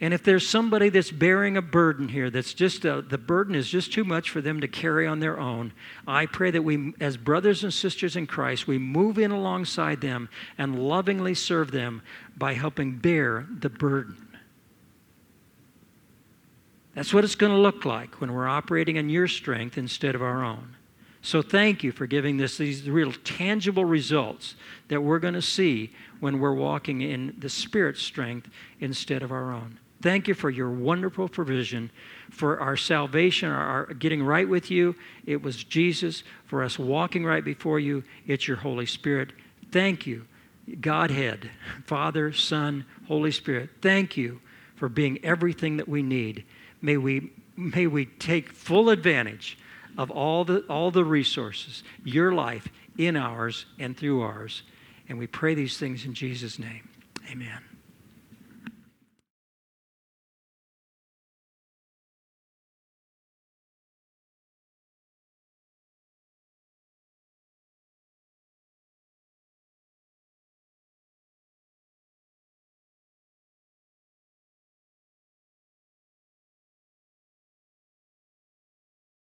And 0.03 0.13
if 0.13 0.25
there's 0.25 0.49
somebody 0.49 0.89
that's 0.89 1.13
bearing 1.13 1.57
a 1.57 1.63
burden 1.63 2.09
here, 2.09 2.29
that's 2.29 2.55
just 2.55 2.85
a, 2.85 3.03
the 3.03 3.17
burden 3.17 3.55
is 3.55 3.69
just 3.69 3.93
too 3.93 4.03
much 4.03 4.31
for 4.31 4.41
them 4.41 4.61
to 4.61 4.67
carry 4.67 5.07
on 5.07 5.21
their 5.21 5.39
own, 5.39 5.73
I 6.09 6.27
pray 6.27 6.51
that 6.51 6.63
we, 6.63 6.93
as 6.99 7.17
brothers 7.17 7.63
and 7.63 7.73
sisters 7.73 8.17
in 8.17 8.27
Christ, 8.27 8.67
we 8.67 8.79
move 8.79 9.17
in 9.17 9.31
alongside 9.31 10.01
them 10.01 10.29
and 10.59 10.77
lovingly 10.77 11.35
serve 11.35 11.71
them 11.71 12.03
by 12.37 12.55
helping 12.55 12.99
bear 12.99 13.47
the 13.61 13.69
burden. 13.69 14.27
That's 16.97 17.15
what 17.15 17.23
it's 17.23 17.37
going 17.37 17.53
to 17.53 17.59
look 17.59 17.85
like 17.85 18.21
when 18.21 18.33
we're 18.33 18.49
operating 18.49 18.97
in 18.97 19.09
your 19.09 19.29
strength 19.29 19.79
instead 19.79 20.17
of 20.17 20.23
our 20.23 20.43
own. 20.43 20.75
So 21.25 21.43
thank 21.43 21.85
you 21.85 21.93
for 21.93 22.09
giving 22.09 22.43
us 22.43 22.57
these 22.57 22.91
real 22.91 23.13
tangible 23.23 23.85
results 23.85 24.57
that 24.89 25.01
we're 25.01 25.21
going 25.21 25.35
to 25.35 25.43
see 25.43 25.93
when 26.19 26.41
we're 26.41 26.55
walking 26.55 27.03
in 27.03 27.37
the 27.39 27.49
Spirit's 27.49 28.03
strength 28.03 28.51
instead 28.81 29.23
of 29.23 29.31
our 29.31 29.53
own. 29.53 29.79
Thank 30.03 30.27
you 30.27 30.35
for 30.35 30.51
your 30.51 30.71
wonderful 30.71 31.29
provision 31.29 31.91
for 32.31 32.59
our 32.61 32.77
salvation, 32.77 33.51
our, 33.51 33.87
getting 33.95 34.23
right 34.23 34.49
with 34.49 34.71
you. 34.71 34.97
It 35.27 35.43
was 35.43 35.63
Jesus. 35.63 36.25
For 36.47 36.63
us 36.63 36.79
walking 36.79 37.25
right 37.25 37.45
before 37.45 37.79
you, 37.79 38.03
it's 38.27 38.49
your 38.49 38.57
Holy 38.59 38.87
Spirit. 38.87 39.33
Thank 39.71 40.07
you, 40.07 40.27
Godhead, 40.81 41.51
Father, 41.87 42.33
Son, 42.33 42.85
Holy 43.07 43.31
Spirit. 43.31 43.71
Thank 43.81 44.17
you 44.17 44.41
for 44.75 44.89
being 44.89 45.25
everything 45.25 45.77
that 45.77 45.89
we 45.89 46.03
need. 46.03 46.45
May 46.81 46.97
we, 46.97 47.31
may 47.57 47.87
we 47.87 48.07
take 48.07 48.53
full 48.53 48.91
advantage 48.91 49.57
of 49.97 50.11
all 50.11 50.45
the, 50.45 50.61
all 50.69 50.91
the 50.91 51.05
resources, 51.05 51.85
your 52.03 52.33
life 52.33 52.69
in 52.99 53.17
ours 53.17 53.67
and 53.79 53.97
through 53.97 54.23
ours. 54.23 54.63
And 55.09 55.19
we 55.19 55.27
pray 55.27 55.55
these 55.55 55.79
things 55.79 56.05
in 56.05 56.15
Jesus' 56.15 56.59
name. 56.59 56.89
Amen. 57.31 57.72